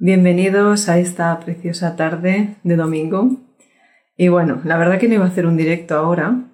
Bienvenidos 0.00 0.88
a 0.88 1.00
esta 1.00 1.40
preciosa 1.40 1.96
tarde 1.96 2.54
de 2.62 2.76
domingo. 2.76 3.32
Y 4.16 4.28
bueno, 4.28 4.60
la 4.62 4.76
verdad 4.78 5.00
que 5.00 5.08
no 5.08 5.14
iba 5.14 5.24
a 5.24 5.28
hacer 5.28 5.44
un 5.44 5.56
directo 5.56 5.96
ahora, 5.96 6.44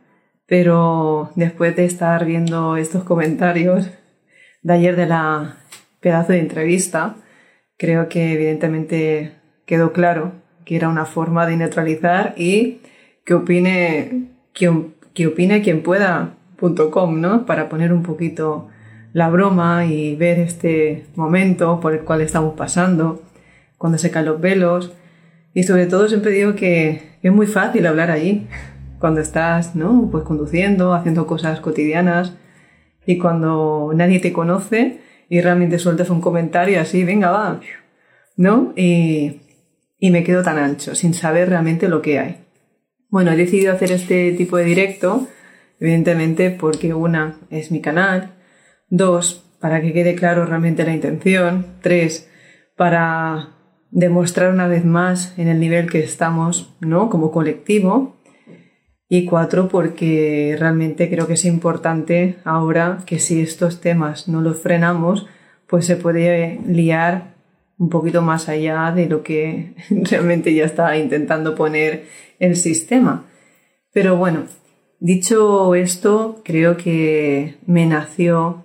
pero 0.46 1.30
después 1.34 1.77
de 1.77 1.84
estar 1.84 2.24
viendo 2.24 2.78
estos 2.78 3.04
comentarios 3.04 3.91
de 4.62 4.73
ayer 4.73 4.96
de 4.96 5.04
la 5.04 5.56
pedazo 6.01 6.32
de 6.32 6.38
entrevista, 6.38 7.16
creo 7.77 8.09
que 8.09 8.32
evidentemente 8.32 9.32
quedó 9.66 9.92
claro 9.92 10.32
que 10.65 10.76
era 10.76 10.88
una 10.88 11.04
forma 11.04 11.46
de 11.46 11.59
neutralizar 11.59 12.32
y 12.38 12.80
que 13.26 13.34
opine 13.34 14.30
quien, 14.54 14.95
que 15.12 15.26
opine 15.26 15.60
pueda.com, 15.60 17.20
¿no? 17.20 17.45
Para 17.45 17.68
poner 17.68 17.92
un 17.92 18.04
poquito 18.04 18.70
la 19.12 19.29
broma 19.29 19.84
y 19.84 20.16
ver 20.16 20.38
este 20.38 21.04
momento 21.15 21.79
por 21.79 21.92
el 21.92 22.01
cual 22.01 22.23
estamos 22.23 22.54
pasando 22.54 23.20
cuando 23.78 23.98
se 23.98 24.10
caen 24.10 24.27
los 24.27 24.41
velos. 24.41 24.92
Y 25.52 25.62
sobre 25.65 25.87
todo 25.87 26.09
siempre 26.09 26.32
digo 26.32 26.54
que 26.54 27.18
es 27.23 27.32
muy 27.32 27.46
fácil 27.46 27.87
hablar 27.87 28.10
allí, 28.10 28.46
cuando 28.98 29.21
estás, 29.21 29.76
¿no? 29.76 30.09
Pues 30.10 30.24
conduciendo, 30.24 30.95
haciendo 30.95 31.26
cosas 31.26 31.60
cotidianas 31.60 32.32
y 33.07 33.18
cuando 33.18 33.93
nadie 33.95 34.18
te 34.18 34.32
conoce 34.32 35.01
y 35.29 35.40
realmente 35.40 35.79
sueltas 35.79 36.10
un 36.10 36.21
comentario 36.21 36.80
así, 36.80 37.04
venga, 37.04 37.30
va, 37.30 37.60
¿no? 38.37 38.73
Y, 38.76 39.43
y 39.98 40.10
me 40.10 40.24
quedo 40.24 40.43
tan 40.43 40.59
ancho, 40.59 40.95
sin 40.95 41.15
saber 41.15 41.51
realmente 41.51 41.88
lo 41.88 42.02
que 42.02 42.18
hay. 42.18 42.45
Bueno, 43.09 43.30
he 43.32 43.37
decidido 43.37 43.73
hacer 43.73 43.93
este 43.93 44.32
tipo 44.32 44.57
de 44.57 44.65
directo, 44.65 45.29
evidentemente 45.80 46.51
porque 46.51 46.95
una 46.95 47.38
es 47.51 47.70
mi 47.70 47.80
canal, 47.80 48.35
dos, 48.88 49.45
para 49.60 49.80
que 49.80 49.93
quede 49.93 50.15
claro 50.15 50.46
realmente 50.46 50.85
la 50.85 50.95
intención, 50.95 51.66
tres, 51.80 52.30
para 52.76 53.54
demostrar 53.95 54.52
una 54.52 54.66
vez 54.66 54.84
más 54.84 55.32
en 55.38 55.46
el 55.46 55.60
nivel 55.60 55.88
que 55.88 56.00
estamos, 56.00 56.74
¿no? 56.80 57.09
Como 57.09 57.30
colectivo. 57.30 58.16
Y 59.09 59.24
cuatro, 59.26 59.68
porque 59.68 60.56
realmente 60.59 61.09
creo 61.09 61.28
que 61.28 61.34
es 61.34 61.45
importante 61.45 62.36
ahora 62.45 62.98
que 63.06 63.20
si 63.20 63.40
estos 63.40 63.80
temas 63.80 64.26
no 64.28 64.41
los 64.41 64.59
frenamos, 64.59 65.26
pues 65.69 65.86
se 65.86 65.97
puede 65.97 66.59
liar 66.66 67.34
un 67.78 67.88
poquito 67.88 68.22
más 68.22 68.48
allá 68.48 68.91
de 68.91 69.06
lo 69.06 69.22
que 69.22 69.75
realmente 69.91 70.53
ya 70.53 70.64
está 70.64 70.97
intentando 70.97 71.54
poner 71.54 72.06
el 72.41 72.56
sistema. 72.56 73.26
Pero 73.92 74.16
bueno, 74.16 74.47
dicho 74.98 75.76
esto, 75.76 76.42
creo 76.44 76.76
que 76.76 77.58
me 77.66 77.86
nació 77.86 78.64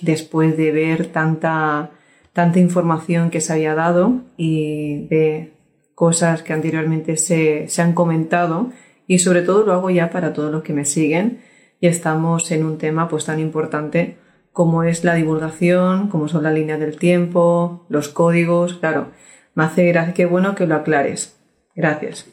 después 0.00 0.56
de 0.56 0.72
ver 0.72 1.06
tanta 1.06 1.92
tanta 2.34 2.58
información 2.58 3.30
que 3.30 3.40
se 3.40 3.54
había 3.54 3.74
dado 3.74 4.20
y 4.36 5.06
de 5.06 5.54
cosas 5.94 6.42
que 6.42 6.52
anteriormente 6.52 7.16
se, 7.16 7.68
se, 7.68 7.80
han 7.80 7.94
comentado 7.94 8.70
y 9.06 9.20
sobre 9.20 9.42
todo 9.42 9.64
lo 9.64 9.72
hago 9.72 9.88
ya 9.88 10.10
para 10.10 10.34
todos 10.34 10.52
los 10.52 10.62
que 10.62 10.72
me 10.72 10.84
siguen 10.84 11.40
y 11.80 11.86
estamos 11.86 12.50
en 12.50 12.64
un 12.64 12.76
tema 12.76 13.08
pues 13.08 13.24
tan 13.24 13.38
importante 13.38 14.16
como 14.52 14.82
es 14.82 15.04
la 15.04 15.14
divulgación, 15.14 16.08
como 16.08 16.28
son 16.28 16.42
las 16.42 16.54
líneas 16.54 16.80
del 16.80 16.96
tiempo, 16.96 17.86
los 17.88 18.08
códigos, 18.08 18.74
claro, 18.74 19.08
me 19.54 19.64
hace 19.64 19.86
gracia, 19.86 20.14
qué 20.14 20.26
bueno 20.26 20.54
que 20.54 20.66
lo 20.66 20.74
aclares. 20.74 21.36
Gracias. 21.74 22.26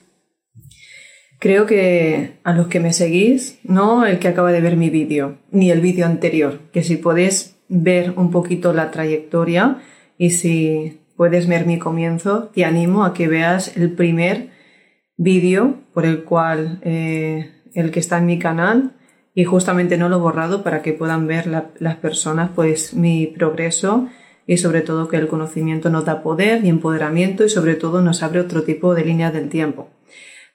Creo 1.39 1.65
que 1.65 2.39
a 2.43 2.53
los 2.53 2.67
que 2.67 2.79
me 2.79 2.93
seguís, 2.93 3.59
no 3.63 4.05
el 4.05 4.19
que 4.19 4.27
acaba 4.27 4.51
de 4.51 4.61
ver 4.61 4.77
mi 4.77 4.91
vídeo, 4.91 5.39
ni 5.49 5.71
el 5.71 5.81
vídeo 5.81 6.05
anterior, 6.05 6.59
que 6.71 6.83
si 6.83 6.97
podéis 6.97 7.55
ver 7.71 8.13
un 8.17 8.31
poquito 8.31 8.73
la 8.73 8.91
trayectoria 8.91 9.77
y 10.17 10.31
si 10.31 10.99
puedes 11.15 11.47
ver 11.47 11.65
mi 11.65 11.79
comienzo, 11.79 12.51
te 12.53 12.65
animo 12.65 13.05
a 13.05 13.13
que 13.13 13.29
veas 13.29 13.77
el 13.77 13.91
primer 13.91 14.49
vídeo 15.15 15.75
por 15.93 16.05
el 16.05 16.23
cual 16.23 16.79
eh, 16.83 17.51
el 17.73 17.91
que 17.91 18.01
está 18.01 18.17
en 18.17 18.25
mi 18.25 18.37
canal 18.37 18.91
y 19.33 19.45
justamente 19.45 19.97
no 19.97 20.09
lo 20.09 20.17
he 20.17 20.19
borrado 20.19 20.63
para 20.63 20.81
que 20.81 20.91
puedan 20.91 21.27
ver 21.27 21.47
las 21.47 21.95
personas 21.95 22.49
pues 22.53 22.93
mi 22.93 23.27
progreso 23.27 24.09
y 24.45 24.57
sobre 24.57 24.81
todo 24.81 25.07
que 25.07 25.15
el 25.15 25.29
conocimiento 25.29 25.89
nos 25.89 26.03
da 26.03 26.21
poder 26.21 26.65
y 26.65 26.69
empoderamiento 26.69 27.45
y 27.45 27.49
sobre 27.49 27.75
todo 27.75 28.01
nos 28.01 28.21
abre 28.21 28.41
otro 28.41 28.63
tipo 28.63 28.93
de 28.93 29.05
líneas 29.05 29.31
del 29.31 29.47
tiempo. 29.47 29.89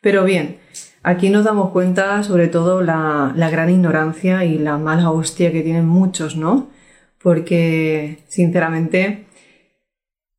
Pero 0.02 0.24
bien, 0.24 0.58
aquí 1.02 1.30
nos 1.30 1.44
damos 1.44 1.70
cuenta 1.70 2.22
sobre 2.22 2.48
todo 2.48 2.82
la, 2.82 3.32
la 3.34 3.48
gran 3.48 3.70
ignorancia 3.70 4.44
y 4.44 4.58
la 4.58 4.76
mala 4.76 5.10
hostia 5.10 5.50
que 5.50 5.62
tienen 5.62 5.88
muchos, 5.88 6.36
¿no? 6.36 6.75
Porque 7.26 8.22
sinceramente 8.28 9.26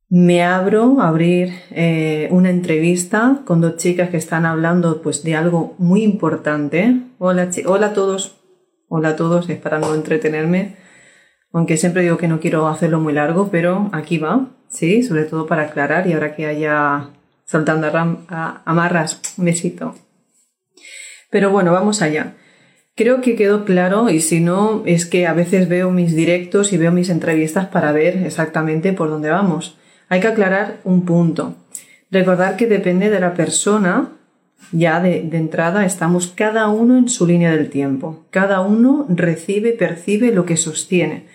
me 0.08 0.42
abro 0.42 1.02
a 1.02 1.08
abrir 1.08 1.52
eh, 1.70 2.28
una 2.30 2.48
entrevista 2.48 3.42
con 3.44 3.60
dos 3.60 3.76
chicas 3.76 4.08
que 4.08 4.16
están 4.16 4.46
hablando 4.46 5.02
pues 5.02 5.22
de 5.22 5.36
algo 5.36 5.74
muy 5.76 6.02
importante. 6.02 6.98
Hola, 7.18 7.50
hola 7.66 7.88
a 7.88 7.92
todos. 7.92 8.38
Hola 8.88 9.10
a 9.10 9.16
todos, 9.16 9.50
es 9.50 9.58
para 9.58 9.78
no 9.78 9.94
entretenerme. 9.94 10.76
Aunque 11.52 11.76
siempre 11.76 12.00
digo 12.00 12.16
que 12.16 12.26
no 12.26 12.40
quiero 12.40 12.66
hacerlo 12.68 13.00
muy 13.00 13.12
largo, 13.12 13.50
pero 13.50 13.90
aquí 13.92 14.16
va, 14.16 14.48
sí, 14.70 15.02
sobre 15.02 15.24
todo 15.24 15.46
para 15.46 15.64
aclarar 15.64 16.06
y 16.06 16.14
ahora 16.14 16.34
que 16.34 16.46
haya 16.46 17.10
saltando 17.44 17.88
a, 17.88 18.62
amarras, 18.64 19.20
un 19.36 19.44
besito. 19.44 19.94
Pero 21.30 21.50
bueno, 21.50 21.70
vamos 21.70 22.00
allá. 22.00 22.34
Creo 22.98 23.20
que 23.20 23.36
quedó 23.36 23.64
claro 23.64 24.10
y 24.10 24.20
si 24.20 24.40
no, 24.40 24.82
es 24.84 25.06
que 25.06 25.28
a 25.28 25.32
veces 25.32 25.68
veo 25.68 25.92
mis 25.92 26.16
directos 26.16 26.72
y 26.72 26.78
veo 26.78 26.90
mis 26.90 27.10
entrevistas 27.10 27.68
para 27.68 27.92
ver 27.92 28.16
exactamente 28.26 28.92
por 28.92 29.08
dónde 29.08 29.30
vamos. 29.30 29.78
Hay 30.08 30.18
que 30.18 30.26
aclarar 30.26 30.78
un 30.82 31.04
punto. 31.04 31.54
Recordar 32.10 32.56
que 32.56 32.66
depende 32.66 33.08
de 33.08 33.20
la 33.20 33.34
persona, 33.34 34.14
ya 34.72 34.98
de, 34.98 35.28
entrada 35.30 35.86
estamos 35.86 36.26
cada 36.26 36.66
uno 36.70 36.98
en 36.98 37.08
su 37.08 37.24
línea 37.24 37.52
del 37.52 37.70
tiempo. 37.70 38.24
Cada 38.30 38.62
uno 38.62 39.06
recibe, 39.08 39.74
percibe 39.74 40.32
lo 40.32 40.44
que 40.44 40.56
sostiene. 40.56 41.26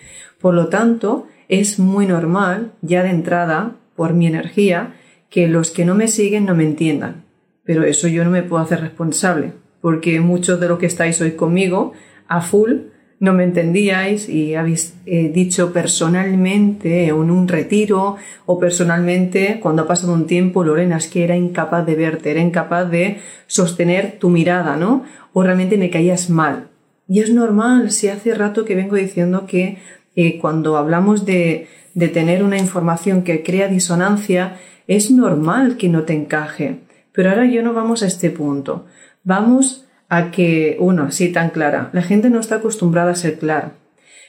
Por 0.42 0.52
lo 0.52 0.68
tanto, 0.68 1.28
es 1.48 1.78
muy 1.78 2.04
normal, 2.04 2.72
ya 2.82 3.02
de 3.02 3.08
entrada, 3.08 3.76
por 3.96 4.12
mi 4.12 4.26
energía, 4.26 4.96
que 5.30 5.48
los 5.48 5.70
que 5.70 5.86
no 5.86 5.94
me 5.94 6.08
siguen 6.08 6.44
no 6.44 6.54
me 6.54 6.64
entiendan. 6.64 7.24
Pero 7.64 7.84
eso 7.84 8.06
yo 8.06 8.22
no 8.22 8.30
me 8.30 8.42
puedo 8.42 8.62
hacer 8.62 8.82
responsable, 8.82 9.54
porque 9.84 10.18
muchos 10.18 10.58
de 10.60 10.68
los 10.68 10.78
que 10.78 10.86
estáis 10.86 11.20
hoy 11.20 11.32
conmigo, 11.32 11.92
a 12.26 12.40
full, 12.40 12.72
no 13.20 13.34
me 13.34 13.44
entendíais 13.44 14.30
y 14.30 14.54
habéis 14.54 14.96
eh, 15.04 15.28
dicho 15.28 15.74
personalmente 15.74 17.08
en 17.08 17.30
un 17.30 17.46
retiro 17.46 18.16
o 18.46 18.58
personalmente 18.58 19.60
cuando 19.60 19.82
ha 19.82 19.86
pasado 19.86 20.14
un 20.14 20.26
tiempo, 20.26 20.64
Lorena, 20.64 20.96
es 20.96 21.08
que 21.08 21.22
era 21.22 21.36
incapaz 21.36 21.84
de 21.84 21.96
verte, 21.96 22.30
era 22.30 22.40
incapaz 22.40 22.90
de 22.90 23.18
sostener 23.46 24.18
tu 24.18 24.30
mirada, 24.30 24.78
¿no? 24.78 25.04
O 25.34 25.42
realmente 25.42 25.76
me 25.76 25.90
caías 25.90 26.30
mal. 26.30 26.68
Y 27.06 27.20
es 27.20 27.28
normal, 27.28 27.90
si 27.90 28.08
hace 28.08 28.32
rato 28.32 28.64
que 28.64 28.76
vengo 28.76 28.96
diciendo 28.96 29.44
que 29.46 29.80
eh, 30.16 30.38
cuando 30.38 30.78
hablamos 30.78 31.26
de, 31.26 31.66
de 31.92 32.08
tener 32.08 32.42
una 32.42 32.56
información 32.56 33.20
que 33.20 33.42
crea 33.42 33.68
disonancia, 33.68 34.56
es 34.86 35.10
normal 35.10 35.76
que 35.76 35.90
no 35.90 36.04
te 36.04 36.14
encaje. 36.14 36.78
Pero 37.12 37.28
ahora 37.28 37.44
yo 37.44 37.62
no 37.62 37.74
vamos 37.74 38.02
a 38.02 38.06
este 38.06 38.30
punto. 38.30 38.86
Vamos 39.24 39.86
a 40.08 40.30
que, 40.30 40.76
uno, 40.78 41.10
sí, 41.10 41.32
tan 41.32 41.50
clara, 41.50 41.90
la 41.92 42.02
gente 42.02 42.30
no 42.30 42.40
está 42.40 42.56
acostumbrada 42.56 43.12
a 43.12 43.16
ser 43.16 43.38
clara. 43.38 43.72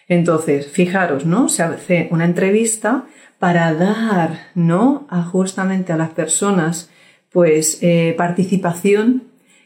Entonces, 0.08 0.68
fijaros, 0.68 1.26
¿no? 1.26 1.50
Se 1.50 1.64
hace 1.64 2.08
una 2.12 2.26
entrevista 2.26 3.06
para 3.40 3.74
dar, 3.74 4.48
¿no? 4.56 5.06
A 5.10 5.24
justamente 5.24 5.92
a 5.92 5.98
las 5.98 6.12
personas, 6.12 6.90
pues, 7.32 7.80
eh, 7.82 8.14
participación. 8.18 9.24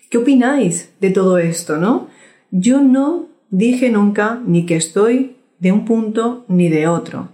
¿Qué 0.09 0.17
opináis 0.17 0.91
de 0.99 1.11
todo 1.11 1.37
esto, 1.37 1.77
no? 1.77 2.07
Yo 2.51 2.81
no 2.81 3.27
dije 3.51 3.89
nunca 3.89 4.41
ni 4.45 4.65
que 4.65 4.75
estoy 4.75 5.37
de 5.59 5.71
un 5.71 5.85
punto 5.85 6.45
ni 6.47 6.69
de 6.69 6.87
otro. 6.87 7.29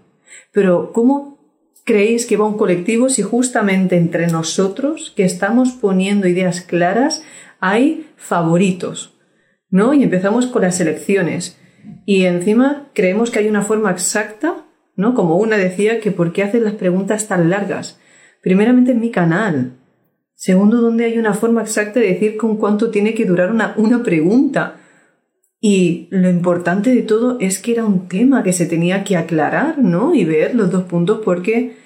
Pero, 0.51 0.91
¿cómo 0.91 1.37
creéis 1.85 2.25
que 2.25 2.35
va 2.35 2.45
un 2.45 2.57
colectivo 2.57 3.09
si 3.09 3.21
justamente 3.21 3.95
entre 3.95 4.27
nosotros, 4.27 5.13
que 5.15 5.23
estamos 5.23 5.71
poniendo 5.71 6.27
ideas 6.27 6.61
claras, 6.61 7.23
hay 7.59 8.07
favoritos, 8.17 9.17
¿no? 9.69 9.93
Y 9.93 10.03
empezamos 10.03 10.47
con 10.47 10.63
las 10.63 10.79
elecciones. 10.79 11.59
Y 12.05 12.23
encima 12.23 12.89
creemos 12.93 13.31
que 13.31 13.39
hay 13.39 13.47
una 13.47 13.61
forma 13.61 13.91
exacta, 13.91 14.65
¿no? 14.95 15.13
Como 15.13 15.37
una 15.37 15.57
decía 15.57 15.99
que 15.99 16.11
por 16.11 16.33
qué 16.33 16.43
haces 16.43 16.61
las 16.61 16.73
preguntas 16.73 17.27
tan 17.27 17.49
largas. 17.49 17.99
Primeramente 18.41 18.91
en 18.91 18.99
mi 18.99 19.11
canal. 19.11 19.73
Segundo, 20.33 20.81
¿dónde 20.81 21.05
hay 21.05 21.17
una 21.17 21.33
forma 21.33 21.61
exacta 21.61 21.99
de 21.99 22.07
decir 22.07 22.37
con 22.37 22.57
cuánto 22.57 22.91
tiene 22.91 23.13
que 23.13 23.25
durar 23.25 23.51
una, 23.51 23.73
una 23.77 24.03
pregunta? 24.03 24.77
Y 25.61 26.07
lo 26.11 26.29
importante 26.29 26.93
de 26.93 27.01
todo 27.01 27.37
es 27.39 27.59
que 27.59 27.71
era 27.71 27.85
un 27.85 28.07
tema 28.07 28.43
que 28.43 28.53
se 28.53 28.67
tenía 28.67 29.03
que 29.03 29.17
aclarar, 29.17 29.79
¿no? 29.79 30.13
Y 30.13 30.23
ver 30.23 30.53
los 30.53 30.69
dos 30.69 30.83
puntos 30.83 31.21
porque 31.25 31.77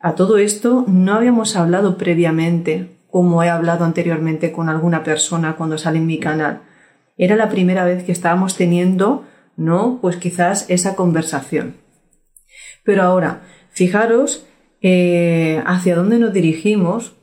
a 0.00 0.14
todo 0.14 0.38
esto 0.38 0.84
no 0.88 1.12
habíamos 1.14 1.56
hablado 1.56 1.98
previamente, 1.98 2.95
como 3.16 3.42
he 3.42 3.48
hablado 3.48 3.86
anteriormente 3.86 4.52
con 4.52 4.68
alguna 4.68 5.02
persona 5.02 5.56
cuando 5.56 5.78
sale 5.78 5.96
en 5.96 6.04
mi 6.04 6.18
canal. 6.18 6.60
Era 7.16 7.34
la 7.34 7.48
primera 7.48 7.86
vez 7.86 8.04
que 8.04 8.12
estábamos 8.12 8.58
teniendo, 8.58 9.24
¿no? 9.56 10.00
Pues 10.02 10.16
quizás 10.16 10.66
esa 10.68 10.96
conversación. 10.96 11.76
Pero 12.84 13.04
ahora, 13.04 13.40
fijaros 13.70 14.44
eh, 14.82 15.62
hacia 15.64 15.96
dónde 15.96 16.18
nos 16.18 16.34
dirigimos, 16.34 17.16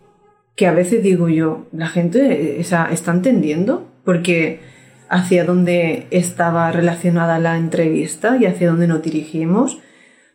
que 0.56 0.66
a 0.66 0.74
veces 0.74 1.04
digo 1.04 1.30
yo, 1.30 1.68
la 1.72 1.90
gente 1.90 2.60
está 2.60 3.12
entendiendo, 3.12 3.88
porque 4.04 4.62
hacia 5.10 5.46
dónde 5.46 6.08
estaba 6.10 6.72
relacionada 6.72 7.38
la 7.38 7.56
entrevista 7.56 8.38
y 8.38 8.48
hacia 8.48 8.72
dónde 8.72 8.88
nos 8.88 9.04
dirigimos, 9.04 9.78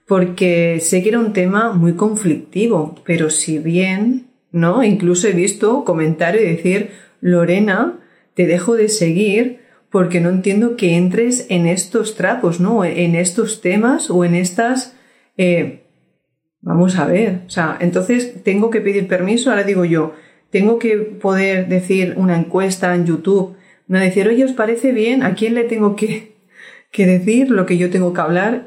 porque 0.06 0.78
sé 0.80 1.02
que 1.02 1.08
era 1.08 1.18
un 1.18 1.32
tema 1.32 1.72
muy 1.72 1.94
conflictivo, 1.94 2.94
pero 3.04 3.28
si 3.28 3.58
bien, 3.58 4.27
¿no? 4.52 4.82
Incluso 4.82 5.28
he 5.28 5.32
visto 5.32 5.84
comentarios 5.84 6.42
de 6.42 6.50
decir, 6.50 6.90
Lorena, 7.20 7.98
te 8.34 8.46
dejo 8.46 8.76
de 8.76 8.88
seguir 8.88 9.60
porque 9.90 10.20
no 10.20 10.28
entiendo 10.28 10.76
que 10.76 10.96
entres 10.96 11.46
en 11.48 11.66
estos 11.66 12.14
trapos, 12.14 12.60
¿no? 12.60 12.84
En 12.84 13.14
estos 13.14 13.60
temas 13.60 14.10
o 14.10 14.24
en 14.24 14.34
estas... 14.34 14.94
Eh, 15.36 15.84
vamos 16.60 16.98
a 16.98 17.06
ver, 17.06 17.42
o 17.46 17.50
sea, 17.50 17.76
entonces 17.80 18.42
tengo 18.42 18.70
que 18.70 18.80
pedir 18.80 19.06
permiso, 19.06 19.50
ahora 19.50 19.62
digo 19.62 19.84
yo, 19.84 20.14
tengo 20.50 20.78
que 20.78 20.96
poder 20.96 21.68
decir 21.68 22.14
una 22.16 22.38
encuesta 22.38 22.94
en 22.94 23.06
YouTube, 23.06 23.56
no 23.86 23.98
decir, 23.98 24.28
oye, 24.28 24.44
¿os 24.44 24.52
parece 24.52 24.92
bien? 24.92 25.22
¿A 25.22 25.34
quién 25.34 25.54
le 25.54 25.64
tengo 25.64 25.96
que, 25.96 26.36
que 26.90 27.06
decir 27.06 27.50
lo 27.50 27.64
que 27.64 27.78
yo 27.78 27.90
tengo 27.90 28.12
que 28.12 28.20
hablar? 28.20 28.64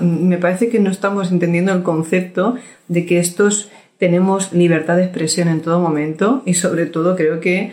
Me 0.00 0.38
parece 0.38 0.68
que 0.68 0.78
no 0.78 0.90
estamos 0.90 1.30
entendiendo 1.30 1.72
el 1.72 1.82
concepto 1.82 2.56
de 2.88 3.06
que 3.06 3.18
estos 3.18 3.70
tenemos 4.02 4.52
libertad 4.52 4.96
de 4.96 5.04
expresión 5.04 5.46
en 5.46 5.60
todo 5.60 5.78
momento 5.78 6.42
y 6.44 6.54
sobre 6.54 6.86
todo 6.86 7.14
creo 7.14 7.38
que 7.38 7.72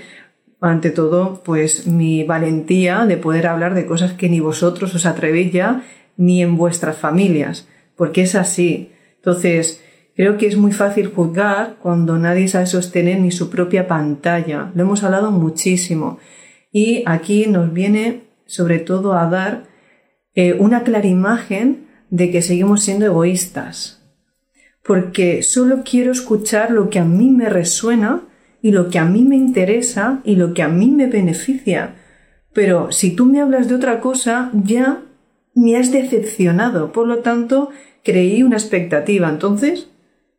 ante 0.61 0.91
todo, 0.91 1.41
pues 1.43 1.87
mi 1.87 2.23
valentía 2.23 3.07
de 3.07 3.17
poder 3.17 3.47
hablar 3.47 3.73
de 3.73 3.87
cosas 3.87 4.13
que 4.13 4.29
ni 4.29 4.39
vosotros 4.39 4.93
os 4.93 5.07
atrevéis 5.07 5.51
ya 5.51 5.81
ni 6.17 6.43
en 6.43 6.55
vuestras 6.55 6.97
familias, 6.97 7.67
porque 7.95 8.21
es 8.21 8.35
así. 8.35 8.91
Entonces, 9.15 9.83
creo 10.15 10.37
que 10.37 10.45
es 10.45 10.55
muy 10.55 10.71
fácil 10.71 11.07
juzgar 11.07 11.77
cuando 11.81 12.19
nadie 12.19 12.47
sabe 12.47 12.67
sostener 12.67 13.19
ni 13.19 13.31
su 13.31 13.49
propia 13.49 13.87
pantalla. 13.87 14.69
Lo 14.75 14.83
hemos 14.83 15.03
hablado 15.03 15.31
muchísimo. 15.31 16.19
Y 16.71 17.01
aquí 17.07 17.47
nos 17.47 17.73
viene 17.73 18.25
sobre 18.45 18.77
todo 18.77 19.13
a 19.13 19.27
dar 19.27 19.63
eh, 20.35 20.53
una 20.53 20.83
clara 20.83 21.07
imagen 21.07 21.87
de 22.11 22.29
que 22.29 22.43
seguimos 22.43 22.83
siendo 22.83 23.07
egoístas. 23.07 23.98
Porque 24.89 25.43
solo 25.43 25.83
quiero 25.85 26.11
escuchar 26.11 26.71
lo 26.71 26.89
que 26.89 26.97
a 26.97 27.05
mí 27.05 27.29
me 27.29 27.47
resuena 27.47 28.23
y 28.59 28.71
lo 28.71 28.89
que 28.89 28.97
a 28.97 29.05
mí 29.05 29.21
me 29.21 29.35
interesa 29.35 30.19
y 30.23 30.35
lo 30.35 30.55
que 30.55 30.63
a 30.63 30.67
mí 30.67 30.89
me 30.89 31.05
beneficia. 31.05 31.93
Pero 32.53 32.91
si 32.91 33.15
tú 33.15 33.27
me 33.27 33.39
hablas 33.39 33.69
de 33.69 33.75
otra 33.75 33.99
cosa, 33.99 34.49
ya 34.51 35.03
me 35.53 35.77
has 35.77 35.91
decepcionado. 35.91 36.91
Por 36.91 37.05
lo 37.05 37.19
tanto, 37.19 37.69
creí 38.03 38.41
una 38.41 38.55
expectativa. 38.55 39.29
Entonces, 39.29 39.89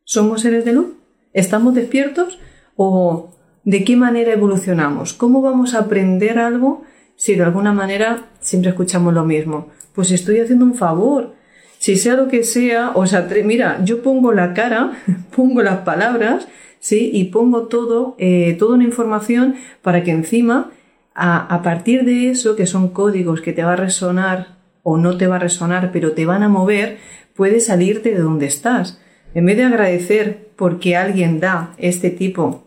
¿somos 0.03 0.41
seres 0.41 0.65
de 0.65 0.73
luz? 0.73 0.87
¿Estamos 1.31 1.73
despiertos? 1.73 2.37
¿O 2.75 3.29
de 3.63 3.85
qué 3.85 3.95
manera 3.95 4.33
evolucionamos? 4.33 5.13
¿Cómo 5.13 5.41
vamos 5.41 5.75
a 5.75 5.79
aprender 5.79 6.39
algo 6.39 6.83
si 7.15 7.35
de 7.35 7.43
alguna 7.43 7.71
manera 7.71 8.25
siempre 8.41 8.71
escuchamos 8.71 9.13
lo 9.13 9.23
mismo? 9.23 9.69
Pues 9.95 10.11
estoy 10.11 10.41
haciendo 10.41 10.65
un 10.65 10.75
favor. 10.75 11.39
Si 11.81 11.95
sea 11.95 12.13
lo 12.13 12.27
que 12.27 12.43
sea, 12.43 12.91
o 12.93 13.07
sea, 13.07 13.27
mira, 13.43 13.83
yo 13.83 14.03
pongo 14.03 14.33
la 14.33 14.53
cara, 14.53 14.91
pongo 15.35 15.63
las 15.63 15.79
palabras, 15.79 16.47
¿sí? 16.79 17.09
Y 17.11 17.23
pongo 17.31 17.63
todo, 17.63 18.15
eh, 18.19 18.55
toda 18.59 18.75
una 18.75 18.83
información 18.83 19.55
para 19.81 20.03
que 20.03 20.11
encima, 20.11 20.69
a, 21.15 21.39
a 21.39 21.63
partir 21.63 22.05
de 22.05 22.29
eso, 22.29 22.55
que 22.55 22.67
son 22.67 22.89
códigos 22.89 23.41
que 23.41 23.51
te 23.51 23.63
va 23.63 23.73
a 23.73 23.77
resonar 23.77 24.59
o 24.83 24.97
no 24.97 25.17
te 25.17 25.25
va 25.25 25.37
a 25.37 25.39
resonar, 25.39 25.91
pero 25.91 26.11
te 26.11 26.27
van 26.27 26.43
a 26.43 26.49
mover, 26.49 26.99
puedes 27.35 27.65
salirte 27.65 28.11
de 28.11 28.19
donde 28.19 28.45
estás. 28.45 29.01
En 29.33 29.47
vez 29.47 29.57
de 29.57 29.63
agradecer 29.63 30.51
porque 30.55 30.95
alguien 30.95 31.39
da 31.39 31.73
este 31.79 32.11
tipo 32.11 32.63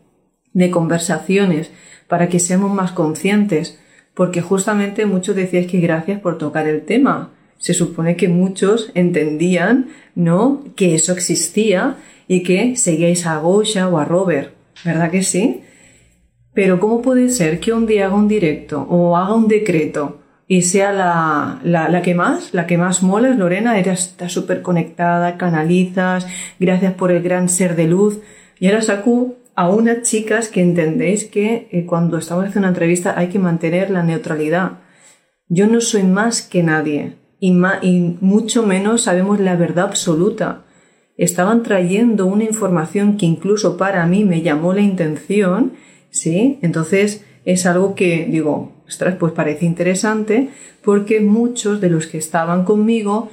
de 0.54 0.72
conversaciones 0.72 1.70
para 2.08 2.28
que 2.28 2.40
seamos 2.40 2.74
más 2.74 2.90
conscientes, 2.90 3.78
porque 4.12 4.42
justamente 4.42 5.06
muchos 5.06 5.36
decíais 5.36 5.68
que 5.68 5.78
gracias 5.78 6.18
por 6.20 6.36
tocar 6.36 6.66
el 6.66 6.82
tema. 6.82 7.30
Se 7.64 7.72
supone 7.72 8.14
que 8.14 8.28
muchos 8.28 8.90
entendían, 8.94 9.88
¿no? 10.14 10.62
Que 10.76 10.94
eso 10.94 11.14
existía 11.14 11.96
y 12.28 12.42
que 12.42 12.76
seguíais 12.76 13.24
a 13.24 13.38
Gosha 13.38 13.88
o 13.88 13.96
a 13.96 14.04
Robert, 14.04 14.52
¿verdad 14.84 15.10
que 15.10 15.22
sí? 15.22 15.62
Pero 16.52 16.78
¿cómo 16.78 17.00
puede 17.00 17.30
ser 17.30 17.60
que 17.60 17.72
un 17.72 17.86
día 17.86 18.04
haga 18.04 18.16
un 18.16 18.28
directo 18.28 18.82
o 18.82 19.16
haga 19.16 19.34
un 19.34 19.48
decreto 19.48 20.20
y 20.46 20.60
sea 20.60 20.92
la, 20.92 21.58
la, 21.64 22.02
que 22.02 22.14
más, 22.14 22.52
la 22.52 22.66
que 22.66 22.76
más 22.76 23.02
mola 23.02 23.30
es 23.30 23.38
Lorena, 23.38 23.78
eres, 23.78 24.08
estás 24.08 24.30
súper 24.30 24.60
conectada, 24.60 25.38
canalizas, 25.38 26.26
gracias 26.60 26.92
por 26.92 27.12
el 27.12 27.22
gran 27.22 27.48
ser 27.48 27.76
de 27.76 27.86
luz. 27.86 28.20
Y 28.60 28.66
ahora 28.66 28.82
saco 28.82 29.36
a 29.54 29.70
unas 29.70 30.02
chicas 30.02 30.48
que 30.48 30.60
entendéis 30.60 31.24
que 31.24 31.68
eh, 31.70 31.86
cuando 31.86 32.18
estamos 32.18 32.44
haciendo 32.44 32.68
una 32.68 32.74
entrevista 32.76 33.18
hay 33.18 33.28
que 33.28 33.38
mantener 33.38 33.88
la 33.88 34.02
neutralidad. 34.02 34.80
Yo 35.48 35.66
no 35.66 35.80
soy 35.80 36.02
más 36.02 36.42
que 36.42 36.62
nadie 36.62 37.23
y, 37.46 38.16
mucho 38.20 38.64
menos 38.64 39.02
sabemos 39.02 39.38
la 39.40 39.56
verdad 39.56 39.86
absoluta 39.86 40.64
estaban 41.16 41.62
trayendo 41.62 42.26
una 42.26 42.44
información 42.44 43.16
que 43.16 43.26
incluso 43.26 43.76
para 43.76 44.06
mí 44.06 44.24
me 44.24 44.42
llamó 44.42 44.72
la 44.72 44.80
intención, 44.80 45.74
¿sí? 46.10 46.58
Entonces 46.62 47.24
es 47.44 47.66
algo 47.66 47.94
que 47.94 48.26
digo, 48.28 48.72
ostras, 48.88 49.16
pues 49.18 49.32
parece 49.32 49.66
interesante 49.66 50.48
porque 50.82 51.20
muchos 51.20 51.80
de 51.80 51.90
los 51.90 52.06
que 52.06 52.18
estaban 52.18 52.64
conmigo 52.64 53.30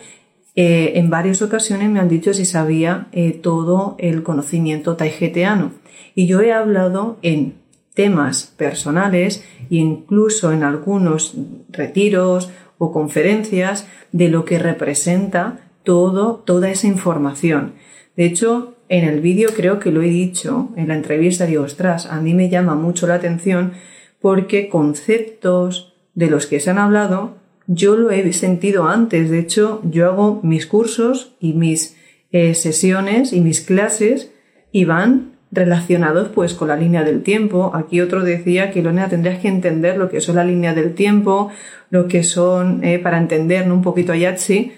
eh, 0.56 0.94
en 0.96 1.10
varias 1.10 1.42
ocasiones 1.42 1.90
me 1.90 2.00
han 2.00 2.10
dicho 2.10 2.34
si 2.34 2.46
sabía 2.46 3.08
eh, 3.14 3.32
todo 3.32 3.96
el 3.98 4.22
conocimiento 4.24 4.96
taigeteano. 4.96 5.72
Y 6.14 6.28
yo 6.28 6.42
he 6.42 6.52
hablado 6.52 7.18
en 7.22 7.56
temas 7.94 8.54
personales 8.58 9.44
e 9.70 9.76
incluso 9.76 10.52
en 10.52 10.64
algunos 10.64 11.36
retiros 11.70 12.50
o 12.82 12.92
conferencias 12.92 13.86
de 14.12 14.28
lo 14.30 14.44
que 14.44 14.58
representa 14.58 15.60
todo, 15.84 16.38
toda 16.38 16.72
esa 16.72 16.88
información. 16.88 17.74
De 18.18 18.26
hecho, 18.26 18.74
en 18.90 19.04
el 19.08 19.22
vídeo 19.22 19.52
creo 19.56 19.80
que 19.80 19.92
lo 19.92 20.02
he 20.02 20.08
dicho, 20.10 20.70
en 20.76 20.88
la 20.88 20.96
entrevista 20.96 21.46
digo, 21.46 21.64
ostras, 21.64 22.08
a 22.08 22.20
mí 22.22 22.34
me 22.34 22.50
llama 22.50 22.74
mucho 22.74 23.06
la 23.06 23.14
atención 23.14 23.74
porque 24.20 24.68
conceptos 24.68 25.94
de 26.16 26.32
los 26.32 26.48
que 26.48 26.60
se 26.60 26.72
han 26.72 26.80
hablado 26.80 27.36
yo 27.68 27.96
lo 27.96 28.10
he 28.10 28.34
sentido 28.34 28.88
antes. 28.88 29.30
De 29.30 29.38
hecho, 29.38 29.82
yo 29.84 30.08
hago 30.08 30.40
mis 30.42 30.66
cursos 30.66 31.36
y 31.40 31.54
mis 31.54 31.96
eh, 32.32 32.56
sesiones 32.56 33.32
y 33.32 33.42
mis 33.42 33.62
clases 33.62 34.32
y 34.72 34.86
van 34.86 35.34
relacionados 35.52 36.30
pues 36.30 36.54
con 36.54 36.70
la 36.70 36.78
línea 36.78 37.04
del 37.04 37.24
tiempo. 37.24 37.72
Aquí 37.76 38.02
otro 38.02 38.24
decía 38.24 38.72
que 38.72 38.82
Lorena 38.82 39.10
tendrías 39.10 39.40
que 39.40 39.50
entender 39.50 39.98
lo 39.98 40.10
que 40.10 40.22
son 40.22 40.38
la 40.38 40.44
línea 40.44 40.74
del 40.74 40.94
tiempo, 40.94 41.52
lo 41.90 42.08
que 42.08 42.24
son, 42.24 42.84
eh, 42.84 43.00
para 43.00 43.18
entender 43.18 43.70
un 43.72 43.82
poquito 43.82 44.14
a 44.14 44.18
Yatsi, 44.18 44.72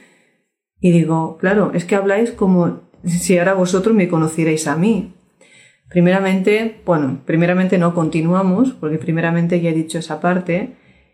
y 0.83 0.91
digo, 0.91 1.37
claro, 1.37 1.71
es 1.73 1.85
que 1.85 1.95
habláis 1.95 2.31
como 2.31 2.81
si 3.05 3.37
ahora 3.37 3.53
vosotros 3.53 3.95
me 3.95 4.09
conocierais 4.09 4.67
a 4.67 4.75
mí. 4.75 5.13
Primeramente, 5.89 6.81
bueno, 6.85 7.21
primeramente 7.25 7.77
no 7.77 7.93
continuamos, 7.93 8.73
porque 8.73 8.97
primeramente 8.97 9.61
ya 9.61 9.69
he 9.69 9.73
dicho 9.73 9.97
esa 9.97 10.19
parte. 10.19 10.73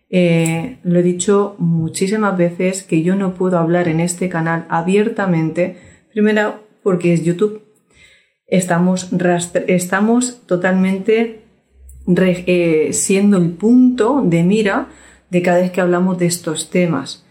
Eh, 0.09 0.79
lo 0.81 0.97
he 0.97 1.03
dicho 1.03 1.55
muchísimas 1.59 2.35
veces 2.35 2.81
que 2.81 3.03
yo 3.03 3.15
no 3.15 3.35
puedo 3.35 3.59
hablar 3.59 3.87
en 3.89 3.99
este 3.99 4.27
canal 4.27 4.65
abiertamente, 4.69 5.77
primero 6.11 6.63
porque 6.81 7.13
es 7.13 7.23
YouTube. 7.23 7.68
Estamos, 8.49 9.09
estamos 9.67 10.41
totalmente 10.45 11.43
eh, 12.17 12.89
siendo 12.93 13.37
el 13.37 13.51
punto 13.51 14.23
de 14.25 14.43
mira 14.43 14.87
de 15.29 15.41
cada 15.41 15.59
vez 15.59 15.71
que 15.71 15.81
hablamos 15.81 16.17
de 16.17 16.25
estos 16.25 16.69
temas. 16.69 17.25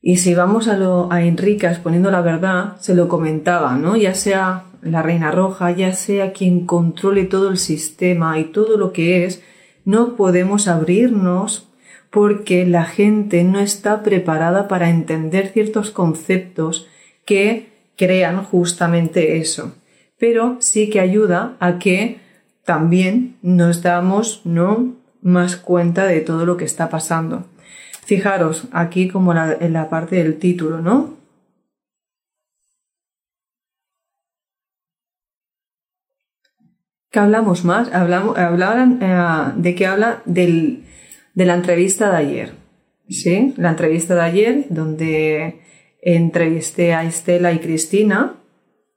Y 0.00 0.16
si 0.16 0.34
vamos 0.34 0.68
a, 0.68 0.76
lo, 0.76 1.10
a 1.12 1.22
Enrique 1.22 1.66
exponiendo 1.66 2.10
la 2.10 2.20
verdad, 2.20 2.76
se 2.80 2.94
lo 2.94 3.08
comentaba, 3.08 3.76
¿no? 3.76 3.96
Ya 3.96 4.14
sea 4.14 4.64
la 4.82 5.00
Reina 5.00 5.30
Roja, 5.30 5.70
ya 5.70 5.92
sea 5.92 6.32
quien 6.32 6.66
controle 6.66 7.24
todo 7.24 7.50
el 7.50 7.56
sistema 7.56 8.38
y 8.38 8.44
todo 8.46 8.76
lo 8.76 8.92
que 8.92 9.24
es, 9.24 9.42
no 9.84 10.16
podemos 10.16 10.68
abrirnos 10.68 11.68
porque 12.10 12.66
la 12.66 12.84
gente 12.84 13.44
no 13.44 13.60
está 13.60 14.02
preparada 14.02 14.68
para 14.68 14.90
entender 14.90 15.48
ciertos 15.48 15.90
conceptos 15.90 16.88
que 17.24 17.70
crean 17.96 18.44
justamente 18.44 19.38
eso. 19.38 19.72
Pero 20.22 20.58
sí 20.60 20.88
que 20.88 21.00
ayuda 21.00 21.56
a 21.58 21.80
que 21.80 22.20
también 22.64 23.38
nos 23.42 23.82
damos 23.82 24.40
no 24.44 24.94
más 25.20 25.56
cuenta 25.56 26.06
de 26.06 26.20
todo 26.20 26.46
lo 26.46 26.56
que 26.56 26.64
está 26.64 26.88
pasando. 26.90 27.46
Fijaros 28.04 28.68
aquí 28.70 29.08
como 29.08 29.34
en 29.34 29.72
la 29.72 29.90
parte 29.90 30.14
del 30.22 30.38
título, 30.38 30.80
¿no? 30.80 31.16
¿Qué 37.10 37.18
hablamos 37.18 37.64
más? 37.64 37.92
Hablamos, 37.92 38.38
hablaban 38.38 39.00
eh, 39.02 39.60
de 39.60 39.74
qué 39.74 39.86
habla 39.86 40.22
del, 40.24 40.84
de 41.34 41.46
la 41.46 41.54
entrevista 41.54 42.12
de 42.12 42.16
ayer. 42.18 42.52
¿Sí? 43.08 43.54
La 43.56 43.70
entrevista 43.70 44.14
de 44.14 44.20
ayer, 44.20 44.66
donde 44.68 45.62
entrevisté 46.00 46.94
a 46.94 47.02
Estela 47.02 47.52
y 47.52 47.58
Cristina. 47.58 48.36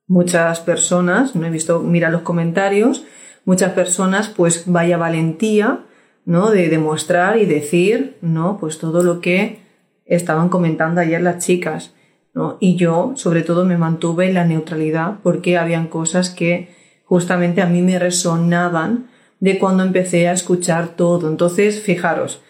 Muchas 0.08 0.60
personas, 0.60 1.36
no 1.36 1.48
he 1.48 1.50
visto, 1.50 1.80
mira 1.82 2.10
los 2.10 2.22
comentarios, 2.22 3.06
muchas 3.44 3.74
personas, 3.74 4.30
pues 4.30 4.64
vaya 4.66 4.98
valentía, 4.98 5.86
¿no? 6.26 6.52
De 6.52 6.70
demostrar 6.70 7.38
y 7.38 7.46
decir, 7.46 8.18
¿no? 8.22 8.58
Pues 8.60 8.78
todo 8.78 9.04
lo 9.04 9.20
que 9.20 9.60
estaban 10.06 10.50
comentando 10.50 11.02
ayer 11.02 11.22
las 11.22 11.44
chicas, 11.44 11.94
¿no? 12.34 12.58
Y 12.60 12.76
yo, 12.76 13.14
sobre 13.16 13.42
todo, 13.42 13.66
me 13.66 13.78
mantuve 13.78 14.28
en 14.28 14.36
la 14.36 14.46
neutralidad 14.46 15.20
porque 15.24 15.58
habían 15.58 15.88
cosas 15.88 16.30
que 16.30 16.70
justamente 17.06 17.62
a 17.62 17.68
mí 17.68 17.82
me 17.82 17.98
resonaban 18.00 19.08
de 19.40 19.60
cuando 19.60 19.84
empecé 19.84 20.28
a 20.28 20.34
escuchar 20.34 20.90
todo. 20.90 21.30
Entonces, 21.30 21.82
fijaros, 21.82 22.42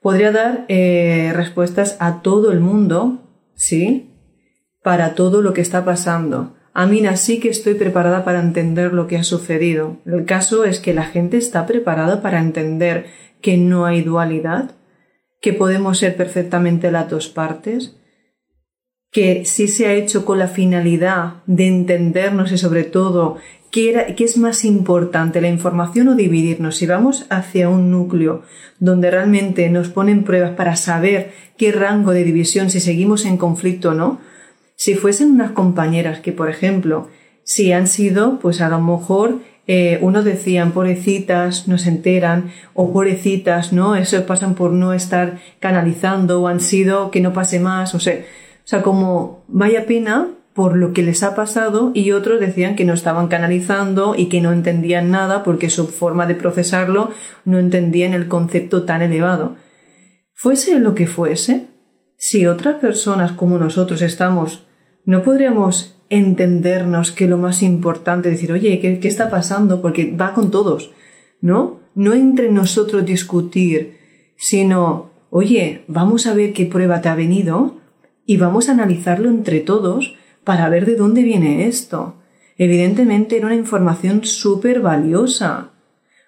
podría 0.00 0.32
dar 0.32 0.64
eh, 0.68 1.32
respuestas 1.34 1.96
a 2.00 2.22
todo 2.22 2.52
el 2.52 2.60
mundo, 2.60 3.28
¿sí? 3.54 4.10
Para 4.82 5.14
todo 5.14 5.42
lo 5.42 5.52
que 5.52 5.60
está 5.60 5.84
pasando. 5.84 6.54
A 6.72 6.86
mí 6.86 7.02
sí 7.16 7.40
que 7.40 7.48
estoy 7.48 7.74
preparada 7.74 8.24
para 8.24 8.40
entender 8.40 8.92
lo 8.92 9.06
que 9.06 9.16
ha 9.16 9.24
sucedido. 9.24 9.98
El 10.06 10.24
caso 10.24 10.64
es 10.64 10.78
que 10.78 10.94
la 10.94 11.04
gente 11.04 11.36
está 11.36 11.66
preparada 11.66 12.22
para 12.22 12.40
entender 12.40 13.06
que 13.40 13.56
no 13.56 13.86
hay 13.86 14.02
dualidad, 14.02 14.72
que 15.40 15.52
podemos 15.52 15.98
ser 15.98 16.16
perfectamente 16.16 16.92
las 16.92 17.08
dos 17.08 17.28
partes, 17.28 17.96
que 19.10 19.44
sí 19.44 19.66
se 19.66 19.86
ha 19.86 19.94
hecho 19.94 20.24
con 20.24 20.38
la 20.38 20.46
finalidad 20.46 21.42
de 21.46 21.66
entendernos 21.66 22.52
y 22.52 22.58
sobre 22.58 22.84
todo 22.84 23.38
¿Qué, 23.70 24.16
es 24.18 24.36
más 24.36 24.64
importante, 24.64 25.40
la 25.40 25.48
información 25.48 26.08
o 26.08 26.16
dividirnos? 26.16 26.76
Si 26.76 26.86
vamos 26.86 27.26
hacia 27.30 27.68
un 27.68 27.90
núcleo 27.92 28.42
donde 28.80 29.12
realmente 29.12 29.68
nos 29.70 29.90
ponen 29.90 30.24
pruebas 30.24 30.52
para 30.52 30.74
saber 30.74 31.32
qué 31.56 31.70
rango 31.70 32.10
de 32.10 32.24
división, 32.24 32.70
si 32.70 32.80
seguimos 32.80 33.24
en 33.24 33.36
conflicto 33.36 33.90
o 33.90 33.94
no, 33.94 34.20
si 34.80 34.94
fuesen 34.94 35.32
unas 35.32 35.50
compañeras 35.50 36.20
que, 36.20 36.32
por 36.32 36.48
ejemplo, 36.48 37.10
si 37.42 37.70
han 37.70 37.86
sido, 37.86 38.38
pues 38.38 38.62
a 38.62 38.70
lo 38.70 38.80
mejor 38.80 39.40
eh, 39.66 39.98
unos 40.00 40.24
decían 40.24 40.72
pobrecitas, 40.72 41.68
no 41.68 41.76
se 41.76 41.90
enteran, 41.90 42.50
o 42.72 42.90
pobrecitas, 42.90 43.74
¿no? 43.74 43.94
Eso 43.94 44.24
pasan 44.24 44.54
por 44.54 44.72
no 44.72 44.94
estar 44.94 45.38
canalizando, 45.58 46.40
o 46.40 46.48
han 46.48 46.60
sido 46.60 47.10
que 47.10 47.20
no 47.20 47.34
pase 47.34 47.60
más, 47.60 47.94
o 47.94 48.00
sea, 48.00 48.20
o 48.20 48.66
sea, 48.66 48.80
como 48.80 49.44
vaya 49.48 49.84
pena 49.84 50.28
por 50.54 50.78
lo 50.78 50.94
que 50.94 51.02
les 51.02 51.22
ha 51.24 51.34
pasado 51.34 51.90
y 51.92 52.12
otros 52.12 52.40
decían 52.40 52.74
que 52.74 52.86
no 52.86 52.94
estaban 52.94 53.28
canalizando 53.28 54.14
y 54.16 54.30
que 54.30 54.40
no 54.40 54.50
entendían 54.50 55.10
nada 55.10 55.42
porque 55.42 55.68
su 55.68 55.88
forma 55.88 56.26
de 56.26 56.36
procesarlo 56.36 57.10
no 57.44 57.58
entendían 57.58 58.14
el 58.14 58.28
concepto 58.28 58.84
tan 58.84 59.02
elevado. 59.02 59.56
Fuese 60.32 60.80
lo 60.80 60.94
que 60.94 61.06
fuese, 61.06 61.66
si 62.16 62.46
otras 62.46 62.76
personas 62.76 63.32
como 63.32 63.58
nosotros 63.58 64.00
estamos, 64.00 64.66
no 65.04 65.22
podríamos 65.22 65.96
entendernos 66.08 67.12
que 67.12 67.28
lo 67.28 67.38
más 67.38 67.62
importante 67.62 68.28
es 68.28 68.34
decir, 68.34 68.52
oye, 68.52 68.80
¿qué, 68.80 68.98
¿qué 68.98 69.08
está 69.08 69.30
pasando? 69.30 69.80
Porque 69.80 70.14
va 70.14 70.34
con 70.34 70.50
todos, 70.50 70.90
¿no? 71.40 71.80
No 71.94 72.14
entre 72.14 72.50
nosotros 72.50 73.04
discutir, 73.04 73.98
sino, 74.36 75.10
oye, 75.30 75.84
vamos 75.86 76.26
a 76.26 76.34
ver 76.34 76.52
qué 76.52 76.66
prueba 76.66 77.00
te 77.00 77.08
ha 77.08 77.14
venido 77.14 77.76
y 78.26 78.36
vamos 78.36 78.68
a 78.68 78.72
analizarlo 78.72 79.28
entre 79.28 79.60
todos 79.60 80.16
para 80.44 80.68
ver 80.68 80.86
de 80.86 80.96
dónde 80.96 81.22
viene 81.22 81.66
esto. 81.66 82.16
Evidentemente 82.56 83.36
era 83.36 83.46
una 83.46 83.54
información 83.54 84.24
súper 84.24 84.80
valiosa. 84.80 85.70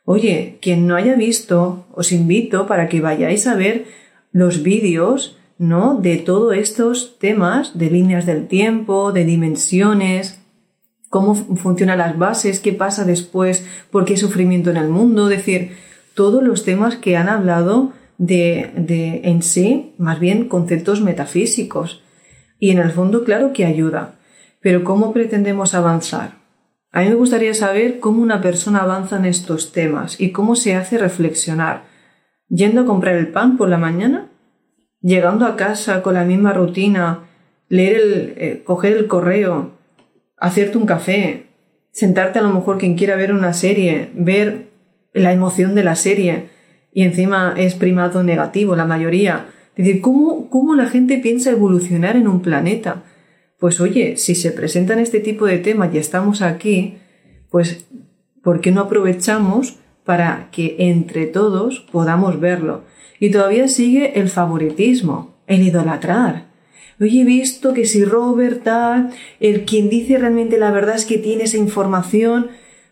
Oye, 0.04 0.58
quien 0.60 0.86
no 0.86 0.96
haya 0.96 1.14
visto, 1.14 1.86
os 1.92 2.10
invito 2.10 2.66
para 2.66 2.88
que 2.88 3.00
vayáis 3.00 3.46
a 3.46 3.54
ver 3.54 3.84
los 4.32 4.62
vídeos, 4.62 5.38
¿no? 5.62 5.94
De 5.94 6.16
todos 6.16 6.56
estos 6.56 7.18
temas, 7.20 7.78
de 7.78 7.88
líneas 7.88 8.26
del 8.26 8.48
tiempo, 8.48 9.12
de 9.12 9.24
dimensiones, 9.24 10.40
cómo 11.08 11.36
funcionan 11.36 11.98
las 11.98 12.18
bases, 12.18 12.58
qué 12.58 12.72
pasa 12.72 13.04
después, 13.04 13.64
por 13.92 14.04
qué 14.04 14.14
hay 14.14 14.18
sufrimiento 14.18 14.70
en 14.70 14.76
el 14.76 14.88
mundo, 14.88 15.30
es 15.30 15.36
decir, 15.36 15.76
todos 16.14 16.42
los 16.42 16.64
temas 16.64 16.96
que 16.96 17.16
han 17.16 17.28
hablado 17.28 17.92
de, 18.18 18.72
de 18.76 19.20
en 19.24 19.42
sí, 19.42 19.94
más 19.98 20.18
bien 20.18 20.48
conceptos 20.48 21.00
metafísicos. 21.00 22.02
Y 22.58 22.70
en 22.70 22.78
el 22.78 22.90
fondo, 22.90 23.22
claro 23.22 23.52
que 23.52 23.64
ayuda. 23.64 24.16
Pero 24.60 24.82
¿cómo 24.82 25.12
pretendemos 25.12 25.74
avanzar? 25.74 26.38
A 26.90 27.02
mí 27.02 27.08
me 27.08 27.14
gustaría 27.14 27.54
saber 27.54 28.00
cómo 28.00 28.20
una 28.20 28.40
persona 28.40 28.80
avanza 28.80 29.16
en 29.16 29.26
estos 29.26 29.70
temas 29.70 30.20
y 30.20 30.32
cómo 30.32 30.56
se 30.56 30.74
hace 30.74 30.98
reflexionar. 30.98 31.84
¿Yendo 32.48 32.80
a 32.80 32.84
comprar 32.84 33.14
el 33.14 33.28
pan 33.28 33.56
por 33.56 33.68
la 33.68 33.78
mañana? 33.78 34.31
¿Llegando 35.02 35.46
a 35.46 35.56
casa 35.56 36.00
con 36.00 36.14
la 36.14 36.24
misma 36.24 36.52
rutina? 36.52 37.24
¿Leer 37.68 37.96
el, 37.96 38.34
eh, 38.36 38.62
coger 38.64 38.96
el 38.96 39.08
correo? 39.08 39.72
¿Hacerte 40.36 40.78
un 40.78 40.86
café? 40.86 41.46
¿Sentarte 41.90 42.38
a 42.38 42.42
lo 42.42 42.50
mejor 42.50 42.78
quien 42.78 42.96
quiera 42.96 43.16
ver 43.16 43.32
una 43.32 43.52
serie? 43.52 44.10
¿Ver 44.14 44.68
la 45.12 45.32
emoción 45.32 45.74
de 45.74 45.82
la 45.82 45.96
serie? 45.96 46.50
Y 46.92 47.02
encima 47.02 47.54
es 47.56 47.74
primado 47.74 48.22
negativo 48.22 48.76
la 48.76 48.84
mayoría. 48.84 49.46
Es 49.74 49.86
decir, 49.86 50.00
¿cómo, 50.00 50.48
¿cómo 50.50 50.76
la 50.76 50.86
gente 50.86 51.18
piensa 51.18 51.50
evolucionar 51.50 52.16
en 52.16 52.28
un 52.28 52.40
planeta? 52.40 53.02
Pues 53.58 53.80
oye, 53.80 54.16
si 54.16 54.36
se 54.36 54.52
presentan 54.52 55.00
este 55.00 55.18
tipo 55.18 55.46
de 55.46 55.58
temas 55.58 55.92
y 55.92 55.98
estamos 55.98 56.42
aquí, 56.42 56.98
pues 57.50 57.86
¿por 58.42 58.60
qué 58.60 58.70
no 58.70 58.82
aprovechamos 58.82 59.78
para 60.04 60.48
que 60.52 60.76
entre 60.78 61.26
todos 61.26 61.80
podamos 61.90 62.38
verlo? 62.38 62.84
Y 63.22 63.30
todavía 63.30 63.68
sigue 63.68 64.18
el 64.18 64.28
favoritismo, 64.28 65.30
el 65.46 65.62
idolatrar. 65.62 66.46
Oye, 67.00 67.20
he 67.20 67.24
visto 67.24 67.72
que 67.72 67.86
si 67.86 68.04
Robert 68.04 68.64
tal, 68.64 69.10
el 69.38 69.64
quien 69.64 69.88
dice 69.88 70.18
realmente 70.18 70.58
la 70.58 70.72
verdad 70.72 70.96
es 70.96 71.06
que 71.06 71.18
tiene 71.18 71.44
esa 71.44 71.56
información, 71.56 72.48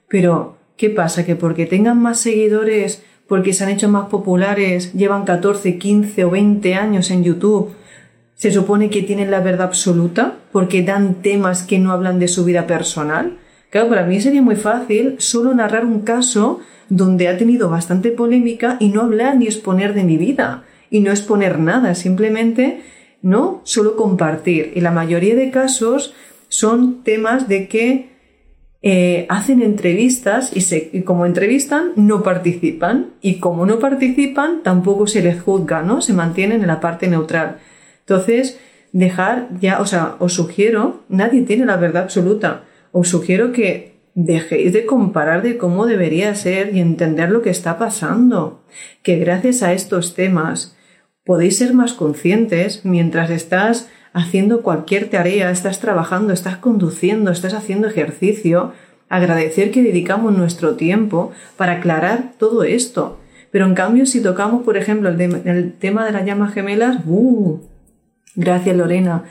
pero 0.06 0.56
¿qué 0.76 0.88
pasa? 0.88 1.26
Que 1.26 1.34
porque 1.34 1.66
tengan 1.66 2.00
más 2.00 2.20
seguidores 2.20 3.02
porque 3.26 3.52
se 3.52 3.64
han 3.64 3.70
hecho 3.70 3.88
más 3.88 4.06
populares, 4.06 4.92
llevan 4.92 5.25
14, 5.25 5.78
15 5.78 6.25
o 6.25 6.30
20 6.30 6.76
años 6.76 7.10
en 7.10 7.25
YouTube, 7.25 7.72
se 8.37 8.52
supone 8.52 8.88
que 8.88 9.02
tienen 9.02 9.32
la 9.32 9.40
verdad 9.40 9.66
absoluta 9.66 10.37
porque 10.52 10.84
dan 10.84 11.22
temas 11.22 11.64
que 11.64 11.80
no 11.80 11.90
hablan 11.90 12.20
de 12.20 12.28
su 12.28 12.44
vida 12.44 12.68
personal. 12.68 13.38
Claro, 13.70 13.88
para 13.88 14.04
mí 14.04 14.20
sería 14.20 14.42
muy 14.42 14.56
fácil 14.56 15.14
solo 15.18 15.54
narrar 15.54 15.84
un 15.84 16.00
caso 16.00 16.60
donde 16.88 17.28
ha 17.28 17.38
tenido 17.38 17.70
bastante 17.70 18.10
polémica 18.10 18.76
y 18.80 18.88
no 18.88 19.02
hablar 19.02 19.36
ni 19.36 19.46
exponer 19.46 19.94
de 19.94 20.02
mi 20.02 20.16
vida 20.16 20.64
y 20.90 21.00
no 21.00 21.10
exponer 21.10 21.60
nada, 21.60 21.94
simplemente 21.94 22.82
no 23.22 23.60
solo 23.64 23.96
compartir. 23.96 24.72
Y 24.74 24.80
la 24.80 24.90
mayoría 24.90 25.36
de 25.36 25.50
casos 25.52 26.14
son 26.48 27.04
temas 27.04 27.46
de 27.46 27.68
que 27.68 28.10
eh, 28.82 29.26
hacen 29.28 29.62
entrevistas 29.62 30.50
y, 30.54 30.62
se, 30.62 31.04
como 31.04 31.26
entrevistan 31.26 31.92
no 31.96 32.22
participan 32.22 33.10
y 33.20 33.38
como 33.38 33.66
no 33.66 33.78
participan 33.78 34.62
tampoco 34.64 35.06
se 35.06 35.22
les 35.22 35.40
juzga, 35.40 35.82
¿no? 35.82 36.00
Se 36.00 36.12
mantienen 36.12 36.62
en 36.62 36.66
la 36.66 36.80
parte 36.80 37.06
neutral. 37.06 37.58
Entonces, 38.00 38.58
dejar 38.92 39.48
ya, 39.60 39.80
o 39.80 39.86
sea, 39.86 40.16
os 40.18 40.32
sugiero, 40.32 41.04
nadie 41.08 41.42
tiene 41.42 41.66
la 41.66 41.76
verdad 41.76 42.04
absoluta, 42.04 42.64
os 42.92 43.09
sugiero 43.09 43.52
que 43.52 44.00
dejéis 44.14 44.73
de 44.73 44.87
comparar 44.87 45.42
de 45.42 45.56
cómo 45.56 45.87
debería 45.87 46.35
ser 46.35 46.75
y 46.75 46.80
entender 46.80 47.30
lo 47.30 47.42
que 47.42 47.50
está 47.50 47.78
pasando, 47.78 48.62
que 49.02 49.18
gracias 49.18 49.62
a 49.62 49.73
estos 49.73 50.14
temas 50.14 50.76
podéis 51.25 51.59
ser 51.59 51.75
más 51.75 51.92
conscientes 51.92 52.85
mientras 52.85 53.30
estás 53.30 53.88
haciendo 54.12 54.62
cualquier 54.62 55.09
tarea, 55.09 55.50
estás 55.50 55.80
trabajando, 55.80 56.32
estás 56.32 56.56
conduciendo, 56.56 57.30
estás 57.30 57.54
haciendo 57.54 57.87
ejercicio, 57.88 58.73
agradecer 59.09 59.70
que 59.70 59.82
dedicamos 59.82 60.37
nuestro 60.37 60.76
tiempo 60.76 61.32
para 61.56 61.75
aclarar 61.75 62.32
todo 62.38 62.64
esto. 62.64 63.18
Pero 63.50 63.66
en 63.66 63.75
cambio, 63.75 64.06
si 64.06 64.23
tocamos, 64.23 64.62
por 64.62 64.76
ejemplo, 64.76 65.09
el, 65.09 65.73
tema 65.78 66.04
de 66.04 66.12
las 66.12 66.25
llamas 66.25 66.54
gemelas, 66.54 66.99
¡uh! 67.06 67.61
Gracias, 68.37 68.76
Lorena. 68.76 69.25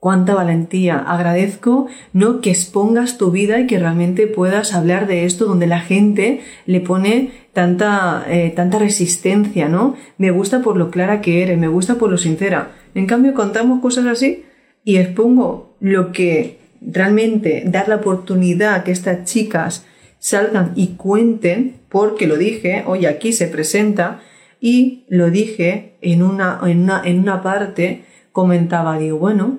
Cuánta 0.00 0.34
valentía. 0.34 0.98
Agradezco 0.98 1.88
no 2.12 2.40
que 2.40 2.50
expongas 2.50 3.18
tu 3.18 3.30
vida 3.32 3.58
y 3.58 3.66
que 3.66 3.78
realmente 3.78 4.28
puedas 4.28 4.72
hablar 4.72 5.06
de 5.08 5.24
esto 5.24 5.46
donde 5.46 5.66
la 5.66 5.80
gente 5.80 6.40
le 6.66 6.80
pone 6.80 7.32
tanta, 7.52 8.24
eh, 8.28 8.52
tanta 8.54 8.78
resistencia, 8.78 9.68
¿no? 9.68 9.96
Me 10.16 10.30
gusta 10.30 10.60
por 10.60 10.76
lo 10.76 10.90
clara 10.90 11.20
que 11.20 11.42
eres, 11.42 11.58
me 11.58 11.66
gusta 11.66 11.96
por 11.96 12.10
lo 12.10 12.16
sincera. 12.16 12.72
En 12.94 13.06
cambio, 13.06 13.34
contamos 13.34 13.80
cosas 13.80 14.06
así 14.06 14.44
y 14.84 14.98
expongo 14.98 15.74
lo 15.80 16.12
que 16.12 16.58
realmente 16.80 17.64
dar 17.66 17.88
la 17.88 17.96
oportunidad 17.96 18.74
a 18.74 18.84
que 18.84 18.92
estas 18.92 19.24
chicas 19.24 19.84
salgan 20.18 20.72
y 20.76 20.94
cuenten, 20.96 21.76
porque 21.88 22.26
lo 22.26 22.36
dije, 22.36 22.84
hoy 22.86 23.06
aquí 23.06 23.32
se 23.32 23.48
presenta, 23.48 24.20
y 24.60 25.04
lo 25.08 25.30
dije 25.30 25.96
en 26.00 26.22
una, 26.22 26.60
en 26.64 26.82
una, 26.82 27.02
en 27.04 27.20
una 27.20 27.42
parte, 27.42 28.04
comentaba, 28.32 28.98
digo, 28.98 29.18
bueno, 29.18 29.58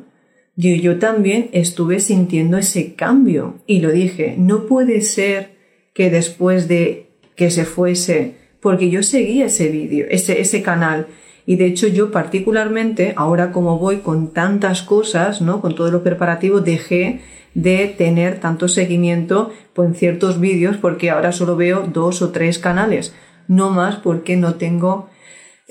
yo, 0.60 0.76
yo 0.76 1.00
también 1.00 1.50
estuve 1.54 2.02
sintiendo 2.02 2.58
ese 2.58 2.94
cambio 2.94 3.60
y 3.66 3.80
lo 3.80 3.92
dije, 3.92 4.36
no 4.38 4.66
puede 4.66 5.00
ser 5.00 5.52
que 5.94 6.10
después 6.10 6.68
de 6.68 7.08
que 7.38 7.50
se 7.50 7.64
fuese, 7.64 8.36
porque 8.60 8.90
yo 8.90 9.02
seguía 9.02 9.46
ese 9.46 9.70
vídeo, 9.70 10.06
ese, 10.10 10.42
ese 10.42 10.62
canal, 10.62 11.08
y 11.46 11.56
de 11.56 11.66
hecho 11.66 11.88
yo 11.88 12.12
particularmente, 12.12 13.14
ahora 13.16 13.54
como 13.54 13.80
voy 13.80 14.00
con 14.00 14.34
tantas 14.34 14.82
cosas, 14.82 15.42
¿no? 15.42 15.62
Con 15.62 15.76
todo 15.76 15.92
lo 15.92 16.04
preparativo, 16.04 16.60
dejé 16.60 17.22
de 17.54 17.88
tener 17.88 18.42
tanto 18.42 18.68
seguimiento 18.68 19.54
pues, 19.74 19.88
en 19.88 19.96
ciertos 19.96 20.42
vídeos 20.42 20.76
porque 20.76 21.10
ahora 21.10 21.32
solo 21.32 21.56
veo 21.56 21.88
dos 21.88 22.22
o 22.22 22.32
tres 22.32 22.60
canales, 22.60 23.16
no 23.48 23.70
más 23.70 23.96
porque 23.96 24.36
no 24.36 24.56
tengo 24.56 25.08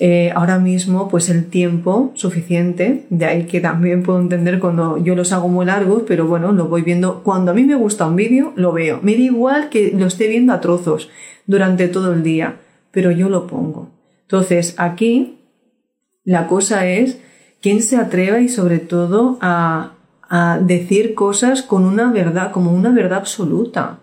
eh, 0.01 0.31
ahora 0.33 0.61
mismo 0.61 1.09
pues 1.09 1.29
el 1.29 1.47
tiempo 1.47 2.13
suficiente, 2.15 3.07
de 3.11 3.25
ahí 3.25 3.47
que 3.47 3.61
también 3.61 4.05
puedo 4.05 4.21
entender 4.21 4.61
cuando 4.61 4.97
yo 4.97 5.17
los 5.17 5.33
hago 5.33 5.49
muy 5.49 5.67
largos, 5.67 6.05
pero 6.07 6.29
bueno, 6.29 6.53
lo 6.53 6.69
voy 6.69 6.83
viendo, 6.83 7.25
cuando 7.25 7.51
a 7.51 7.55
mí 7.55 7.65
me 7.65 7.75
gusta 7.75 8.07
un 8.07 8.15
vídeo, 8.15 8.53
lo 8.55 8.71
veo, 8.71 9.01
me 9.03 9.15
da 9.15 9.23
igual 9.23 9.69
que 9.71 9.93
lo 9.93 10.07
esté 10.07 10.29
viendo 10.29 10.53
a 10.53 10.61
trozos 10.61 11.11
durante 11.47 11.89
todo 11.89 12.13
el 12.13 12.23
día, 12.23 12.61
pero 12.93 13.11
yo 13.11 13.29
lo 13.29 13.49
pongo. 13.49 13.91
Entonces 14.23 14.77
aquí 14.79 15.41
la 16.23 16.47
cosa 16.47 16.87
es 16.87 17.19
quién 17.61 17.83
se 17.83 17.97
atreva 17.97 18.39
y 18.39 18.49
sobre 18.49 18.79
todo 18.79 19.37
a, 19.41 19.95
a 20.29 20.61
decir 20.63 21.15
cosas 21.15 21.63
con 21.63 21.85
una 21.85 22.13
verdad, 22.13 22.53
como 22.53 22.71
una 22.71 22.91
verdad 22.91 23.19
absoluta. 23.19 23.99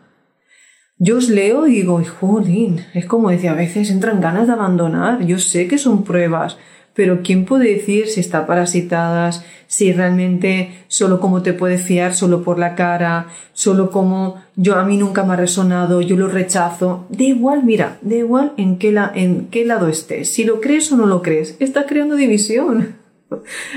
Yo 0.97 1.17
os 1.17 1.27
leo 1.27 1.67
y 1.67 1.73
digo, 1.73 2.01
jolín, 2.21 2.85
es 2.93 3.05
como 3.05 3.29
decía, 3.29 3.51
a 3.51 3.55
veces 3.55 3.91
entran 3.91 4.21
ganas 4.21 4.47
de 4.47 4.53
abandonar. 4.53 5.25
Yo 5.25 5.39
sé 5.39 5.67
que 5.67 5.77
son 5.77 6.05
pruebas, 6.05 6.57
pero 6.93 7.21
¿quién 7.21 7.43
puede 7.43 7.73
decir 7.73 8.07
si 8.07 8.21
está 8.21 8.47
parasitadas, 8.47 9.43
si 9.67 9.91
realmente 9.91 10.85
solo 10.87 11.19
como 11.19 11.41
te 11.41 11.51
puede 11.51 11.79
fiar, 11.79 12.15
solo 12.15 12.43
por 12.43 12.57
la 12.59 12.75
cara, 12.75 13.27
solo 13.51 13.91
como 13.91 14.41
yo 14.55 14.75
a 14.75 14.85
mí 14.85 14.95
nunca 14.95 15.25
me 15.25 15.33
ha 15.33 15.35
resonado, 15.35 15.99
yo 15.99 16.15
lo 16.15 16.29
rechazo? 16.29 17.05
Da 17.09 17.25
igual, 17.25 17.65
mira, 17.65 17.97
da 18.01 18.15
igual 18.15 18.53
en 18.55 18.77
qué, 18.77 18.95
en 19.15 19.47
qué 19.47 19.65
lado 19.65 19.89
estés, 19.89 20.29
si 20.29 20.45
lo 20.45 20.61
crees 20.61 20.89
o 20.93 20.95
no 20.95 21.07
lo 21.07 21.21
crees, 21.21 21.57
estás 21.59 21.87
creando 21.89 22.15
división. 22.15 22.95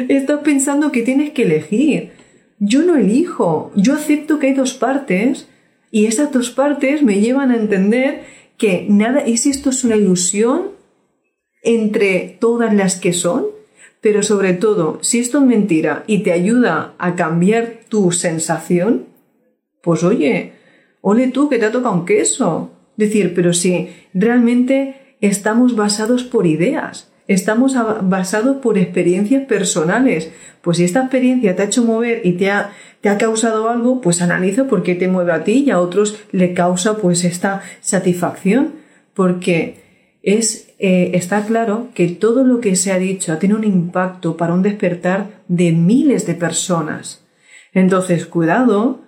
estás 0.08 0.38
pensando 0.44 0.92
que 0.92 1.02
tienes 1.02 1.30
que 1.30 1.42
elegir. 1.42 2.12
Yo 2.60 2.82
no 2.82 2.94
elijo, 2.94 3.72
yo 3.74 3.94
acepto 3.94 4.38
que 4.38 4.48
hay 4.48 4.54
dos 4.54 4.74
partes 4.74 5.48
y 5.90 6.06
esas 6.06 6.32
dos 6.32 6.50
partes 6.50 7.02
me 7.02 7.20
llevan 7.20 7.50
a 7.50 7.56
entender 7.56 8.22
que 8.56 8.86
nada, 8.88 9.24
si 9.36 9.50
esto 9.50 9.70
es 9.70 9.84
una 9.84 9.96
ilusión 9.96 10.70
entre 11.62 12.36
todas 12.40 12.74
las 12.74 12.96
que 12.96 13.12
son, 13.12 13.46
pero 14.00 14.22
sobre 14.22 14.52
todo, 14.52 14.98
si 15.02 15.18
esto 15.18 15.38
es 15.38 15.44
mentira 15.44 16.04
y 16.06 16.20
te 16.22 16.32
ayuda 16.32 16.94
a 16.98 17.16
cambiar 17.16 17.80
tu 17.88 18.12
sensación, 18.12 19.06
pues 19.82 20.04
oye, 20.04 20.52
ole 21.00 21.28
tú 21.28 21.48
que 21.48 21.58
te 21.58 21.66
ha 21.66 21.72
tocado 21.72 21.94
un 21.94 22.06
queso. 22.06 22.70
Decir, 22.96 23.32
pero 23.34 23.52
si 23.52 23.90
realmente 24.12 25.16
estamos 25.20 25.76
basados 25.76 26.24
por 26.24 26.46
ideas, 26.46 27.07
estamos 27.28 27.74
basados 28.02 28.56
por 28.56 28.78
experiencias 28.78 29.46
personales, 29.46 30.32
pues 30.60 30.78
si 30.78 30.84
esta 30.84 31.02
experiencia 31.02 31.54
te 31.54 31.62
ha 31.62 31.66
hecho 31.66 31.84
mover 31.84 32.22
y 32.24 32.32
te 32.32 32.50
ha 32.50 32.72
te 33.00 33.08
ha 33.08 33.18
causado 33.18 33.68
algo, 33.68 34.00
pues 34.00 34.22
analiza 34.22 34.64
por 34.64 34.82
qué 34.82 34.94
te 34.94 35.08
mueve 35.08 35.32
a 35.32 35.44
ti 35.44 35.64
y 35.66 35.70
a 35.70 35.80
otros 35.80 36.18
le 36.32 36.52
causa 36.52 36.96
pues 36.96 37.24
esta 37.24 37.62
satisfacción, 37.80 38.74
porque 39.14 39.76
es, 40.22 40.70
eh, 40.78 41.12
está 41.14 41.44
claro 41.46 41.88
que 41.94 42.08
todo 42.08 42.44
lo 42.44 42.60
que 42.60 42.76
se 42.76 42.92
ha 42.92 42.98
dicho 42.98 43.36
tiene 43.38 43.54
un 43.54 43.64
impacto 43.64 44.36
para 44.36 44.54
un 44.54 44.62
despertar 44.62 45.28
de 45.46 45.72
miles 45.72 46.26
de 46.26 46.34
personas. 46.34 47.24
Entonces, 47.72 48.26
cuidado, 48.26 49.02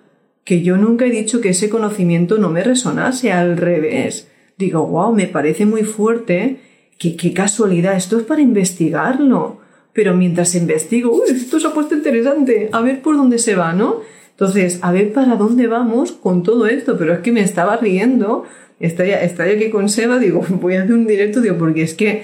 que 0.45 0.61
yo 0.61 0.77
nunca 0.77 1.05
he 1.05 1.11
dicho 1.11 1.41
que 1.41 1.49
ese 1.49 1.69
conocimiento 1.69 2.37
no 2.37 2.49
me 2.49 2.63
resonase, 2.63 3.31
al 3.31 3.57
revés. 3.57 4.29
Digo, 4.57 4.87
wow, 4.87 5.13
me 5.13 5.27
parece 5.27 5.65
muy 5.65 5.83
fuerte, 5.83 6.59
qué 7.01 7.33
casualidad, 7.33 7.95
esto 7.95 8.19
es 8.19 8.23
para 8.25 8.41
investigarlo. 8.41 9.59
Pero 9.93 10.15
mientras 10.15 10.55
investigo, 10.55 11.11
uy, 11.11 11.31
esto 11.31 11.59
se 11.59 11.67
ha 11.67 11.73
puesto 11.73 11.95
interesante, 11.95 12.69
a 12.71 12.81
ver 12.81 13.01
por 13.01 13.17
dónde 13.17 13.39
se 13.39 13.55
va, 13.55 13.73
¿no? 13.73 13.97
Entonces, 14.31 14.79
a 14.81 14.91
ver 14.91 15.11
para 15.11 15.35
dónde 15.35 15.67
vamos 15.67 16.13
con 16.13 16.43
todo 16.43 16.65
esto, 16.67 16.97
pero 16.97 17.13
es 17.13 17.19
que 17.19 17.31
me 17.31 17.41
estaba 17.41 17.77
riendo, 17.77 18.45
estaría, 18.79 19.21
estaría 19.21 19.55
aquí 19.55 19.69
con 19.69 19.89
Seba, 19.89 20.17
digo, 20.17 20.43
voy 20.49 20.75
a 20.75 20.83
hacer 20.83 20.93
un 20.93 21.07
directo, 21.07 21.41
digo, 21.41 21.57
porque 21.57 21.83
es 21.83 21.93
que, 21.93 22.23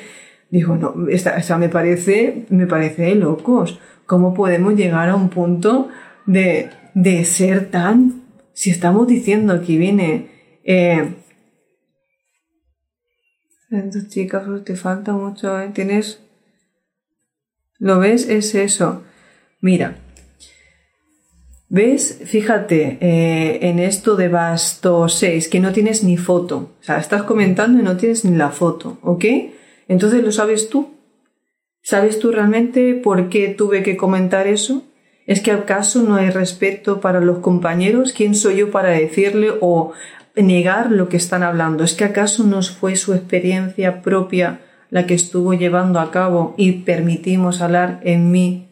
digo, 0.49 0.75
no, 0.75 1.07
esta, 1.09 1.57
me 1.57 1.69
parece, 1.69 2.45
me 2.49 2.67
parece 2.67 3.13
locos, 3.15 3.79
¿cómo 4.05 4.33
podemos 4.33 4.75
llegar 4.75 5.09
a 5.09 5.15
un 5.15 5.29
punto 5.29 5.89
de, 6.25 6.69
de 6.93 7.25
ser 7.25 7.69
tan, 7.69 8.23
si 8.53 8.71
estamos 8.71 9.07
diciendo 9.07 9.61
que 9.61 9.77
viene, 9.77 10.27
eh, 10.63 11.09
entonces, 13.69 14.09
chicas, 14.09 14.43
te 14.63 14.75
falta 14.75 15.13
mucho, 15.13 15.59
¿eh? 15.59 15.71
Tienes 15.73 16.21
¿Lo 17.79 17.99
ves? 17.99 18.27
Es 18.27 18.55
eso. 18.55 19.03
Mira. 19.61 19.97
¿Ves? 21.69 22.21
Fíjate 22.25 22.97
eh, 23.01 23.59
en 23.67 23.79
esto 23.79 24.15
de 24.15 24.29
Basto 24.29 25.09
6, 25.09 25.49
que 25.49 25.59
no 25.59 25.73
tienes 25.73 26.03
ni 26.03 26.17
foto. 26.17 26.75
O 26.79 26.83
sea, 26.83 26.97
estás 26.97 27.23
comentando 27.23 27.79
y 27.79 27.83
no 27.83 27.97
tienes 27.97 28.25
ni 28.25 28.35
la 28.35 28.49
foto, 28.49 28.97
¿ok? 29.01 29.25
Entonces 29.87 30.23
lo 30.23 30.31
sabes 30.31 30.69
tú. 30.69 30.95
¿Sabes 31.81 32.19
tú 32.19 32.31
realmente 32.31 32.95
por 32.95 33.29
qué 33.29 33.49
tuve 33.49 33.83
que 33.83 33.95
comentar 33.95 34.47
eso? 34.47 34.83
¿Es 35.25 35.41
que 35.41 35.51
acaso 35.51 36.03
no 36.03 36.15
hay 36.15 36.29
respeto 36.29 36.99
para 36.99 37.19
los 37.21 37.39
compañeros? 37.39 38.13
¿Quién 38.13 38.33
soy 38.33 38.57
yo 38.57 38.71
para 38.71 38.89
decirle 38.89 39.53
o 39.59 39.91
negar 40.43 40.91
lo 40.91 41.09
que 41.09 41.17
están 41.17 41.43
hablando? 41.43 41.83
¿Es 41.83 41.93
que 41.93 42.05
acaso 42.05 42.43
no 42.43 42.61
fue 42.61 42.95
su 42.95 43.13
experiencia 43.13 44.01
propia 44.01 44.61
la 44.89 45.05
que 45.05 45.13
estuvo 45.13 45.53
llevando 45.53 45.99
a 45.99 46.11
cabo 46.11 46.53
y 46.57 46.83
permitimos 46.83 47.61
hablar 47.61 47.99
en 48.03 48.31
mi, 48.31 48.69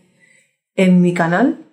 en 0.76 1.02
mi 1.02 1.14
canal? 1.14 1.66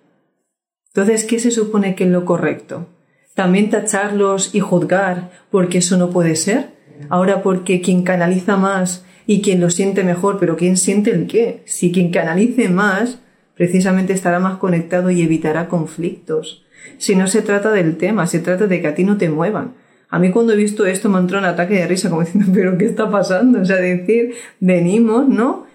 Entonces, 0.87 1.25
¿qué 1.25 1.39
se 1.39 1.51
supone 1.51 1.95
que 1.95 2.03
es 2.03 2.09
lo 2.09 2.25
correcto? 2.25 2.87
También 3.35 3.69
tacharlos 3.69 4.53
y 4.53 4.59
juzgar 4.59 5.31
porque 5.49 5.79
eso 5.79 5.97
no 5.97 6.11
puede 6.11 6.35
ser. 6.35 6.69
Ahora 7.09 7.41
porque 7.41 7.81
quien 7.81 8.03
canaliza 8.03 8.57
más 8.57 9.05
y 9.25 9.41
quien 9.41 9.59
lo 9.59 9.69
siente 9.69 10.03
mejor, 10.03 10.37
pero 10.39 10.55
¿quién 10.55 10.77
siente 10.77 11.11
el 11.11 11.27
qué? 11.27 11.63
Si 11.65 11.91
quien 11.91 12.11
canalice 12.11 12.69
más, 12.69 13.19
precisamente 13.55 14.13
estará 14.13 14.39
más 14.39 14.57
conectado 14.57 15.09
y 15.09 15.21
evitará 15.21 15.67
conflictos. 15.67 16.65
Si 16.97 17.15
no 17.15 17.27
se 17.27 17.41
trata 17.41 17.71
del 17.71 17.97
tema, 17.97 18.27
se 18.27 18.39
trata 18.39 18.67
de 18.67 18.81
que 18.81 18.87
a 18.87 18.95
ti 18.95 19.03
no 19.03 19.17
te 19.17 19.29
muevan. 19.29 19.73
A 20.13 20.19
mí 20.19 20.29
cuando 20.29 20.53
he 20.53 20.55
visto 20.55 20.85
esto 20.85 21.09
me 21.09 21.17
entró 21.17 21.39
un 21.39 21.45
ataque 21.45 21.73
de 21.73 21.87
risa, 21.87 22.11
como 22.11 22.21
diciendo, 22.21 22.51
pero 22.53 22.77
¿qué 22.77 22.85
está 22.85 23.09
pasando? 23.09 23.61
O 23.61 23.65
sea, 23.65 23.77
decir, 23.77 24.35
venimos, 24.59 25.27
¿no? 25.27 25.65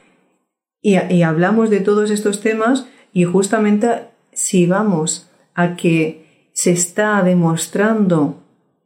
Y, 0.80 0.96
y 1.12 1.22
hablamos 1.22 1.70
de 1.70 1.80
todos 1.80 2.12
estos 2.12 2.40
temas 2.40 2.86
y 3.12 3.24
justamente 3.24 4.04
si 4.32 4.68
vamos 4.68 5.28
a 5.54 5.74
que 5.74 6.48
se 6.52 6.70
está 6.70 7.20
demostrando 7.24 8.40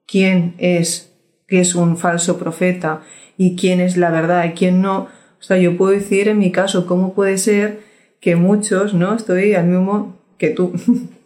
quién 0.07 0.55
es, 0.57 1.13
que 1.47 1.61
es 1.61 1.75
un 1.75 1.99
falso 1.99 2.39
profeta 2.39 3.03
y 3.37 3.55
quién 3.55 3.81
es 3.81 3.99
la 3.99 4.11
verdad 4.11 4.47
y 4.47 4.53
quién 4.53 4.81
no, 4.81 5.01
o 5.01 5.43
sea, 5.43 5.59
yo 5.59 5.77
puedo 5.77 5.93
decir 5.93 6.29
en 6.29 6.39
mi 6.39 6.51
caso, 6.51 6.87
¿cómo 6.87 7.13
puede 7.13 7.37
ser 7.37 7.81
que 8.21 8.37
muchos, 8.37 8.95
¿no? 8.95 9.15
Estoy 9.15 9.53
al 9.53 9.67
mismo 9.67 10.17
que 10.39 10.49
tú, 10.49 10.73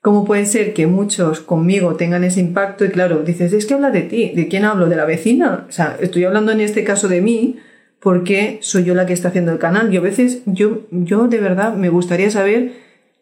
¿Cómo 0.00 0.24
puede 0.24 0.46
ser 0.46 0.74
que 0.74 0.86
muchos 0.86 1.40
conmigo 1.40 1.96
tengan 1.96 2.22
ese 2.22 2.40
impacto? 2.40 2.84
Y 2.84 2.90
claro, 2.90 3.24
dices, 3.24 3.52
es 3.52 3.66
que 3.66 3.74
habla 3.74 3.90
de 3.90 4.02
ti. 4.02 4.32
¿De 4.34 4.46
quién 4.46 4.64
hablo? 4.64 4.88
¿De 4.88 4.96
la 4.96 5.04
vecina? 5.04 5.66
O 5.68 5.72
sea, 5.72 5.96
estoy 6.00 6.24
hablando 6.24 6.52
en 6.52 6.60
este 6.60 6.84
caso 6.84 7.08
de 7.08 7.20
mí 7.20 7.56
porque 8.00 8.58
soy 8.62 8.84
yo 8.84 8.94
la 8.94 9.06
que 9.06 9.12
está 9.12 9.28
haciendo 9.28 9.52
el 9.52 9.58
canal. 9.58 9.90
Yo 9.90 10.00
a 10.00 10.04
veces, 10.04 10.42
yo, 10.46 10.82
yo 10.90 11.26
de 11.26 11.38
verdad 11.38 11.74
me 11.74 11.88
gustaría 11.88 12.30
saber 12.30 12.74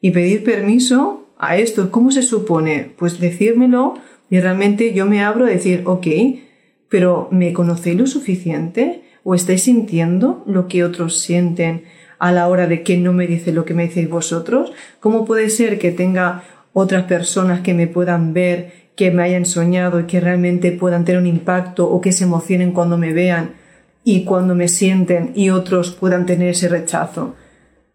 y 0.02 0.10
pedir 0.10 0.44
permiso 0.44 1.28
a 1.38 1.56
esto. 1.56 1.90
¿Cómo 1.90 2.10
se 2.10 2.22
supone? 2.22 2.92
Pues 2.98 3.18
decírmelo 3.20 3.94
y 4.28 4.40
realmente 4.40 4.92
yo 4.92 5.06
me 5.06 5.22
abro 5.22 5.46
a 5.46 5.50
decir, 5.50 5.82
ok, 5.86 6.06
pero 6.88 7.28
¿me 7.30 7.52
conocéis 7.52 7.96
lo 7.96 8.06
suficiente? 8.06 9.02
¿O 9.24 9.34
estáis 9.34 9.62
sintiendo 9.62 10.44
lo 10.46 10.68
que 10.68 10.84
otros 10.84 11.18
sienten 11.18 11.84
a 12.18 12.32
la 12.32 12.48
hora 12.48 12.66
de 12.66 12.82
que 12.82 12.96
no 12.96 13.12
me 13.12 13.26
dice 13.26 13.52
lo 13.52 13.64
que 13.64 13.74
me 13.74 13.88
decís 13.88 14.08
vosotros? 14.08 14.72
¿Cómo 15.00 15.24
puede 15.24 15.50
ser 15.50 15.78
que 15.78 15.90
tenga 15.90 16.44
otras 16.78 17.04
personas 17.04 17.62
que 17.62 17.72
me 17.72 17.86
puedan 17.86 18.34
ver, 18.34 18.90
que 18.96 19.10
me 19.10 19.22
hayan 19.22 19.46
soñado 19.46 19.98
y 19.98 20.04
que 20.04 20.20
realmente 20.20 20.72
puedan 20.72 21.06
tener 21.06 21.18
un 21.18 21.26
impacto 21.26 21.88
o 21.88 22.02
que 22.02 22.12
se 22.12 22.24
emocionen 22.24 22.72
cuando 22.72 22.98
me 22.98 23.14
vean 23.14 23.52
y 24.04 24.24
cuando 24.24 24.54
me 24.54 24.68
sienten 24.68 25.32
y 25.34 25.48
otros 25.48 25.92
puedan 25.92 26.26
tener 26.26 26.48
ese 26.48 26.68
rechazo. 26.68 27.22
O 27.24 27.34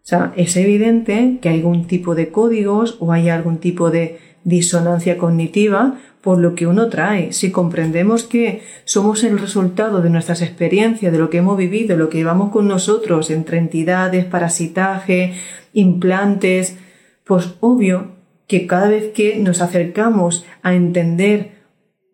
sea, 0.02 0.32
es 0.34 0.56
evidente 0.56 1.38
que 1.40 1.48
hay 1.48 1.58
algún 1.58 1.86
tipo 1.86 2.16
de 2.16 2.30
códigos 2.30 2.96
o 2.98 3.12
hay 3.12 3.28
algún 3.28 3.58
tipo 3.58 3.92
de 3.92 4.18
disonancia 4.42 5.16
cognitiva 5.16 6.00
por 6.20 6.38
lo 6.38 6.56
que 6.56 6.66
uno 6.66 6.88
trae. 6.88 7.32
Si 7.32 7.52
comprendemos 7.52 8.24
que 8.24 8.62
somos 8.84 9.22
el 9.22 9.38
resultado 9.38 10.02
de 10.02 10.10
nuestras 10.10 10.42
experiencias, 10.42 11.12
de 11.12 11.18
lo 11.20 11.30
que 11.30 11.38
hemos 11.38 11.56
vivido, 11.56 11.96
lo 11.96 12.08
que 12.08 12.18
llevamos 12.18 12.50
con 12.50 12.66
nosotros 12.66 13.30
entre 13.30 13.58
entidades, 13.58 14.24
parasitaje, 14.24 15.34
implantes, 15.72 16.76
pues 17.22 17.54
obvio 17.60 18.21
que 18.52 18.66
cada 18.66 18.88
vez 18.88 19.12
que 19.14 19.38
nos 19.38 19.62
acercamos 19.62 20.44
a 20.62 20.74
entender 20.74 21.52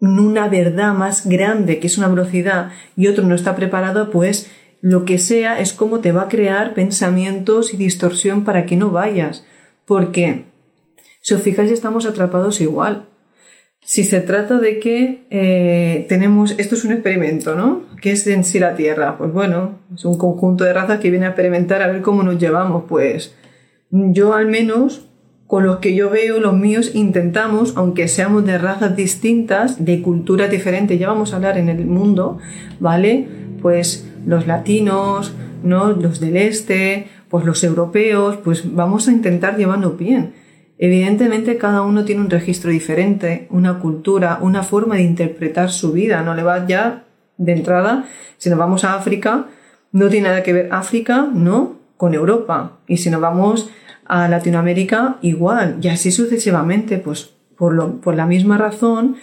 una 0.00 0.46
verdad 0.46 0.94
más 0.94 1.26
grande, 1.26 1.80
que 1.80 1.88
es 1.88 1.98
una 1.98 2.06
velocidad, 2.06 2.70
y 2.96 3.08
otro 3.08 3.24
no 3.24 3.34
está 3.34 3.56
preparado, 3.56 4.12
pues 4.12 4.48
lo 4.80 5.04
que 5.04 5.18
sea 5.18 5.58
es 5.58 5.72
como 5.72 5.98
te 5.98 6.12
va 6.12 6.22
a 6.22 6.28
crear 6.28 6.74
pensamientos 6.74 7.74
y 7.74 7.76
distorsión 7.76 8.44
para 8.44 8.66
que 8.66 8.76
no 8.76 8.92
vayas. 8.92 9.44
Porque, 9.84 10.44
si 11.22 11.34
os 11.34 11.42
fijáis, 11.42 11.72
estamos 11.72 12.06
atrapados 12.06 12.60
igual. 12.60 13.08
Si 13.80 14.04
se 14.04 14.20
trata 14.20 14.60
de 14.60 14.78
que 14.78 15.26
eh, 15.30 16.06
tenemos, 16.08 16.54
esto 16.56 16.76
es 16.76 16.84
un 16.84 16.92
experimento, 16.92 17.56
¿no? 17.56 17.82
¿Qué 18.00 18.12
es 18.12 18.24
en 18.28 18.44
sí 18.44 18.60
la 18.60 18.76
Tierra? 18.76 19.18
Pues 19.18 19.32
bueno, 19.32 19.80
es 19.92 20.04
un 20.04 20.16
conjunto 20.16 20.62
de 20.62 20.72
razas 20.72 21.00
que 21.00 21.10
viene 21.10 21.26
a 21.26 21.30
experimentar 21.30 21.82
a 21.82 21.88
ver 21.88 22.00
cómo 22.00 22.22
nos 22.22 22.38
llevamos. 22.38 22.84
Pues 22.88 23.34
yo 23.90 24.34
al 24.34 24.46
menos, 24.46 25.07
con 25.48 25.66
los 25.66 25.78
que 25.78 25.96
yo 25.96 26.08
veo, 26.08 26.38
los 26.38 26.56
míos, 26.56 26.92
intentamos, 26.94 27.76
aunque 27.76 28.06
seamos 28.06 28.46
de 28.46 28.58
razas 28.58 28.94
distintas, 28.94 29.84
de 29.84 30.00
culturas 30.00 30.48
diferentes, 30.48 30.96
ya 31.00 31.08
vamos 31.08 31.32
a 31.32 31.36
hablar 31.36 31.58
en 31.58 31.68
el 31.68 31.84
mundo, 31.86 32.38
¿vale? 32.78 33.26
Pues 33.60 34.08
los 34.24 34.46
latinos, 34.46 35.34
¿no? 35.64 35.90
Los 35.90 36.20
del 36.20 36.36
este, 36.36 37.08
pues 37.28 37.44
los 37.44 37.64
europeos, 37.64 38.36
pues 38.36 38.72
vamos 38.72 39.08
a 39.08 39.12
intentar 39.12 39.56
llevarnos 39.56 39.98
bien 39.98 40.34
Evidentemente 40.78 41.58
cada 41.58 41.82
uno 41.82 42.04
tiene 42.04 42.20
un 42.20 42.30
registro 42.30 42.70
diferente, 42.70 43.48
una 43.50 43.80
cultura, 43.80 44.38
una 44.40 44.62
forma 44.62 44.94
de 44.94 45.02
interpretar 45.02 45.70
su 45.70 45.92
vida. 45.92 46.22
No 46.22 46.34
le 46.34 46.44
va 46.44 46.66
ya 46.66 47.04
de 47.36 47.52
entrada, 47.52 48.04
si 48.36 48.48
nos 48.48 48.60
vamos 48.60 48.84
a 48.84 48.94
África, 48.94 49.46
no 49.90 50.08
tiene 50.08 50.28
nada 50.28 50.44
que 50.44 50.52
ver 50.52 50.68
África, 50.70 51.28
¿no? 51.34 51.78
Con 51.96 52.14
Europa. 52.14 52.78
Y 52.86 52.98
si 52.98 53.10
nos 53.10 53.20
vamos 53.20 53.70
a 54.08 54.28
Latinoamérica, 54.28 55.18
igual. 55.22 55.78
Y 55.82 55.88
así 55.88 56.10
sucesivamente, 56.10 56.98
pues 56.98 57.30
por, 57.56 57.74
lo, 57.74 58.00
por 58.00 58.14
la 58.14 58.26
misma 58.26 58.58
razón, 58.58 59.16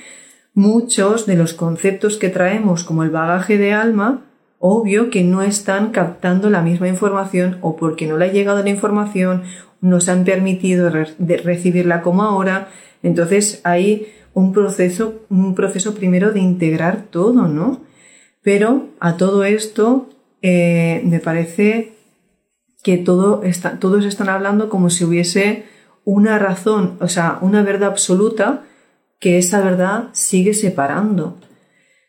muchos 0.54 1.26
de 1.26 1.36
los 1.36 1.54
conceptos 1.54 2.18
que 2.18 2.30
traemos 2.30 2.84
como 2.84 3.04
el 3.04 3.10
bagaje 3.10 3.58
de 3.58 3.74
alma, 3.74 4.22
obvio 4.60 5.10
que 5.10 5.24
no 5.24 5.42
están 5.42 5.92
captando 5.92 6.50
la 6.50 6.62
misma 6.62 6.88
información 6.88 7.58
o 7.62 7.76
porque 7.76 8.08
no 8.08 8.18
le 8.18 8.26
ha 8.26 8.32
llegado 8.32 8.64
la 8.64 8.70
información 8.70 9.44
nos 9.82 10.10
han 10.10 10.24
permitido 10.24 10.90
recibirla 10.90 12.02
como 12.02 12.24
ahora. 12.24 12.70
Entonces 13.04 13.62
hay 13.64 14.08
un 14.34 14.52
proceso, 14.52 15.22
un 15.30 15.54
proceso 15.54 15.94
primero 15.94 16.32
de 16.32 16.40
integrar 16.40 17.04
todo, 17.10 17.48
¿no? 17.48 17.82
Pero 18.42 18.88
a 19.00 19.18
todo 19.18 19.44
esto 19.44 20.10
eh, 20.42 21.02
me 21.06 21.20
parece 21.20 21.94
que 22.86 22.98
todo 22.98 23.42
todos 23.80 24.06
están 24.06 24.30
hablando 24.30 24.70
como 24.70 24.92
si 24.92 25.04
hubiese 25.06 25.64
una 26.04 26.38
razón, 26.38 26.98
o 27.00 27.08
sea, 27.08 27.40
una 27.42 27.64
verdad 27.64 27.90
absoluta 27.90 28.62
que 29.20 29.40
esa 29.40 29.60
verdad 29.62 30.10
sigue 30.12 30.54
separando. 30.54 31.40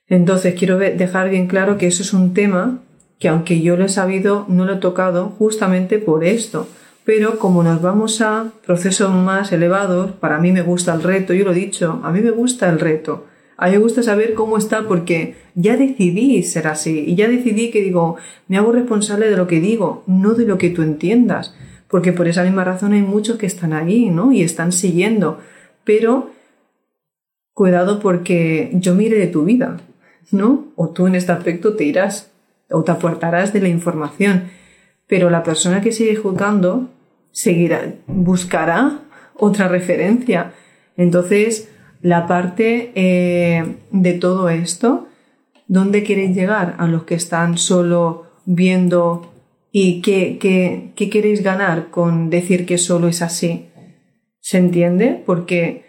Entonces 0.07 0.55
quiero 0.55 0.77
dejar 0.77 1.31
bien 1.31 1.47
claro 1.47 1.79
que 1.79 1.87
eso 1.87 2.03
es 2.03 2.13
un 2.13 2.35
tema 2.35 2.83
que 3.19 3.29
aunque 3.29 3.63
yo 3.63 3.79
lo 3.79 3.87
he 3.87 3.89
sabido, 3.89 4.45
no 4.49 4.67
lo 4.67 4.75
he 4.75 4.77
tocado 4.77 5.31
justamente 5.39 5.99
por 5.99 6.25
esto, 6.25 6.69
pero 7.07 7.39
como 7.39 7.63
nos 7.63 7.81
vamos 7.81 8.21
a 8.21 8.53
procesos 8.67 9.15
más 9.15 9.53
elevados, 9.53 10.11
para 10.11 10.39
mí 10.41 10.53
me 10.53 10.61
gusta 10.61 10.93
el 10.93 11.03
reto, 11.03 11.33
yo 11.33 11.47
lo 11.47 11.53
he 11.53 11.55
dicho, 11.55 12.03
a 12.05 12.13
mí 12.13 12.21
me 12.21 12.33
gusta 12.33 12.69
el 12.69 12.79
reto. 12.79 13.25
A 13.57 13.67
mí 13.67 13.73
me 13.73 13.79
gusta 13.79 14.03
saber 14.03 14.35
cómo 14.35 14.59
está 14.59 14.87
porque 14.87 15.37
ya 15.55 15.77
decidí 15.77 16.43
ser 16.43 16.67
así 16.67 17.05
y 17.07 17.15
ya 17.15 17.29
decidí 17.29 17.71
que 17.71 17.81
digo, 17.81 18.17
me 18.49 18.59
hago 18.59 18.73
responsable 18.73 19.31
de 19.31 19.37
lo 19.37 19.47
que 19.47 19.61
digo, 19.61 20.03
no 20.07 20.35
de 20.35 20.45
lo 20.45 20.59
que 20.59 20.71
tú 20.71 20.83
entiendas, 20.83 21.55
porque 21.89 22.13
por 22.13 22.29
esa 22.29 22.43
misma 22.43 22.65
razón 22.65 22.93
hay 22.93 23.03
muchos 23.03 23.39
que 23.39 23.47
están 23.47 23.73
ahí, 23.73 24.11
¿no? 24.11 24.33
Y 24.33 24.43
están 24.43 24.73
siguiendo, 24.73 25.39
pero 25.85 26.31
cuidado 27.55 28.01
porque 28.01 28.71
yo 28.75 28.95
mire 28.95 29.19
de 29.19 29.29
tu 29.29 29.45
vida, 29.45 29.79
¿no? 30.31 30.67
O 30.77 30.91
tú 30.91 31.07
en 31.07 31.15
este 31.15 31.33
aspecto 31.33 31.75
te 31.77 31.85
irás 31.85 32.31
o 32.71 32.83
te 32.83 32.93
aportarás 32.93 33.55
de 33.55 33.61
la 33.61 33.69
información, 33.69 34.51
pero 35.07 35.31
la 35.31 35.43
persona 35.43 35.81
que 35.81 35.93
sigue 35.93 36.17
juzgando 36.17 36.91
seguirá, 37.31 37.95
buscará 38.07 39.01
otra 39.35 39.69
referencia. 39.69 40.53
Entonces, 40.97 41.71
la 42.03 42.27
parte 42.27 42.93
eh, 42.95 43.77
de 43.91 44.13
todo 44.15 44.49
esto, 44.49 45.09
¿dónde 45.69 46.03
queréis 46.03 46.37
llegar? 46.37 46.77
A 46.79 46.87
los 46.87 47.05
que 47.05 47.15
están 47.15 47.59
solo 47.59 48.27
viendo 48.45 49.33
y 49.73 50.01
qué, 50.03 50.39
qué, 50.39 50.93
qué 50.95 51.11
queréis 51.11 51.43
ganar 51.43 51.91
con 51.91 52.31
decir 52.31 52.67
que 52.67 52.79
solo 52.79 53.09
es 53.09 53.23
así. 53.23 53.67
¿Se 54.41 54.59
entiende? 54.59 55.23
Porque 55.27 55.85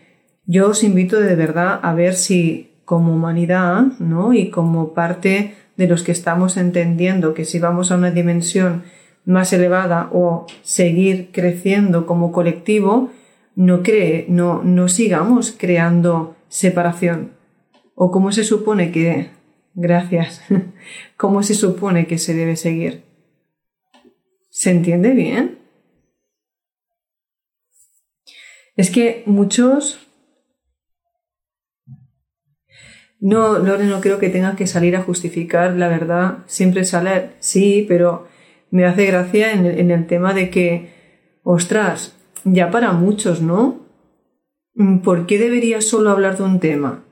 yo 0.46 0.70
os 0.70 0.84
invito 0.84 1.20
de 1.20 1.36
verdad 1.36 1.80
a 1.84 1.94
ver 1.94 2.16
si 2.16 2.72
como 2.86 3.14
humanidad, 3.14 3.84
¿no? 4.00 4.34
Y 4.34 4.50
como 4.50 4.94
parte 4.94 5.56
de 5.76 5.88
los 5.88 6.04
que 6.04 6.12
estamos 6.12 6.58
entendiendo 6.58 7.34
que 7.34 7.46
si 7.46 7.60
vamos 7.60 7.92
a 7.92 7.98
una 7.98 8.12
dimensión 8.12 8.84
más 9.26 9.52
elevada 9.52 10.10
o 10.14 10.48
seguir 10.64 11.30
creciendo 11.34 12.06
como 12.08 12.32
colectivo, 12.32 13.12
no 13.58 13.82
cree, 13.82 14.28
no, 14.30 14.64
no 14.64 14.88
sigamos 14.88 15.52
creando 15.52 16.36
separación. 16.48 17.34
O 17.96 18.12
cómo 18.12 18.32
se 18.32 18.44
supone 18.44 18.92
que, 18.92 19.32
gracias, 19.74 20.44
cómo 21.18 21.42
se 21.42 21.56
supone 21.56 22.06
que 22.06 22.20
se 22.20 22.36
debe 22.36 22.56
seguir. 22.56 23.04
¿Se 24.52 24.70
entiende 24.70 25.16
bien? 25.16 25.58
Es 28.76 28.92
que 28.92 29.24
muchos 29.26 30.08
no, 33.20 33.58
Lore, 33.58 33.86
no 33.86 34.00
creo 34.00 34.20
que 34.20 34.30
tenga 34.30 34.56
que 34.56 34.68
salir 34.68 34.96
a 34.96 35.02
justificar 35.02 35.76
la 35.76 35.88
verdad. 35.88 36.44
Siempre 36.46 36.86
sale, 36.86 37.32
sí, 37.40 37.86
pero 37.88 38.28
me 38.70 38.86
hace 38.86 39.08
gracia 39.08 39.52
en 39.54 39.90
el, 39.90 40.06
tema 40.06 40.36
de 40.36 40.52
que, 40.52 40.94
ostras, 41.42 42.17
ya 42.54 42.72
para 42.72 42.92
muchos, 42.92 43.42
¿no? 43.42 43.86
Mm, 44.76 45.00
¿Por 45.00 45.26
qué 45.26 45.38
debería 45.38 45.82
solo 45.82 46.12
hablar 46.12 46.38
de 46.38 46.44
un 46.44 46.60
tema? 46.60 47.04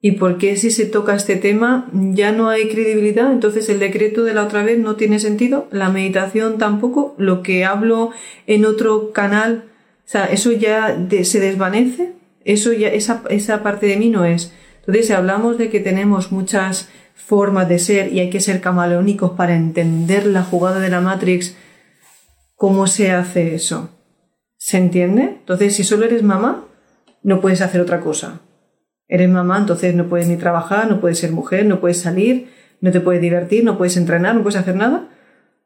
¿Y 0.00 0.12
por 0.12 0.36
qué 0.38 0.56
si 0.56 0.72
se 0.72 0.86
toca 0.86 1.14
este 1.14 1.36
tema 1.36 1.88
ya 1.92 2.32
no 2.32 2.48
hay 2.48 2.68
credibilidad? 2.68 3.30
Entonces 3.30 3.68
el 3.68 3.78
decreto 3.78 4.24
de 4.24 4.34
la 4.34 4.42
otra 4.42 4.64
vez 4.64 4.78
no 4.78 4.96
tiene 4.96 5.20
sentido, 5.20 5.68
la 5.70 5.90
meditación 5.90 6.58
tampoco, 6.58 7.14
lo 7.18 7.42
que 7.42 7.64
hablo 7.64 8.10
en 8.48 8.64
otro 8.64 9.12
canal, 9.12 9.66
o 10.04 10.08
sea, 10.12 10.24
eso 10.26 10.50
ya 10.50 11.06
se 11.22 11.38
desvanece, 11.38 12.14
eso 12.44 12.72
ya, 12.72 12.88
esa, 12.88 13.22
esa 13.30 13.62
parte 13.62 13.86
de 13.86 13.96
mí 13.96 14.10
no 14.10 14.24
es. 14.24 14.52
Entonces, 14.80 15.06
si 15.06 15.12
hablamos 15.12 15.56
de 15.56 15.70
que 15.70 15.78
tenemos 15.78 16.32
muchas 16.32 16.90
formas 17.14 17.68
de 17.68 17.78
ser 17.78 18.12
y 18.12 18.18
hay 18.18 18.30
que 18.30 18.40
ser 18.40 18.60
camaleónicos 18.60 19.32
para 19.32 19.54
entender 19.54 20.26
la 20.26 20.42
jugada 20.42 20.80
de 20.80 20.90
la 20.90 21.00
Matrix, 21.00 21.56
¿cómo 22.56 22.88
se 22.88 23.12
hace 23.12 23.54
eso? 23.54 23.90
¿Se 24.64 24.78
entiende? 24.78 25.22
Entonces, 25.40 25.74
si 25.74 25.82
solo 25.82 26.04
eres 26.04 26.22
mamá, 26.22 26.66
no 27.24 27.40
puedes 27.40 27.62
hacer 27.62 27.80
otra 27.80 27.98
cosa. 27.98 28.42
Eres 29.08 29.28
mamá, 29.28 29.58
entonces 29.58 29.92
no 29.92 30.06
puedes 30.06 30.28
ni 30.28 30.36
trabajar, 30.36 30.88
no 30.88 31.00
puedes 31.00 31.18
ser 31.18 31.32
mujer, 31.32 31.66
no 31.66 31.80
puedes 31.80 31.98
salir, 31.98 32.52
no 32.80 32.92
te 32.92 33.00
puedes 33.00 33.20
divertir, 33.20 33.64
no 33.64 33.76
puedes 33.76 33.96
entrenar, 33.96 34.36
no 34.36 34.42
puedes 34.42 34.60
hacer 34.60 34.76
nada. 34.76 35.08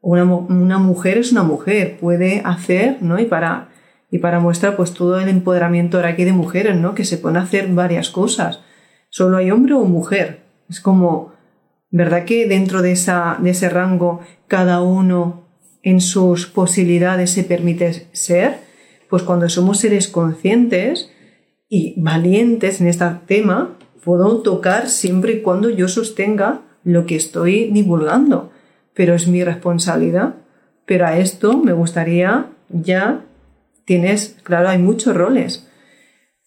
Una, 0.00 0.24
una 0.24 0.78
mujer 0.78 1.18
es 1.18 1.30
una 1.30 1.42
mujer, 1.42 1.98
puede 2.00 2.40
hacer, 2.46 2.96
¿no? 3.02 3.18
Y 3.18 3.26
para, 3.26 3.68
y 4.10 4.16
para 4.16 4.40
muestra, 4.40 4.78
pues 4.78 4.94
todo 4.94 5.20
el 5.20 5.28
empoderamiento 5.28 5.98
ahora 5.98 6.08
aquí 6.08 6.24
de 6.24 6.32
mujeres, 6.32 6.74
¿no? 6.74 6.94
Que 6.94 7.04
se 7.04 7.18
pueden 7.18 7.36
hacer 7.36 7.68
varias 7.68 8.08
cosas. 8.08 8.60
Solo 9.10 9.36
hay 9.36 9.50
hombre 9.50 9.74
o 9.74 9.84
mujer. 9.84 10.40
Es 10.70 10.80
como, 10.80 11.34
¿Verdad 11.90 12.24
que 12.24 12.48
dentro 12.48 12.80
de, 12.80 12.92
esa, 12.92 13.36
de 13.42 13.50
ese 13.50 13.68
rango 13.68 14.20
cada 14.48 14.80
uno 14.80 15.44
en 15.82 16.00
sus 16.00 16.46
posibilidades 16.46 17.30
se 17.30 17.44
permite 17.44 18.08
ser? 18.12 18.65
Pues 19.08 19.22
cuando 19.22 19.48
somos 19.48 19.78
seres 19.78 20.08
conscientes 20.08 21.10
y 21.68 21.94
valientes 22.00 22.80
en 22.80 22.88
este 22.88 23.06
tema, 23.26 23.76
puedo 24.04 24.42
tocar 24.42 24.88
siempre 24.88 25.32
y 25.32 25.42
cuando 25.42 25.70
yo 25.70 25.88
sostenga 25.88 26.62
lo 26.84 27.06
que 27.06 27.16
estoy 27.16 27.70
divulgando. 27.70 28.50
Pero 28.94 29.14
es 29.14 29.26
mi 29.28 29.44
responsabilidad. 29.44 30.36
Pero 30.86 31.06
a 31.06 31.18
esto 31.18 31.56
me 31.58 31.72
gustaría 31.72 32.50
ya 32.68 33.24
tienes, 33.84 34.36
claro, 34.42 34.68
hay 34.68 34.78
muchos 34.78 35.16
roles, 35.16 35.70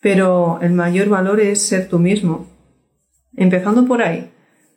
pero 0.02 0.60
el 0.62 0.74
mayor 0.74 1.10
valor 1.10 1.40
es 1.40 1.62
ser 1.62 1.90
tú 1.90 1.98
mismo. 2.00 2.48
Empezando 3.36 3.86
por 3.86 4.02
ahí, 4.02 4.30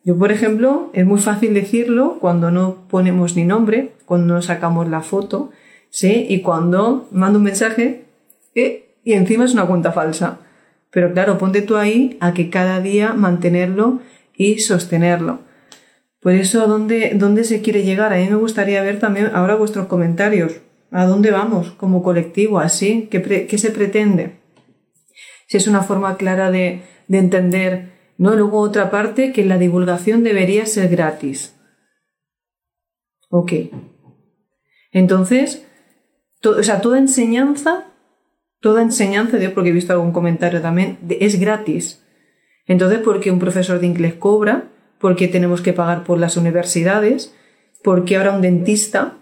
yo, 0.05 0.19
por 0.19 0.33
ejemplo, 0.33 0.91
es 0.95 1.07
muy 1.07 1.21
fácil 1.21 1.55
decirlo 1.55 2.19
cuando 2.21 2.51
no 2.51 2.89
ponemos 2.89 3.37
ni 3.37 3.45
nombre, 3.45 3.93
cuando 4.05 4.35
no 4.35 4.43
sacamos 4.43 4.89
la 4.89 5.01
foto, 5.01 5.51
¿sí? 5.93 6.27
Y 6.29 6.41
cuando 6.41 7.07
mando 7.13 7.39
un 7.39 7.45
mensaje 7.45 8.07
eh, 8.55 8.97
y 9.05 9.13
encima 9.13 9.45
es 9.45 9.53
una 9.53 9.67
cuenta 9.67 9.93
falsa. 9.93 10.41
Pero 10.91 11.13
claro, 11.13 11.39
ponte 11.39 11.63
tú 11.63 11.77
ahí 11.77 12.17
a 12.21 12.33
que 12.35 12.51
cada 12.51 12.81
día 12.81 13.13
mantenerlo 13.13 14.01
y 14.35 14.59
sostenerlo. 14.59 15.41
Por 16.21 16.33
eso, 16.33 16.63
¿a 16.63 16.67
dónde, 16.67 17.13
dónde 17.15 17.45
se 17.45 17.63
quiere 17.63 17.83
llegar? 17.83 18.13
A 18.13 18.17
mí 18.17 18.29
me 18.29 18.37
gustaría 18.37 18.83
ver 18.83 18.99
también 18.99 19.31
ahora 19.35 19.55
vuestros 19.55 19.87
comentarios. 19.87 20.55
¿A 20.91 21.05
dónde 21.07 21.31
vamos 21.31 21.73
como 21.73 22.03
colectivo? 22.03 22.59
¿Así? 22.59 23.09
¿Qué, 23.11 23.47
qué 23.47 23.59
se 23.59 23.71
pretende? 23.71 24.39
Si 25.47 25.57
es 25.57 25.67
una 25.67 25.83
forma 25.83 26.17
clara 26.17 26.51
de, 26.51 26.83
de 27.09 27.19
entender, 27.19 27.93
¿no? 28.17 28.35
Luego 28.35 28.61
otra 28.61 28.91
parte, 28.91 29.33
que 29.33 29.45
la 29.45 29.59
divulgación 29.59 30.23
debería 30.23 30.65
ser 30.67 30.89
gratis. 30.89 31.59
Ok. 33.31 33.53
Entonces, 34.93 35.67
o 36.45 36.63
sea, 36.63 36.81
toda 36.81 36.99
enseñanza, 36.99 37.85
toda 38.61 38.83
enseñanza, 38.83 39.39
porque 39.55 39.71
he 39.71 39.73
visto 39.73 39.93
algún 39.93 40.13
comentario 40.13 40.61
también, 40.61 40.99
es 41.09 41.39
gratis. 41.39 42.05
Entonces, 42.67 43.01
¿por 43.01 43.21
qué 43.21 43.31
un 43.31 43.39
profesor 43.39 43.81
de 43.81 43.87
inglés 43.87 44.15
cobra? 44.15 44.65
¿Por 44.99 45.17
qué 45.17 45.29
tenemos 45.29 45.61
que 45.61 45.73
pagar 45.73 46.05
por 46.05 46.19
las 46.19 46.37
universidades? 46.37 47.35
¿Por 47.83 48.05
qué 48.05 48.17
ahora 48.17 48.33
un 48.33 48.43
dentista 48.43 49.15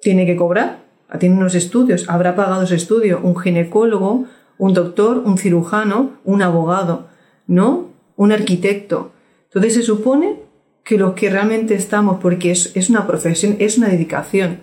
tiene 0.00 0.26
que 0.26 0.36
cobrar? 0.36 0.80
Tiene 1.18 1.36
unos 1.36 1.54
estudios, 1.54 2.08
habrá 2.08 2.34
pagado 2.34 2.66
su 2.66 2.74
estudio. 2.74 3.20
Un 3.22 3.36
ginecólogo, 3.36 4.26
un 4.58 4.74
doctor, 4.74 5.22
un 5.24 5.38
cirujano, 5.38 6.18
un 6.24 6.42
abogado, 6.42 7.08
¿no? 7.46 7.90
Un 8.16 8.32
arquitecto. 8.32 9.12
Entonces 9.44 9.74
se 9.74 9.82
supone 9.82 10.40
que 10.84 10.98
los 10.98 11.14
que 11.14 11.30
realmente 11.30 11.74
estamos, 11.74 12.20
porque 12.20 12.50
es, 12.50 12.72
es 12.76 12.90
una 12.90 13.06
profesión, 13.06 13.56
es 13.58 13.78
una 13.78 13.88
dedicación, 13.88 14.60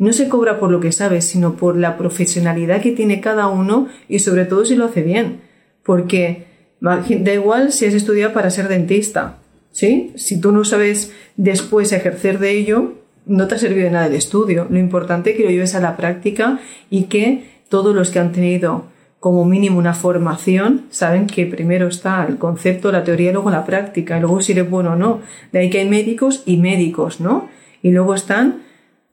no 0.00 0.14
se 0.14 0.30
cobra 0.30 0.58
por 0.58 0.70
lo 0.70 0.80
que 0.80 0.92
sabes, 0.92 1.26
sino 1.26 1.56
por 1.56 1.76
la 1.76 1.98
profesionalidad 1.98 2.80
que 2.80 2.92
tiene 2.92 3.20
cada 3.20 3.48
uno 3.48 3.86
y 4.08 4.20
sobre 4.20 4.46
todo 4.46 4.64
si 4.64 4.74
lo 4.74 4.86
hace 4.86 5.02
bien. 5.02 5.42
Porque 5.82 6.46
da 6.80 7.34
igual 7.34 7.70
si 7.70 7.84
has 7.84 7.92
estudiado 7.92 8.32
para 8.32 8.50
ser 8.50 8.68
dentista, 8.68 9.36
¿sí? 9.72 10.12
Si 10.16 10.40
tú 10.40 10.52
no 10.52 10.64
sabes 10.64 11.12
después 11.36 11.92
ejercer 11.92 12.38
de 12.38 12.52
ello, 12.52 12.94
no 13.26 13.46
te 13.46 13.56
ha 13.56 13.58
servido 13.58 13.84
de 13.84 13.90
nada 13.90 14.06
el 14.06 14.14
estudio. 14.14 14.66
Lo 14.70 14.78
importante 14.78 15.32
es 15.32 15.36
que 15.36 15.44
lo 15.44 15.50
lleves 15.50 15.74
a 15.74 15.80
la 15.80 15.98
práctica 15.98 16.60
y 16.88 17.04
que 17.04 17.60
todos 17.68 17.94
los 17.94 18.08
que 18.08 18.20
han 18.20 18.32
tenido 18.32 18.86
como 19.20 19.44
mínimo 19.44 19.78
una 19.78 19.92
formación 19.92 20.86
saben 20.88 21.26
que 21.26 21.44
primero 21.44 21.88
está 21.88 22.24
el 22.26 22.38
concepto, 22.38 22.90
la 22.90 23.04
teoría 23.04 23.28
y 23.28 23.32
luego 23.34 23.50
la 23.50 23.66
práctica, 23.66 24.16
y 24.16 24.20
luego 24.20 24.40
si 24.40 24.52
eres 24.52 24.70
bueno 24.70 24.92
o 24.92 24.96
no. 24.96 25.20
De 25.52 25.58
ahí 25.58 25.68
que 25.68 25.80
hay 25.80 25.88
médicos 25.90 26.42
y 26.46 26.56
médicos, 26.56 27.20
¿no? 27.20 27.50
Y 27.82 27.90
luego 27.90 28.14
están 28.14 28.69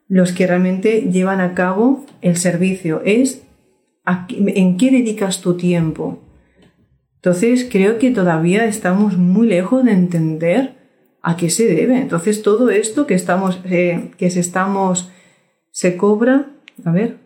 los 0.07 0.31
que 0.31 0.47
realmente 0.47 1.09
llevan 1.11 1.41
a 1.41 1.53
cabo 1.53 2.05
el 2.21 2.37
servicio. 2.37 3.01
Es 3.05 3.43
en 4.29 4.77
qué 4.77 4.91
dedicas 4.91 5.41
tu 5.41 5.57
tiempo. 5.57 6.19
Entonces 7.15 7.67
creo 7.69 7.99
que 7.99 8.11
todavía 8.11 8.65
estamos 8.65 9.17
muy 9.17 9.47
lejos 9.47 9.83
de 9.83 9.91
entender 9.91 10.75
a 11.21 11.35
qué 11.35 11.49
se 11.49 11.67
debe. 11.67 11.99
Entonces 11.99 12.41
todo 12.41 12.69
esto 12.69 13.05
que 13.05 13.15
estamos, 13.15 13.59
eh, 13.65 14.11
que 14.17 14.29
se 14.29 14.39
estamos, 14.39 15.11
se 15.71 15.97
cobra, 15.97 16.47
a 16.85 16.91
ver, 16.91 17.17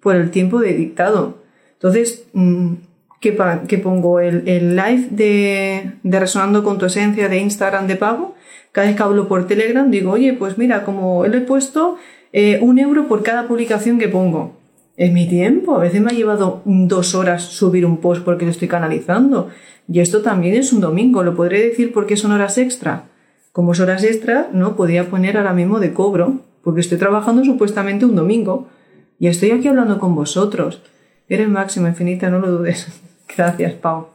por 0.00 0.16
el 0.16 0.30
tiempo 0.30 0.60
dedicado. 0.60 1.42
Entonces, 1.74 2.24
mm, 2.32 2.74
¿qué, 3.20 3.36
qué 3.68 3.78
pongo? 3.78 4.20
El, 4.20 4.48
el 4.48 4.74
live 4.74 5.08
de, 5.10 5.92
de 6.02 6.20
Resonando 6.20 6.64
con 6.64 6.78
tu 6.78 6.86
Esencia 6.86 7.28
de 7.28 7.38
Instagram 7.38 7.86
de 7.86 7.96
pago 7.96 8.34
cada 8.72 8.86
vez 8.86 8.96
que 8.96 9.02
hablo 9.02 9.28
por 9.28 9.46
Telegram 9.46 9.90
digo, 9.90 10.12
oye, 10.12 10.32
pues 10.32 10.58
mira, 10.58 10.84
como 10.84 11.26
le 11.26 11.38
he 11.38 11.40
puesto 11.40 11.96
eh, 12.32 12.58
un 12.62 12.78
euro 12.78 13.08
por 13.08 13.22
cada 13.22 13.48
publicación 13.48 13.98
que 13.98 14.08
pongo. 14.08 14.56
Es 14.96 15.12
mi 15.12 15.28
tiempo. 15.28 15.76
A 15.76 15.80
veces 15.80 16.00
me 16.00 16.10
ha 16.10 16.14
llevado 16.14 16.62
dos 16.64 17.14
horas 17.14 17.42
subir 17.42 17.86
un 17.86 17.98
post 17.98 18.22
porque 18.22 18.44
lo 18.44 18.50
estoy 18.50 18.68
canalizando. 18.68 19.48
Y 19.88 20.00
esto 20.00 20.22
también 20.22 20.54
es 20.54 20.72
un 20.72 20.80
domingo. 20.80 21.22
Lo 21.22 21.34
podré 21.34 21.62
decir 21.62 21.92
porque 21.92 22.16
son 22.16 22.32
horas 22.32 22.58
extra. 22.58 23.04
Como 23.52 23.74
son 23.74 23.88
horas 23.88 24.04
extra, 24.04 24.48
no 24.52 24.76
podía 24.76 25.10
poner 25.10 25.36
ahora 25.36 25.52
mismo 25.52 25.80
de 25.80 25.92
cobro, 25.92 26.40
porque 26.62 26.80
estoy 26.80 26.98
trabajando 26.98 27.44
supuestamente 27.44 28.04
un 28.04 28.14
domingo. 28.14 28.68
Y 29.18 29.26
estoy 29.26 29.50
aquí 29.50 29.68
hablando 29.68 29.98
con 29.98 30.14
vosotros. 30.14 30.82
Eres 31.28 31.48
máxima 31.48 31.88
infinita, 31.88 32.30
no 32.30 32.38
lo 32.38 32.50
dudes. 32.50 32.86
Gracias, 33.36 33.74
Pau. 33.74 34.08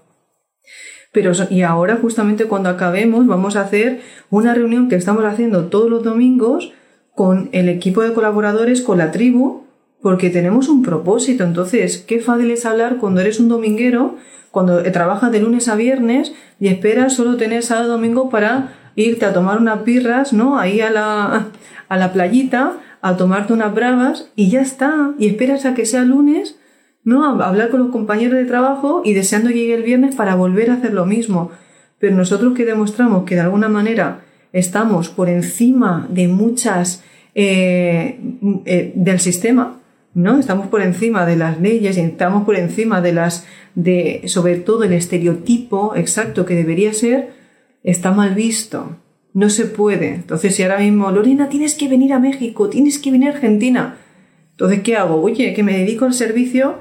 Pero, 1.15 1.32
y 1.49 1.62
ahora 1.62 1.97
justamente 2.01 2.43
cuando 2.43 2.67
acabemos 2.67 3.25
vamos 3.25 3.56
a 3.56 3.62
hacer 3.62 4.01
una 4.30 4.54
reunión 4.54 4.89
que 4.89 4.97
estamos 4.97 5.23
haciendo 5.23 5.67
todos 5.67 5.89
los 5.89 6.04
domingos 6.04 6.73
con 7.13 7.47
el 7.54 7.69
equipo 7.69 8.01
de 8.01 8.12
colaboradores, 8.12 8.82
con 8.82 8.97
la 8.97 9.12
tribu, 9.12 9.63
porque 10.01 10.30
tenemos 10.30 10.67
un 10.67 10.84
propósito. 10.84 11.45
Entonces, 11.45 11.99
qué 12.06 12.19
fácil 12.19 12.51
es 12.51 12.65
hablar 12.65 12.97
cuando 12.97 13.21
eres 13.21 13.39
un 13.39 13.47
dominguero, 13.47 14.17
cuando 14.51 14.84
trabajas 14.91 15.32
de 15.32 15.39
lunes 15.39 15.69
a 15.69 15.75
viernes 15.75 16.34
y 16.60 16.67
esperas 16.67 17.13
solo 17.13 17.38
tener 17.38 17.63
sábado 17.63 17.93
domingo 17.93 18.30
para 18.30 18.73
irte 18.97 19.23
a 19.23 19.32
tomar 19.32 19.58
unas 19.58 19.86
birras, 19.86 20.34
¿no? 20.34 20.60
Ahí 20.60 20.82
a 20.82 20.89
la, 20.89 21.47
a 21.88 21.97
la 21.97 22.12
playita, 22.12 22.73
a 23.01 23.15
tomarte 23.15 23.54
unas 23.54 23.73
bravas 23.73 24.30
y 24.36 24.49
ya 24.49 24.60
está. 24.60 25.13
Y 25.17 25.28
esperas 25.28 25.65
a 25.65 25.75
que 25.75 25.86
sea 25.86 26.04
lunes 26.04 26.58
¿no? 27.05 27.23
hablar 27.41 27.69
con 27.69 27.79
los 27.79 27.89
compañeros 27.89 28.37
de 28.37 28.45
trabajo 28.45 29.03
y 29.05 29.13
deseando 29.13 29.49
que 29.49 29.55
llegue 29.55 29.75
el 29.75 29.83
viernes 29.83 30.15
para 30.15 30.35
volver 30.35 30.71
a 30.71 30.73
hacer 30.73 30.93
lo 30.93 31.05
mismo. 31.05 31.51
Pero 31.99 32.17
nosotros 32.17 32.53
que 32.53 32.65
demostramos 32.65 33.23
que 33.23 33.35
de 33.35 33.41
alguna 33.41 33.69
manera 33.69 34.21
estamos 34.51 35.09
por 35.09 35.29
encima 35.29 36.07
de 36.09 36.27
muchas 36.27 37.03
eh, 37.35 38.19
eh, 38.65 38.91
del 38.95 39.19
sistema, 39.19 39.79
¿no? 40.13 40.39
Estamos 40.39 40.67
por 40.67 40.81
encima 40.81 41.25
de 41.25 41.35
las 41.35 41.61
leyes 41.61 41.97
y 41.97 42.01
estamos 42.01 42.43
por 42.43 42.55
encima 42.55 43.01
de 43.01 43.13
las 43.13 43.45
de 43.75 44.23
sobre 44.25 44.55
todo 44.55 44.83
el 44.83 44.93
estereotipo 44.93 45.95
exacto 45.95 46.45
que 46.45 46.55
debería 46.55 46.93
ser, 46.93 47.33
está 47.83 48.11
mal 48.11 48.33
visto. 48.33 48.97
No 49.33 49.49
se 49.49 49.65
puede. 49.65 50.15
Entonces, 50.15 50.55
si 50.55 50.63
ahora 50.63 50.79
mismo, 50.79 51.11
Lorena, 51.11 51.49
tienes 51.49 51.75
que 51.75 51.89
venir 51.89 52.13
a 52.13 52.19
México, 52.19 52.69
tienes 52.69 52.99
que 52.99 53.11
venir 53.11 53.29
a 53.29 53.33
Argentina. 53.33 53.97
Entonces, 54.51 54.79
¿qué 54.79 54.95
hago? 54.95 55.21
Oye, 55.21 55.53
que 55.53 55.63
me 55.63 55.77
dedico 55.77 56.05
al 56.05 56.13
servicio 56.13 56.79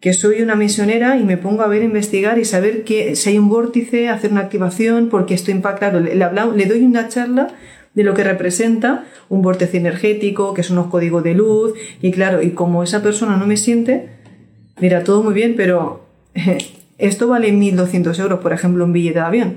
que 0.00 0.14
soy 0.14 0.40
una 0.40 0.56
misionera 0.56 1.18
y 1.18 1.24
me 1.24 1.36
pongo 1.36 1.62
a 1.62 1.68
ver, 1.68 1.82
investigar 1.82 2.38
y 2.38 2.44
saber 2.44 2.84
que 2.84 3.16
si 3.16 3.30
hay 3.30 3.38
un 3.38 3.48
vórtice, 3.48 4.08
hacer 4.08 4.32
una 4.32 4.40
activación, 4.40 5.08
porque 5.10 5.34
esto 5.34 5.50
impacta, 5.50 5.92
le, 5.92 6.14
le 6.14 6.66
doy 6.66 6.82
una 6.82 7.08
charla 7.08 7.48
de 7.94 8.04
lo 8.04 8.14
que 8.14 8.24
representa 8.24 9.04
un 9.28 9.42
vórtice 9.42 9.76
energético, 9.76 10.54
que 10.54 10.62
son 10.62 10.78
unos 10.78 10.90
códigos 10.90 11.22
de 11.22 11.34
luz, 11.34 11.74
y 12.00 12.10
claro, 12.12 12.42
y 12.42 12.50
como 12.50 12.82
esa 12.82 13.02
persona 13.02 13.36
no 13.36 13.46
me 13.46 13.56
siente, 13.56 14.08
mira, 14.80 15.04
todo 15.04 15.22
muy 15.22 15.34
bien, 15.34 15.54
pero 15.56 16.06
esto 16.98 17.28
vale 17.28 17.52
1.200 17.52 18.18
euros, 18.20 18.40
por 18.40 18.52
ejemplo, 18.52 18.84
un 18.84 18.92
billete 18.92 19.18
de 19.18 19.24
avión. 19.24 19.56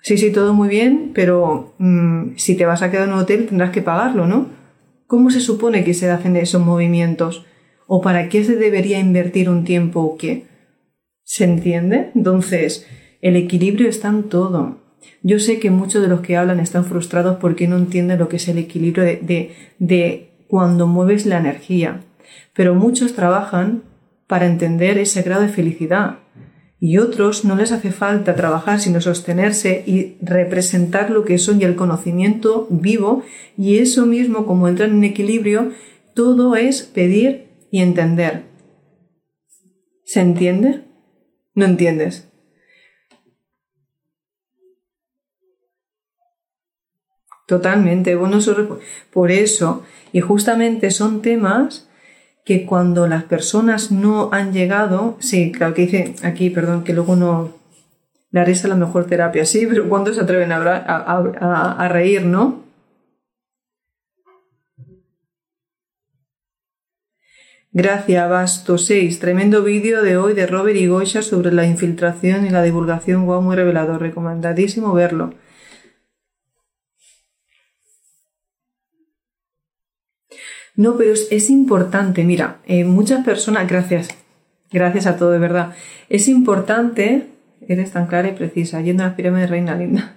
Sí, 0.00 0.18
sí, 0.18 0.30
todo 0.30 0.52
muy 0.52 0.68
bien, 0.68 1.12
pero 1.14 1.74
mm, 1.78 2.36
si 2.36 2.56
te 2.56 2.66
vas 2.66 2.82
a 2.82 2.90
quedar 2.90 3.08
en 3.08 3.14
un 3.14 3.20
hotel 3.20 3.46
tendrás 3.46 3.70
que 3.70 3.80
pagarlo, 3.80 4.26
¿no? 4.26 4.48
¿Cómo 5.06 5.30
se 5.30 5.40
supone 5.40 5.84
que 5.84 5.94
se 5.94 6.10
hacen 6.10 6.36
esos 6.36 6.64
movimientos? 6.64 7.46
O 7.86 8.00
para 8.00 8.28
qué 8.28 8.44
se 8.44 8.56
debería 8.56 8.98
invertir 8.98 9.48
un 9.48 9.64
tiempo 9.64 10.00
o 10.00 10.16
qué. 10.16 10.46
¿Se 11.22 11.44
entiende? 11.44 12.10
Entonces, 12.14 12.86
el 13.20 13.36
equilibrio 13.36 13.88
está 13.88 14.08
en 14.08 14.24
todo. 14.24 14.78
Yo 15.22 15.38
sé 15.38 15.58
que 15.58 15.70
muchos 15.70 16.02
de 16.02 16.08
los 16.08 16.20
que 16.20 16.36
hablan 16.36 16.60
están 16.60 16.84
frustrados 16.84 17.38
porque 17.40 17.66
no 17.68 17.76
entienden 17.76 18.18
lo 18.18 18.28
que 18.28 18.36
es 18.36 18.48
el 18.48 18.58
equilibrio 18.58 19.04
de, 19.04 19.16
de, 19.16 19.52
de 19.78 20.30
cuando 20.48 20.86
mueves 20.86 21.26
la 21.26 21.38
energía. 21.38 22.02
Pero 22.54 22.74
muchos 22.74 23.14
trabajan 23.14 23.82
para 24.26 24.46
entender 24.46 24.98
ese 24.98 25.22
grado 25.22 25.42
de 25.42 25.48
felicidad. 25.48 26.18
Y 26.80 26.98
otros 26.98 27.44
no 27.46 27.56
les 27.56 27.72
hace 27.72 27.92
falta 27.92 28.34
trabajar 28.34 28.80
sino 28.80 29.00
sostenerse 29.00 29.82
y 29.86 30.16
representar 30.20 31.10
lo 31.10 31.24
que 31.24 31.38
son 31.38 31.60
y 31.60 31.64
el 31.64 31.76
conocimiento 31.76 32.66
vivo. 32.68 33.22
Y 33.56 33.78
eso 33.78 34.04
mismo, 34.04 34.44
como 34.44 34.68
entran 34.68 34.90
en 34.90 35.04
equilibrio, 35.04 35.72
todo 36.14 36.56
es 36.56 36.82
pedir 36.82 37.46
y 37.74 37.82
entender. 37.82 38.44
¿Se 40.04 40.20
entiende? 40.20 40.84
¿No 41.56 41.64
entiendes? 41.64 42.28
Totalmente. 47.48 48.14
Bueno, 48.14 48.38
por 49.12 49.32
eso, 49.32 49.82
y 50.12 50.20
justamente 50.20 50.92
son 50.92 51.20
temas 51.20 51.88
que 52.44 52.64
cuando 52.64 53.08
las 53.08 53.24
personas 53.24 53.90
no 53.90 54.28
han 54.30 54.52
llegado, 54.52 55.16
sí, 55.18 55.50
claro 55.50 55.74
que 55.74 55.86
dice 55.86 56.14
aquí, 56.22 56.50
perdón, 56.50 56.84
que 56.84 56.92
luego 56.92 57.16
no, 57.16 57.54
la 58.30 58.44
risa 58.44 58.68
la 58.68 58.76
mejor 58.76 59.06
terapia, 59.06 59.44
sí, 59.44 59.66
pero 59.66 59.88
cuando 59.88 60.14
se 60.14 60.20
atreven 60.20 60.52
a 60.52 61.88
reír, 61.88 62.24
no? 62.24 62.63
Gracias, 67.76 68.30
Basto 68.30 68.78
6. 68.78 69.18
Tremendo 69.18 69.64
vídeo 69.64 70.00
de 70.04 70.16
hoy 70.16 70.32
de 70.32 70.46
Robert 70.46 70.76
y 70.76 70.86
Goya 70.86 71.22
sobre 71.22 71.50
la 71.50 71.66
infiltración 71.66 72.46
y 72.46 72.50
la 72.50 72.62
divulgación. 72.62 73.26
Wow, 73.26 73.42
muy 73.42 73.56
revelador. 73.56 74.00
Recomendadísimo 74.00 74.92
verlo. 74.92 75.34
No, 80.76 80.96
pero 80.96 81.14
es, 81.14 81.50
importante. 81.50 82.22
Mira, 82.22 82.58
eh, 82.64 82.84
muchas 82.84 83.24
personas, 83.24 83.68
gracias. 83.68 84.08
Gracias 84.70 85.06
a 85.06 85.16
todo, 85.16 85.32
de 85.32 85.40
verdad. 85.40 85.74
Es 86.08 86.28
importante, 86.28 87.26
eres 87.66 87.90
tan 87.90 88.06
clara 88.06 88.28
y 88.28 88.34
precisa, 88.34 88.82
yendo 88.82 89.02
a 89.02 89.06
las 89.06 89.16
pirámides 89.16 89.50
reina 89.50 89.74
linda. 89.74 90.14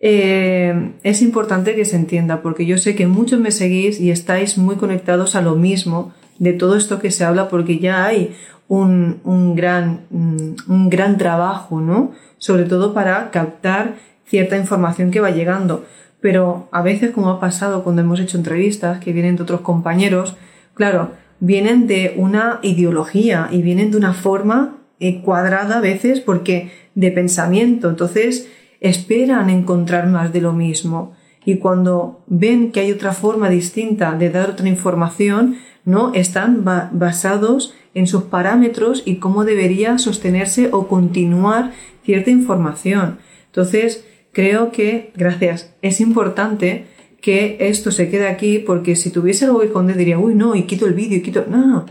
Eh, 0.00 0.94
es 1.02 1.20
importante 1.20 1.76
que 1.76 1.84
se 1.84 1.96
entienda, 1.96 2.40
porque 2.40 2.64
yo 2.64 2.78
sé 2.78 2.94
que 2.94 3.06
muchos 3.06 3.40
me 3.40 3.50
seguís 3.50 4.00
y 4.00 4.10
estáis 4.10 4.56
muy 4.56 4.76
conectados 4.76 5.34
a 5.34 5.42
lo 5.42 5.54
mismo 5.54 6.14
de 6.42 6.52
todo 6.52 6.76
esto 6.76 6.98
que 6.98 7.12
se 7.12 7.24
habla, 7.24 7.48
porque 7.48 7.78
ya 7.78 8.04
hay 8.04 8.34
un, 8.66 9.20
un 9.22 9.54
gran, 9.54 10.00
un 10.10 10.88
gran 10.90 11.16
trabajo, 11.16 11.80
¿no? 11.80 12.10
Sobre 12.38 12.64
todo 12.64 12.92
para 12.92 13.30
captar 13.30 13.94
cierta 14.26 14.56
información 14.56 15.12
que 15.12 15.20
va 15.20 15.30
llegando. 15.30 15.84
Pero 16.20 16.68
a 16.72 16.82
veces, 16.82 17.12
como 17.12 17.30
ha 17.30 17.38
pasado 17.38 17.84
cuando 17.84 18.02
hemos 18.02 18.18
hecho 18.18 18.38
entrevistas 18.38 18.98
que 18.98 19.12
vienen 19.12 19.36
de 19.36 19.44
otros 19.44 19.60
compañeros, 19.60 20.34
claro, 20.74 21.10
vienen 21.38 21.86
de 21.86 22.14
una 22.16 22.58
ideología 22.62 23.48
y 23.52 23.62
vienen 23.62 23.92
de 23.92 23.98
una 23.98 24.12
forma 24.12 24.78
eh, 24.98 25.22
cuadrada 25.22 25.78
a 25.78 25.80
veces 25.80 26.20
porque 26.20 26.72
de 26.96 27.12
pensamiento. 27.12 27.88
Entonces, 27.88 28.48
esperan 28.80 29.48
encontrar 29.48 30.08
más 30.08 30.32
de 30.32 30.40
lo 30.40 30.52
mismo. 30.52 31.12
Y 31.44 31.58
cuando 31.58 32.24
ven 32.26 32.72
que 32.72 32.80
hay 32.80 32.90
otra 32.90 33.12
forma 33.12 33.48
distinta 33.48 34.12
de 34.12 34.30
dar 34.30 34.50
otra 34.50 34.68
información, 34.68 35.56
¿no? 35.84 36.12
Están 36.14 36.64
basados 36.64 37.74
en 37.94 38.06
sus 38.06 38.24
parámetros 38.24 39.02
y 39.04 39.16
cómo 39.16 39.44
debería 39.44 39.98
sostenerse 39.98 40.68
o 40.72 40.88
continuar 40.88 41.72
cierta 42.04 42.30
información. 42.30 43.18
Entonces, 43.46 44.04
creo 44.32 44.72
que, 44.72 45.12
gracias, 45.14 45.74
es 45.82 46.00
importante 46.00 46.86
que 47.20 47.56
esto 47.60 47.90
se 47.92 48.10
quede 48.10 48.26
aquí 48.26 48.58
porque 48.58 48.96
si 48.96 49.10
tuviese 49.10 49.44
algo 49.44 49.60
que 49.60 49.66
esconder 49.66 49.96
diría, 49.96 50.18
uy, 50.18 50.34
no, 50.34 50.54
y 50.54 50.62
quito 50.62 50.86
el 50.86 50.94
vídeo 50.94 51.18
y 51.18 51.22
quito... 51.22 51.44
No, 51.48 51.86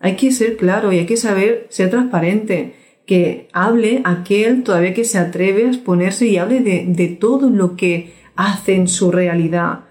hay 0.00 0.16
que 0.16 0.32
ser 0.32 0.56
claro 0.56 0.92
y 0.92 0.98
hay 0.98 1.06
que 1.06 1.16
saber 1.16 1.66
ser 1.70 1.90
transparente 1.90 2.74
que 3.06 3.48
hable 3.52 4.02
aquel 4.04 4.64
todavía 4.64 4.94
que 4.94 5.04
se 5.04 5.18
atreve 5.18 5.66
a 5.66 5.68
exponerse 5.68 6.26
y 6.26 6.38
hable 6.38 6.60
de, 6.60 6.86
de 6.88 7.08
todo 7.08 7.50
lo 7.50 7.76
que 7.76 8.14
hace 8.34 8.74
en 8.74 8.88
su 8.88 9.12
realidad. 9.12 9.84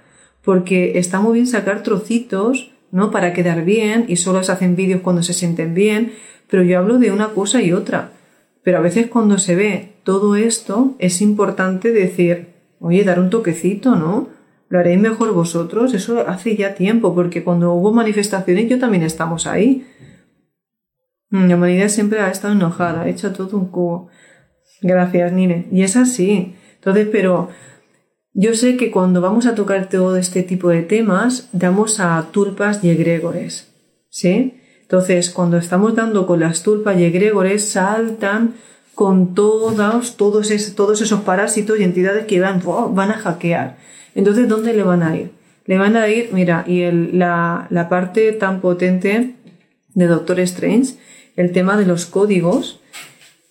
Porque 0.44 0.98
está 0.98 1.22
muy 1.22 1.36
bien 1.36 1.48
sacar 1.48 1.84
trocitos, 1.84 2.70
¿no? 2.91 3.12
Para 3.12 3.34
quedar 3.34 3.63
bien 3.63 4.06
y 4.08 4.17
solo 4.17 4.43
se 4.43 4.51
hacen 4.51 4.75
vídeos 4.75 5.01
cuando 5.01 5.23
se 5.23 5.34
sienten 5.34 5.73
bien, 5.73 6.13
pero 6.49 6.63
yo 6.63 6.77
hablo 6.77 6.99
de 6.99 7.12
una 7.12 7.30
cosa 7.30 7.62
y 7.62 7.73
otra. 7.73 8.12
Pero 8.63 8.77
a 8.77 8.82
veces 8.82 9.08
cuando 9.08 9.38
se 9.38 9.56
ve 9.56 9.93
todo 10.04 10.36
esto 10.36 10.95
es 10.99 11.21
importante 11.21 11.91
decir, 11.91 12.49
oye, 12.80 13.04
dar 13.04 13.19
un 13.19 13.30
toquecito, 13.30 13.95
¿no? 13.95 14.30
Lo 14.69 14.80
haréis 14.80 14.99
mejor 14.99 15.34
vosotros. 15.34 15.93
Eso 15.93 16.27
hace 16.27 16.56
ya 16.56 16.75
tiempo, 16.75 17.13
porque 17.13 17.43
cuando 17.43 17.73
hubo 17.73 17.91
manifestaciones 17.91 18.69
yo 18.69 18.80
también 18.80 19.04
estamos 19.04 19.47
ahí. 19.47 19.86
Mm, 21.30 21.47
la 21.47 21.56
humanidad 21.56 21.89
siempre 21.89 22.19
ha 22.19 22.30
estado 22.30 22.54
enojada, 22.54 23.01
ha 23.01 23.10
hecho 23.10 23.34
todo 23.34 23.58
un 23.58 23.67
cubo. 23.67 24.10
Gracias, 24.82 25.32
Nine. 25.32 25.67
Y 25.71 25.84
es 25.84 25.95
así. 25.95 26.56
Entonces, 26.75 27.08
pero 27.12 27.49
yo 28.34 28.54
sé 28.54 28.78
que 28.78 28.91
cuando 28.91 29.22
vamos 29.22 29.46
a 29.46 29.56
tocar 29.56 29.89
todo 29.89 30.17
este 30.17 30.44
tipo 30.44 30.70
de 30.70 30.84
temas, 30.84 31.50
damos 31.52 32.00
a 32.00 32.28
tulpas 32.32 32.84
y 32.84 32.89
egregores. 32.89 33.72
¿Sí? 34.10 34.60
Entonces, 34.82 35.30
cuando 35.30 35.58
estamos 35.58 35.96
dando 35.96 36.28
con 36.28 36.39
las 36.39 36.63
tulpas 36.63 37.00
y 37.00 37.06
egregores, 37.06 37.70
saltan 37.70 38.56
con 38.94 39.34
todos, 39.34 40.17
todos, 40.17 40.52
esos 40.52 41.22
parásitos 41.22 41.80
y 41.80 41.84
entidades 41.84 42.26
que 42.26 42.41
van, 42.41 42.62
van 42.91 43.12
a 43.12 43.17
hackear. 43.17 43.78
Entonces, 44.15 44.50
¿dónde 44.50 44.74
le 44.74 44.84
van 44.84 45.02
a 45.02 45.15
ir? 45.17 45.32
Le 45.65 45.78
van 45.78 45.96
a 45.96 46.10
ir, 46.10 46.30
mira, 46.34 46.65
y 46.67 46.91
la, 46.91 47.67
la 47.70 47.88
parte 47.88 48.34
tan 48.34 48.60
potente 48.60 49.36
de 49.94 50.08
Doctor 50.08 50.39
Strange 50.41 50.96
el 51.36 51.52
tema 51.52 51.78
de 51.78 51.86
los 51.86 52.06
códigos. 52.06 52.81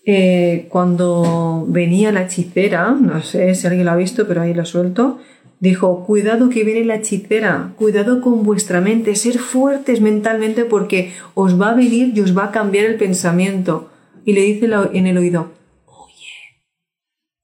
Eh, 0.04 0.66
cuando 0.70 1.64
venía 1.68 2.10
la 2.10 2.22
hechicera, 2.22 2.92
no 2.92 3.22
sé 3.22 3.54
si 3.54 3.66
alguien 3.66 3.86
lo 3.86 3.92
ha 3.92 3.96
visto, 3.96 4.26
pero 4.26 4.42
ahí 4.42 4.54
lo 4.54 4.64
suelto, 4.64 5.18
dijo, 5.60 6.04
cuidado 6.06 6.48
que 6.48 6.64
viene 6.64 6.84
la 6.84 6.96
hechicera, 6.96 7.74
cuidado 7.76 8.20
con 8.22 8.42
vuestra 8.42 8.80
mente, 8.80 9.14
ser 9.14 9.38
fuertes 9.38 10.00
mentalmente 10.00 10.64
porque 10.64 11.12
os 11.34 11.60
va 11.60 11.70
a 11.70 11.74
venir 11.74 12.12
y 12.16 12.20
os 12.20 12.36
va 12.36 12.44
a 12.44 12.50
cambiar 12.50 12.86
el 12.86 12.96
pensamiento. 12.96 13.90
Y 14.24 14.32
le 14.32 14.40
dice 14.42 14.68
en 14.92 15.06
el 15.06 15.18
oído, 15.18 15.52
huye. 15.86 16.62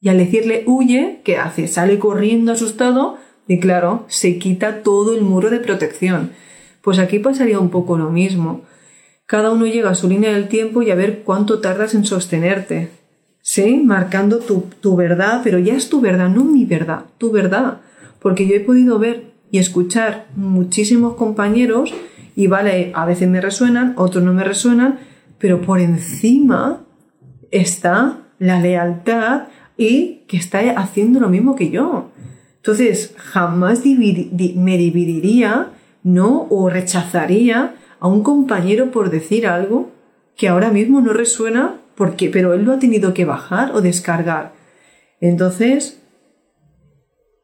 Y 0.00 0.08
al 0.08 0.18
decirle 0.18 0.64
huye, 0.66 1.20
¿qué 1.24 1.36
hace? 1.36 1.68
Sale 1.68 1.98
corriendo 1.98 2.52
asustado 2.52 3.18
y 3.46 3.60
claro, 3.60 4.04
se 4.08 4.38
quita 4.38 4.82
todo 4.82 5.14
el 5.14 5.22
muro 5.22 5.50
de 5.50 5.60
protección. 5.60 6.32
Pues 6.82 6.98
aquí 6.98 7.18
pasaría 7.18 7.58
un 7.58 7.70
poco 7.70 7.98
lo 7.98 8.10
mismo. 8.10 8.62
Cada 9.26 9.50
uno 9.50 9.66
llega 9.66 9.90
a 9.90 9.94
su 9.94 10.08
línea 10.08 10.32
del 10.32 10.48
tiempo 10.48 10.82
y 10.82 10.90
a 10.90 10.94
ver 10.94 11.22
cuánto 11.24 11.58
tardas 11.60 11.94
en 11.94 12.04
sostenerte. 12.04 12.90
¿Sí? 13.40 13.82
Marcando 13.84 14.38
tu, 14.38 14.66
tu 14.80 14.96
verdad, 14.96 15.40
pero 15.44 15.58
ya 15.58 15.74
es 15.74 15.88
tu 15.88 16.00
verdad, 16.00 16.28
no 16.28 16.44
mi 16.44 16.64
verdad, 16.64 17.04
tu 17.18 17.30
verdad. 17.30 17.80
Porque 18.20 18.46
yo 18.46 18.54
he 18.54 18.60
podido 18.60 18.98
ver 18.98 19.32
y 19.50 19.58
escuchar 19.58 20.26
muchísimos 20.34 21.14
compañeros 21.14 21.92
y 22.34 22.48
vale, 22.48 22.92
a 22.94 23.06
veces 23.06 23.28
me 23.28 23.40
resuenan, 23.40 23.94
otros 23.96 24.22
no 24.22 24.32
me 24.32 24.44
resuenan, 24.44 24.98
pero 25.38 25.62
por 25.62 25.80
encima 25.80 26.84
está 27.50 28.18
la 28.38 28.60
lealtad 28.60 29.44
y 29.76 30.24
que 30.28 30.36
está 30.36 30.60
haciendo 30.76 31.20
lo 31.20 31.28
mismo 31.28 31.56
que 31.56 31.70
yo. 31.70 32.10
Entonces, 32.56 33.14
jamás 33.16 33.84
me 33.84 34.76
dividiría, 34.76 35.68
¿no? 36.02 36.46
O 36.50 36.68
rechazaría 36.68 37.74
a 38.06 38.08
un 38.08 38.22
compañero 38.22 38.92
por 38.92 39.10
decir 39.10 39.46
algo 39.48 39.90
que 40.36 40.48
ahora 40.48 40.70
mismo 40.70 41.00
no 41.00 41.12
resuena 41.12 41.80
porque 41.96 42.28
pero 42.30 42.54
él 42.54 42.64
lo 42.64 42.72
ha 42.72 42.78
tenido 42.78 43.14
que 43.14 43.24
bajar 43.24 43.72
o 43.74 43.80
descargar. 43.80 44.52
Entonces, 45.20 46.00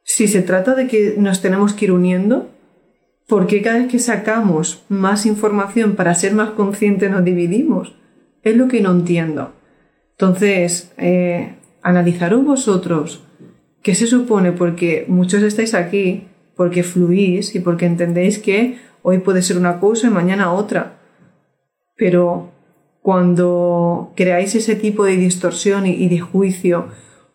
si 0.05 0.29
se 0.29 0.43
trata 0.43 0.75
de 0.75 0.87
que 0.87 1.15
nos 1.19 1.41
tenemos 1.41 1.73
que 1.73 1.87
ir 1.87 1.93
uniendo, 1.93 2.51
¿por 3.27 3.47
qué 3.47 3.61
cada 3.61 3.79
vez 3.79 3.89
que 3.89 3.99
sacamos 3.99 4.85
más 4.89 5.27
información 5.27 5.97
para 5.97 6.15
ser 6.15 6.33
más 6.35 6.51
conscientes 6.51 7.11
nos 7.11 7.25
dividimos? 7.25 7.97
Es 8.45 8.57
lo 8.57 8.69
que 8.69 8.81
no 8.81 8.93
entiendo. 8.93 9.53
Entonces, 10.13 10.93
eh, 10.97 11.57
analizaros 11.83 12.45
vosotros 12.45 13.25
qué 13.83 13.97
se 13.97 14.07
supone 14.07 14.53
porque 14.53 15.07
muchos 15.09 15.43
estáis 15.43 15.75
aquí, 15.75 16.29
porque 16.55 16.85
fluís 16.85 17.55
y 17.57 17.61
porque 17.61 17.87
entendéis 17.87 18.39
que 18.39 18.79
Hoy 19.03 19.19
puede 19.19 19.43
ser 19.43 19.59
una 19.59 19.81
cosa 19.81 20.07
y 20.07 20.11
mañana 20.11 20.53
otra. 20.53 21.01
Pero 21.97 22.51
cuando 23.01 24.13
creáis 24.17 24.55
ese 24.55 24.77
tipo 24.77 25.05
de 25.05 25.17
distorsión 25.17 25.87
y 25.87 26.09
de 26.09 26.21
juicio, 26.21 26.89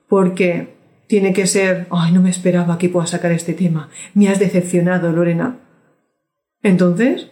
porque 0.07 0.77
tiene 1.07 1.33
que 1.33 1.47
ser, 1.47 1.87
ay, 1.89 2.11
no 2.11 2.21
me 2.21 2.29
esperaba 2.29 2.77
que 2.77 2.89
pueda 2.89 3.07
sacar 3.07 3.31
este 3.31 3.53
tema, 3.53 3.89
me 4.13 4.29
has 4.29 4.39
decepcionado, 4.39 5.11
Lorena. 5.11 5.59
Entonces, 6.63 7.31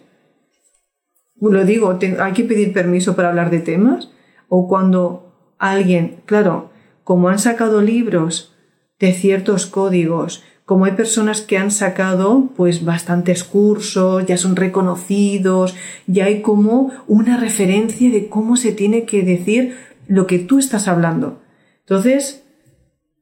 lo 1.39 1.65
digo, 1.65 1.97
hay 2.19 2.33
que 2.33 2.43
pedir 2.43 2.73
permiso 2.73 3.15
para 3.15 3.29
hablar 3.29 3.49
de 3.49 3.59
temas, 3.59 4.11
o 4.47 4.67
cuando 4.67 5.53
alguien, 5.57 6.21
claro, 6.25 6.71
como 7.03 7.29
han 7.29 7.39
sacado 7.39 7.81
libros 7.81 8.55
de 8.99 9.13
ciertos 9.13 9.65
códigos, 9.65 10.43
como 10.65 10.85
hay 10.85 10.93
personas 10.93 11.41
que 11.41 11.57
han 11.57 11.69
sacado 11.69 12.49
pues 12.55 12.83
bastantes 12.83 13.43
cursos, 13.43 14.25
ya 14.25 14.37
son 14.37 14.55
reconocidos, 14.55 15.75
ya 16.07 16.25
hay 16.25 16.41
como 16.41 16.91
una 17.07 17.37
referencia 17.37 18.09
de 18.09 18.27
cómo 18.29 18.57
se 18.57 18.71
tiene 18.71 19.05
que 19.05 19.23
decir 19.23 19.77
lo 20.07 20.25
que 20.25 20.39
tú 20.39 20.57
estás 20.57 20.87
hablando. 20.87 21.39
Entonces, 21.81 22.43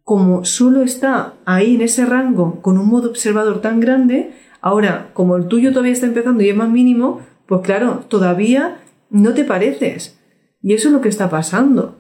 como 0.03 0.45
solo 0.45 0.83
está 0.83 1.33
ahí 1.45 1.75
en 1.75 1.81
ese 1.81 2.05
rango 2.05 2.61
con 2.61 2.77
un 2.77 2.87
modo 2.87 3.09
observador 3.09 3.61
tan 3.61 3.81
grande, 3.81 4.31
ahora 4.61 5.09
como 5.13 5.35
el 5.35 5.47
tuyo 5.47 5.71
todavía 5.71 5.93
está 5.93 6.05
empezando 6.05 6.43
y 6.43 6.49
es 6.49 6.55
más 6.55 6.69
mínimo, 6.69 7.21
pues 7.45 7.61
claro, 7.61 8.05
todavía 8.07 8.77
no 9.09 9.33
te 9.33 9.43
pareces. 9.43 10.17
Y 10.61 10.73
eso 10.73 10.87
es 10.87 10.93
lo 10.93 11.01
que 11.01 11.09
está 11.09 11.29
pasando. 11.29 11.97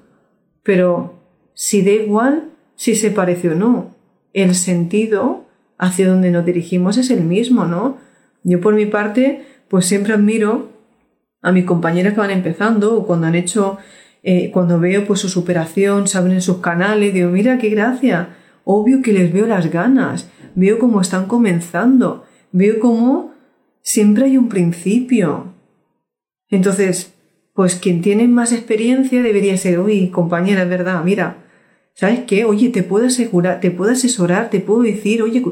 Pero 0.63 1.15
si 1.53 1.81
da 1.81 1.91
igual 1.91 2.49
si 2.75 2.95
se 2.95 3.11
parece 3.11 3.49
o 3.49 3.55
no, 3.55 3.93
el 4.33 4.55
sentido 4.55 5.45
hacia 5.77 6.07
donde 6.07 6.31
nos 6.31 6.45
dirigimos 6.45 6.97
es 6.97 7.09
el 7.11 7.21
mismo, 7.21 7.65
¿no? 7.65 7.97
Yo 8.43 8.59
por 8.59 8.75
mi 8.75 8.85
parte, 8.85 9.45
pues 9.69 9.85
siempre 9.85 10.13
admiro 10.13 10.69
a 11.41 11.51
mis 11.51 11.65
compañeras 11.65 12.13
que 12.13 12.19
van 12.19 12.31
empezando 12.31 12.97
o 12.97 13.05
cuando 13.05 13.27
han 13.27 13.35
hecho, 13.35 13.77
eh, 14.23 14.49
cuando 14.51 14.79
veo 14.79 15.05
pues 15.05 15.19
su 15.19 15.29
superación, 15.29 16.07
saben 16.07 16.33
en 16.33 16.41
sus 16.41 16.57
canales, 16.57 17.13
digo, 17.13 17.29
mira 17.29 17.57
qué 17.57 17.69
gracia, 17.69 18.29
obvio 18.63 19.01
que 19.01 19.13
les 19.13 19.31
veo 19.31 19.45
las 19.45 19.69
ganas, 19.69 20.29
veo 20.55 20.79
cómo 20.79 21.01
están 21.01 21.25
comenzando, 21.27 22.25
veo 22.51 22.79
cómo 22.79 23.33
siempre 23.81 24.25
hay 24.25 24.37
un 24.37 24.49
principio. 24.49 25.53
Entonces, 26.49 27.13
pues 27.53 27.75
quien 27.75 28.01
tiene 28.01 28.27
más 28.27 28.51
experiencia 28.51 29.21
debería 29.21 29.57
ser, 29.57 29.79
uy, 29.79 30.09
compañera, 30.09 30.63
es 30.63 30.69
verdad, 30.69 31.03
mira, 31.03 31.42
¿sabes 31.93 32.21
qué? 32.27 32.45
Oye, 32.45 32.69
te 32.69 32.83
puedo 32.83 33.07
asegurar, 33.07 33.59
te 33.59 33.71
puedo 33.71 33.91
asesorar, 33.91 34.49
te 34.49 34.59
puedo 34.59 34.81
decir, 34.81 35.21
oye, 35.21 35.43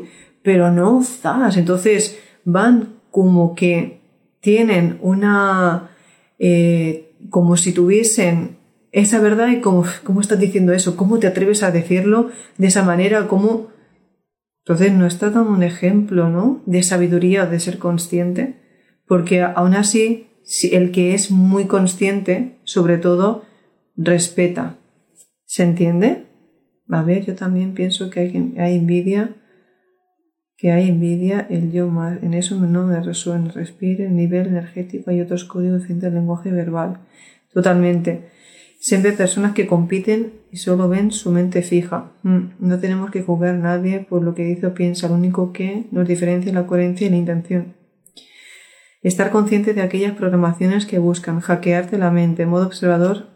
pero 0.43 0.71
no 0.71 1.01
estás. 1.01 1.57
Entonces 1.57 2.19
van 2.43 2.95
como 3.11 3.55
que 3.55 4.01
tienen 4.39 4.97
una, 5.01 5.91
eh, 6.39 7.13
como 7.29 7.57
si 7.57 7.71
tuviesen 7.73 8.57
esa 8.91 9.19
verdad 9.19 9.49
y 9.49 9.61
como, 9.61 9.85
¿cómo 10.03 10.21
estás 10.21 10.39
diciendo 10.39 10.73
eso? 10.73 10.97
¿Cómo 10.97 11.19
te 11.19 11.27
atreves 11.27 11.63
a 11.63 11.71
decirlo 11.71 12.29
de 12.57 12.67
esa 12.67 12.83
manera? 12.83 13.27
¿Cómo? 13.27 13.69
Entonces 14.65 14.91
no 14.93 15.05
está 15.05 15.29
dando 15.29 15.51
un 15.51 15.63
ejemplo, 15.63 16.29
¿no? 16.29 16.61
De 16.65 16.83
sabiduría, 16.83 17.45
de 17.45 17.59
ser 17.59 17.77
consciente, 17.77 18.57
porque 19.07 19.41
aún 19.41 19.75
así, 19.75 20.27
el 20.71 20.91
que 20.91 21.13
es 21.13 21.31
muy 21.31 21.65
consciente, 21.65 22.57
sobre 22.63 22.97
todo, 22.97 23.43
respeta. 23.95 24.77
¿Se 25.45 25.63
entiende? 25.63 26.30
A 26.91 27.03
ver, 27.03 27.25
yo 27.25 27.35
también 27.35 27.73
pienso 27.73 28.09
que 28.09 28.19
hay, 28.19 28.53
hay 28.57 28.75
envidia, 28.75 29.35
que 30.57 30.71
hay 30.71 30.89
envidia, 30.89 31.47
el 31.49 31.71
yo 31.71 31.87
más, 31.87 32.21
en 32.21 32.33
eso 32.33 32.55
no 32.59 32.85
me 32.85 33.01
resuena, 33.01 33.49
respire, 33.51 34.05
el 34.05 34.15
nivel 34.15 34.47
energético, 34.47 35.09
hay 35.09 35.21
otros 35.21 35.45
códigos 35.45 35.87
del 35.87 36.13
lenguaje 36.13 36.51
verbal. 36.51 36.99
Totalmente. 37.53 38.29
Siempre 38.79 39.13
personas 39.13 39.53
que 39.53 39.67
compiten 39.67 40.33
y 40.51 40.57
solo 40.57 40.89
ven 40.89 41.11
su 41.11 41.31
mente 41.31 41.61
fija. 41.61 42.11
Mm, 42.23 42.53
no 42.59 42.79
tenemos 42.79 43.09
que 43.09 43.21
juzgar 43.21 43.55
a 43.55 43.57
nadie 43.57 44.01
por 44.01 44.21
lo 44.21 44.35
que 44.35 44.43
dice 44.43 44.67
o 44.67 44.73
piensa, 44.73 45.07
lo 45.07 45.15
único 45.15 45.53
que 45.53 45.85
nos 45.91 46.07
diferencia 46.07 46.49
es 46.49 46.55
la 46.55 46.67
coherencia 46.67 47.07
y 47.07 47.09
la 47.09 47.17
intención. 47.17 47.75
Estar 49.01 49.31
consciente 49.31 49.73
de 49.73 49.81
aquellas 49.81 50.13
programaciones 50.13 50.85
que 50.85 50.99
buscan 50.99 51.39
hackearte 51.39 51.97
la 51.97 52.11
mente 52.11 52.43
en 52.43 52.49
modo 52.49 52.65
observador. 52.65 53.29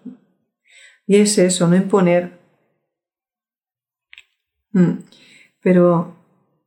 Y 1.08 1.18
es 1.18 1.38
eso, 1.38 1.68
no 1.68 1.76
imponer. 1.76 2.35
Mm, 4.76 5.06
pero, 5.64 6.18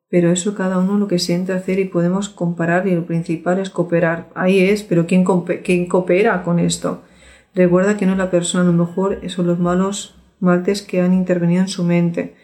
pero 0.09 0.33
eso 0.33 0.55
cada 0.55 0.79
uno 0.79 0.97
lo 0.97 1.09
que 1.09 1.19
siente 1.19 1.53
hacer 1.53 1.79
y 1.79 1.85
podemos 1.85 2.31
comparar 2.31 2.89
y 2.89 2.95
lo 2.95 3.05
principal 3.05 3.59
es 3.59 3.69
cooperar. 3.69 4.31
Ahí 4.35 4.61
es, 4.61 4.83
pero 4.83 5.07
¿quién, 5.07 5.25
quién 5.63 5.87
coopera 5.87 6.43
con 6.43 6.59
esto? 6.59 7.03
Recuerda 7.55 7.99
que 7.99 8.07
no 8.07 8.13
es 8.13 8.19
la 8.19 8.31
persona, 8.31 8.65
a 8.65 8.67
lo 8.67 8.73
mejor 8.73 9.21
son 9.29 9.47
los 9.47 9.59
malos 9.59 10.17
maltes 10.41 10.81
que 10.81 11.03
han 11.03 11.13
intervenido 11.13 11.61
en 11.61 11.69
su 11.69 11.85
mente. 11.85 12.35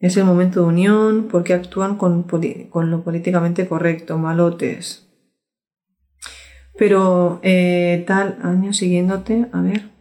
Es 0.00 0.16
el 0.16 0.24
momento 0.24 0.60
de 0.60 0.66
unión 0.66 1.28
porque 1.30 1.54
actúan 1.54 1.96
con, 1.96 2.26
lo 2.90 3.04
políticamente 3.04 3.68
correcto, 3.68 4.18
malotes. 4.18 5.08
Pero 6.76 7.38
eh, 7.44 8.02
tal, 8.08 8.38
años 8.42 8.76
siguiéndote, 8.76 9.46
a 9.52 9.60
ver. 9.62 9.93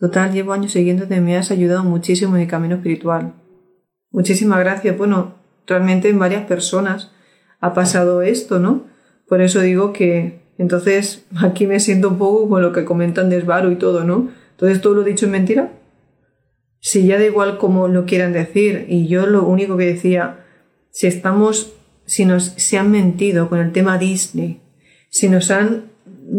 Total, 0.00 0.32
llevo 0.32 0.54
años 0.54 0.72
siguiéndote, 0.72 1.20
me 1.20 1.36
has 1.36 1.50
ayudado 1.50 1.84
muchísimo 1.84 2.34
en 2.34 2.42
el 2.42 2.48
camino 2.48 2.76
espiritual. 2.76 3.34
Muchísimas 4.10 4.58
gracias. 4.58 4.96
Bueno, 4.96 5.34
realmente 5.66 6.08
en 6.08 6.18
varias 6.18 6.46
personas 6.46 7.12
ha 7.60 7.74
pasado 7.74 8.22
esto, 8.22 8.58
¿no? 8.58 8.86
Por 9.28 9.42
eso 9.42 9.60
digo 9.60 9.92
que 9.92 10.40
entonces, 10.60 11.24
aquí 11.42 11.66
me 11.66 11.80
siento 11.80 12.08
un 12.08 12.18
poco 12.18 12.48
con 12.48 12.62
lo 12.62 12.72
que 12.72 12.84
comentan 12.84 13.30
de 13.30 13.38
y 13.38 13.76
todo, 13.76 14.04
¿no? 14.04 14.30
Entonces, 14.52 14.80
¿todo 14.82 14.94
lo 14.94 15.02
dicho 15.02 15.24
es 15.24 15.32
mentira? 15.32 15.72
Si 16.80 17.06
ya 17.06 17.18
da 17.18 17.24
igual 17.24 17.56
cómo 17.56 17.88
lo 17.88 18.04
quieran 18.04 18.32
decir, 18.32 18.86
y 18.88 19.06
yo 19.06 19.26
lo 19.26 19.44
único 19.44 19.76
que 19.78 19.86
decía, 19.86 20.44
si 20.90 21.06
estamos, 21.06 21.72
si 22.04 22.26
nos 22.26 22.44
se 22.44 22.76
han 22.78 22.90
mentido 22.90 23.48
con 23.48 23.58
el 23.58 23.72
tema 23.72 23.96
Disney, 23.96 24.60
si 25.08 25.28
nos 25.30 25.50
han, 25.50 25.89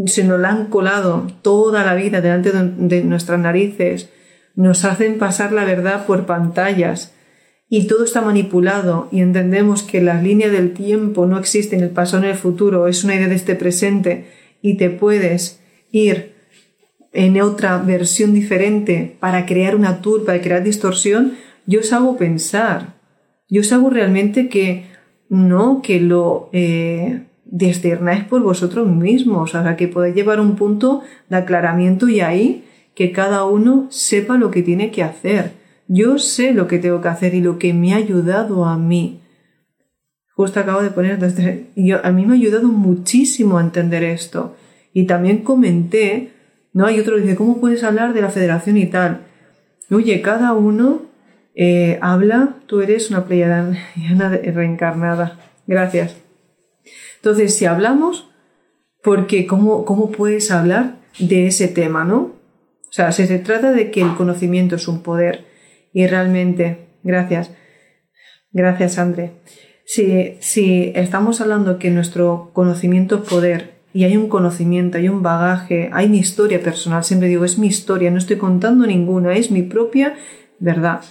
si 0.06 0.24
nos 0.24 0.40
lo 0.40 0.48
han 0.48 0.68
colado 0.68 1.28
toda 1.42 1.84
la 1.86 1.96
vida 1.96 2.22
delante 2.22 2.52
de 2.52 3.04
nuestras 3.04 3.40
narices, 3.40 4.10
nos 4.56 4.86
hacen 4.86 5.18
pasar 5.18 5.52
la 5.52 5.66
verdad 5.66 6.06
por 6.06 6.26
pantallas, 6.26 7.14
y 7.74 7.88
todo 7.88 8.04
está 8.04 8.20
manipulado 8.20 9.08
y 9.14 9.22
entendemos 9.22 9.82
que 9.82 10.02
la 10.02 10.22
línea 10.22 10.50
del 10.50 10.74
tiempo 10.74 11.26
no 11.26 11.40
existe 11.40 11.78
en 11.78 11.84
el 11.84 11.90
pasado 11.90 12.24
en 12.24 12.32
el 12.32 12.36
futuro, 12.36 12.86
es 12.88 13.06
una 13.06 13.16
idea 13.16 13.30
de 13.30 13.36
este 13.36 13.56
presente 13.56 14.26
y 14.62 14.76
te 14.76 14.90
puedes 14.90 15.62
ir 15.90 16.34
en 17.14 17.40
otra 17.42 17.78
versión 17.78 18.34
diferente 18.34 19.16
para 19.22 19.46
crear 19.46 19.78
una 19.78 20.02
tour, 20.02 20.26
para 20.26 20.42
crear 20.42 20.66
distorsión, 20.66 21.38
yo 21.66 21.80
os 21.80 21.94
hago 21.94 22.18
pensar, 22.18 22.96
yo 23.48 23.62
os 23.62 23.72
hago 23.72 23.90
realmente 23.90 24.50
que 24.50 24.88
no, 25.30 25.82
que 25.82 26.02
lo 26.02 26.50
eh, 26.52 27.22
discernáis 27.52 28.24
por 28.24 28.42
vosotros 28.42 28.88
mismos, 28.88 29.54
o 29.54 29.64
sea, 29.64 29.76
que 29.76 29.88
podéis 29.88 30.16
llevar 30.16 30.40
un 30.40 30.56
punto 30.56 31.04
de 31.30 31.38
aclaramiento 31.38 32.10
y 32.10 32.22
ahí 32.22 32.66
que 32.96 33.12
cada 33.12 33.46
uno 33.46 33.86
sepa 33.90 34.38
lo 34.38 34.50
que 34.50 34.64
tiene 34.64 34.90
que 34.90 35.04
hacer 35.04 35.62
yo 35.94 36.20
sé 36.20 36.54
lo 36.54 36.70
que 36.70 36.80
tengo 36.80 37.02
que 37.02 37.10
hacer 37.10 37.36
y 37.36 37.42
lo 37.42 37.60
que 37.60 37.74
me 37.74 37.94
ha 37.94 37.98
ayudado 37.98 38.64
a 38.64 38.78
mí. 38.78 39.20
Justo 40.34 40.62
acabo 40.62 40.82
de 40.82 40.90
poner 40.90 41.20
a 41.22 42.12
mí 42.12 42.26
me 42.26 42.34
ha 42.34 42.38
ayudado 42.38 42.70
muchísimo 42.70 43.58
a 43.58 43.62
entender 43.62 44.02
esto. 44.04 44.56
Y 44.94 45.06
también 45.06 45.40
comenté, 45.40 46.32
¿no? 46.72 46.86
Hay 46.86 46.98
otro 46.98 47.18
que 47.18 47.24
dice, 47.24 47.36
¿cómo 47.36 47.60
puedes 47.60 47.84
hablar 47.84 48.14
de 48.14 48.22
la 48.22 48.30
federación 48.30 48.78
y 48.78 48.86
tal? 48.86 49.26
Oye, 49.90 50.22
cada 50.22 50.54
uno 50.54 51.02
eh, 51.56 52.00
habla, 52.02 52.56
tú 52.68 52.80
eres 52.80 53.10
una 53.10 53.26
playa 53.26 53.74
reencarnada. 54.54 55.40
Gracias. 55.68 56.21
Entonces, 57.22 57.56
si 57.56 57.66
hablamos, 57.66 58.32
porque 59.04 59.46
¿cómo, 59.46 59.86
¿cómo 59.86 60.12
puedes 60.12 60.50
hablar 60.50 60.96
de 61.20 61.46
ese 61.46 61.68
tema, 61.68 62.04
no? 62.04 62.18
O 62.18 62.94
sea, 62.94 63.12
si 63.12 63.28
se 63.28 63.38
trata 63.38 63.72
de 63.72 63.92
que 63.92 64.02
el 64.02 64.16
conocimiento 64.16 64.76
es 64.76 64.88
un 64.88 65.04
poder 65.04 65.46
y 65.94 66.08
realmente, 66.08 66.88
gracias, 67.04 67.52
gracias 68.52 68.98
André. 68.98 69.34
Si, 69.86 70.36
si 70.40 70.92
estamos 70.96 71.42
hablando 71.42 71.78
que 71.78 71.92
nuestro 71.92 72.50
conocimiento 72.54 73.18
es 73.18 73.30
poder 73.30 73.82
y 73.94 74.06
hay 74.06 74.18
un 74.18 74.28
conocimiento, 74.28 74.98
hay 74.98 75.08
un 75.08 75.22
bagaje, 75.22 75.92
hay 75.94 76.10
mi 76.10 76.18
historia 76.18 76.62
personal, 76.62 77.04
siempre 77.04 77.30
digo, 77.30 77.46
es 77.46 77.60
mi 77.60 77.68
historia, 77.68 78.10
no 78.10 78.18
estoy 78.18 78.38
contando 78.38 78.88
ninguna, 78.88 79.36
es 79.36 79.52
mi 79.52 79.62
propia 79.62 80.16
verdad. 80.60 81.02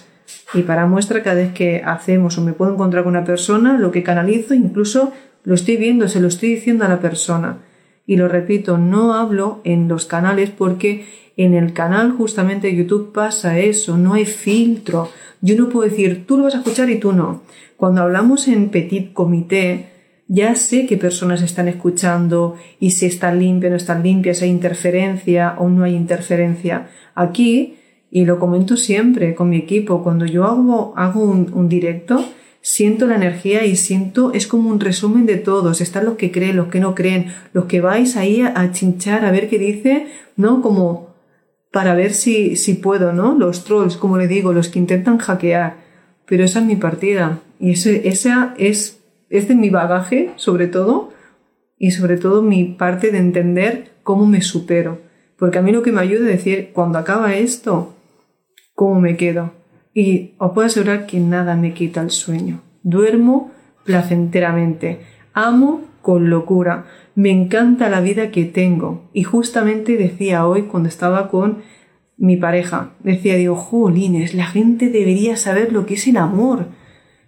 Y 0.53 0.63
para 0.63 0.87
muestra, 0.87 1.23
cada 1.23 1.37
vez 1.37 1.53
que 1.53 1.81
hacemos 1.85 2.37
o 2.37 2.41
me 2.41 2.53
puedo 2.53 2.73
encontrar 2.73 3.03
con 3.03 3.11
una 3.11 3.25
persona, 3.25 3.77
lo 3.77 3.91
que 3.91 4.03
canalizo, 4.03 4.53
incluso 4.53 5.13
lo 5.43 5.55
estoy 5.55 5.77
viendo, 5.77 6.07
se 6.07 6.19
lo 6.19 6.27
estoy 6.27 6.55
diciendo 6.55 6.85
a 6.85 6.89
la 6.89 6.99
persona. 6.99 7.59
Y 8.05 8.17
lo 8.17 8.27
repito, 8.27 8.77
no 8.77 9.13
hablo 9.13 9.61
en 9.63 9.87
los 9.87 10.05
canales 10.05 10.49
porque 10.49 11.05
en 11.37 11.53
el 11.53 11.73
canal 11.73 12.11
justamente 12.11 12.75
YouTube 12.75 13.13
pasa 13.13 13.59
eso, 13.59 13.97
no 13.97 14.13
hay 14.13 14.25
filtro. 14.25 15.09
Yo 15.41 15.55
no 15.55 15.69
puedo 15.69 15.89
decir, 15.89 16.25
tú 16.27 16.37
lo 16.37 16.43
vas 16.43 16.55
a 16.55 16.59
escuchar 16.59 16.89
y 16.89 16.99
tú 16.99 17.13
no. 17.13 17.43
Cuando 17.77 18.01
hablamos 18.01 18.47
en 18.47 18.69
petit 18.69 19.13
comité, 19.13 19.87
ya 20.27 20.55
sé 20.55 20.85
qué 20.85 20.97
personas 20.97 21.41
están 21.41 21.67
escuchando 21.67 22.55
y 22.79 22.91
si 22.91 23.05
están 23.05 23.39
limpias 23.39 23.69
o 23.69 23.71
no 23.71 23.77
están 23.77 24.03
limpias, 24.03 24.41
hay 24.41 24.49
interferencia 24.49 25.55
o 25.57 25.67
no 25.69 25.83
hay 25.83 25.95
interferencia. 25.95 26.89
Aquí, 27.15 27.77
y 28.11 28.25
lo 28.25 28.39
comento 28.39 28.77
siempre 28.77 29.35
con 29.35 29.49
mi 29.49 29.57
equipo, 29.57 30.03
cuando 30.03 30.25
yo 30.25 30.45
hago, 30.45 30.93
hago 30.95 31.23
un 31.23 31.69
directo, 31.69 32.23
siento 32.61 33.07
la 33.07 33.15
energía 33.15 33.65
y 33.65 33.75
siento, 33.75 34.33
es 34.33 34.47
como 34.47 34.69
un 34.69 34.79
resumen 34.79 35.25
de 35.25 35.37
todos. 35.37 35.81
Están 35.81 36.05
los 36.05 36.15
que 36.15 36.31
creen, 36.31 36.55
los 36.55 36.67
que 36.67 36.79
no 36.79 36.95
creen, 36.95 37.33
los 37.53 37.65
que 37.65 37.81
vais 37.81 38.15
ahí 38.15 38.41
a 38.41 38.71
chinchar 38.71 39.25
a 39.25 39.31
ver 39.31 39.49
qué 39.49 39.57
dice, 39.57 40.07
¿no? 40.35 40.61
Como 40.61 41.11
para 41.71 41.95
ver 41.95 42.13
si, 42.13 42.55
si 42.57 42.75
puedo, 42.75 43.13
¿no? 43.13 43.33
Los 43.37 43.63
trolls, 43.63 43.97
como 43.97 44.17
le 44.17 44.27
digo, 44.27 44.53
los 44.53 44.69
que 44.69 44.79
intentan 44.79 45.17
hackear. 45.17 45.77
Pero 46.25 46.43
esa 46.43 46.59
es 46.59 46.65
mi 46.65 46.75
partida. 46.75 47.39
Y 47.59 47.71
ese, 47.71 48.07
esa 48.07 48.53
es, 48.57 48.99
de 49.29 49.55
mi 49.55 49.69
bagaje, 49.69 50.31
sobre 50.35 50.67
todo, 50.67 51.11
y 51.77 51.91
sobre 51.91 52.17
todo 52.17 52.41
mi 52.41 52.65
parte 52.65 53.11
de 53.11 53.17
entender 53.17 53.91
cómo 54.03 54.25
me 54.27 54.41
supero. 54.41 54.99
Porque 55.37 55.59
a 55.59 55.61
mí 55.61 55.71
lo 55.71 55.81
que 55.81 55.91
me 55.91 56.01
ayuda 56.01 56.29
es 56.29 56.37
decir, 56.37 56.71
cuando 56.73 56.99
acaba 56.99 57.33
esto, 57.35 57.95
¿cómo 58.75 58.99
me 58.99 59.15
quedo? 59.17 59.60
Y 59.93 60.31
os 60.37 60.51
puedo 60.51 60.67
asegurar 60.67 61.05
que 61.05 61.19
nada 61.19 61.55
me 61.55 61.73
quita 61.73 62.01
el 62.01 62.11
sueño. 62.11 62.61
Duermo 62.83 63.51
placenteramente. 63.83 65.01
Amo 65.33 65.81
con 66.01 66.29
locura. 66.29 66.85
Me 67.15 67.29
encanta 67.29 67.89
la 67.89 68.01
vida 68.01 68.31
que 68.31 68.45
tengo. 68.45 69.09
Y 69.13 69.23
justamente 69.23 69.97
decía 69.97 70.45
hoy 70.47 70.63
cuando 70.63 70.89
estaba 70.89 71.29
con 71.29 71.59
mi 72.17 72.37
pareja, 72.37 72.91
decía, 73.03 73.35
digo, 73.35 73.55
jolines, 73.55 74.35
la 74.35 74.45
gente 74.45 74.89
debería 74.89 75.37
saber 75.37 75.73
lo 75.73 75.85
que 75.85 75.95
es 75.95 76.07
el 76.07 76.17
amor. 76.17 76.67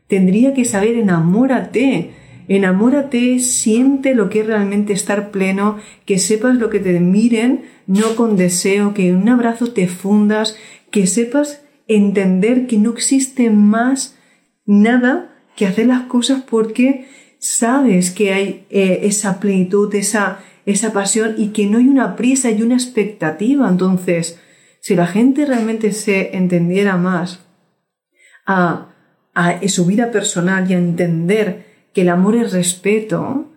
Tendría 0.07 0.53
que 0.53 0.65
saber, 0.65 0.95
enamórate. 0.95 2.11
Enamórate, 2.47 3.39
siente 3.39 4.15
lo 4.15 4.29
que 4.29 4.41
es 4.41 4.47
realmente 4.47 4.93
estar 4.93 5.31
pleno, 5.31 5.77
que 6.05 6.19
sepas 6.19 6.55
lo 6.55 6.69
que 6.69 6.79
te 6.79 6.99
miren, 6.99 7.63
no 7.87 8.15
con 8.15 8.35
deseo, 8.35 8.93
que 8.93 9.07
en 9.09 9.15
un 9.15 9.29
abrazo 9.29 9.71
te 9.71 9.87
fundas, 9.87 10.57
que 10.91 11.07
sepas 11.07 11.62
entender 11.87 12.67
que 12.67 12.77
no 12.77 12.91
existe 12.91 13.49
más 13.49 14.17
nada 14.65 15.35
que 15.55 15.65
hacer 15.65 15.87
las 15.87 16.03
cosas 16.03 16.43
porque 16.49 17.07
sabes 17.39 18.11
que 18.11 18.33
hay 18.33 18.65
eh, 18.69 19.01
esa 19.03 19.39
plenitud, 19.39 19.93
esa, 19.95 20.39
esa 20.65 20.93
pasión 20.93 21.35
y 21.37 21.49
que 21.49 21.65
no 21.65 21.77
hay 21.77 21.87
una 21.87 22.15
prisa 22.15 22.49
y 22.51 22.61
una 22.61 22.75
expectativa. 22.75 23.67
Entonces, 23.67 24.39
si 24.79 24.95
la 24.95 25.07
gente 25.07 25.45
realmente 25.45 25.91
se 25.91 26.35
entendiera 26.35 26.97
más 26.97 27.39
a, 28.45 28.93
a 29.33 29.67
su 29.67 29.85
vida 29.85 30.11
personal 30.11 30.69
y 30.69 30.73
a 30.73 30.77
entender 30.77 31.65
que 31.93 32.01
el 32.01 32.09
amor 32.09 32.35
es 32.35 32.53
respeto, 32.53 33.49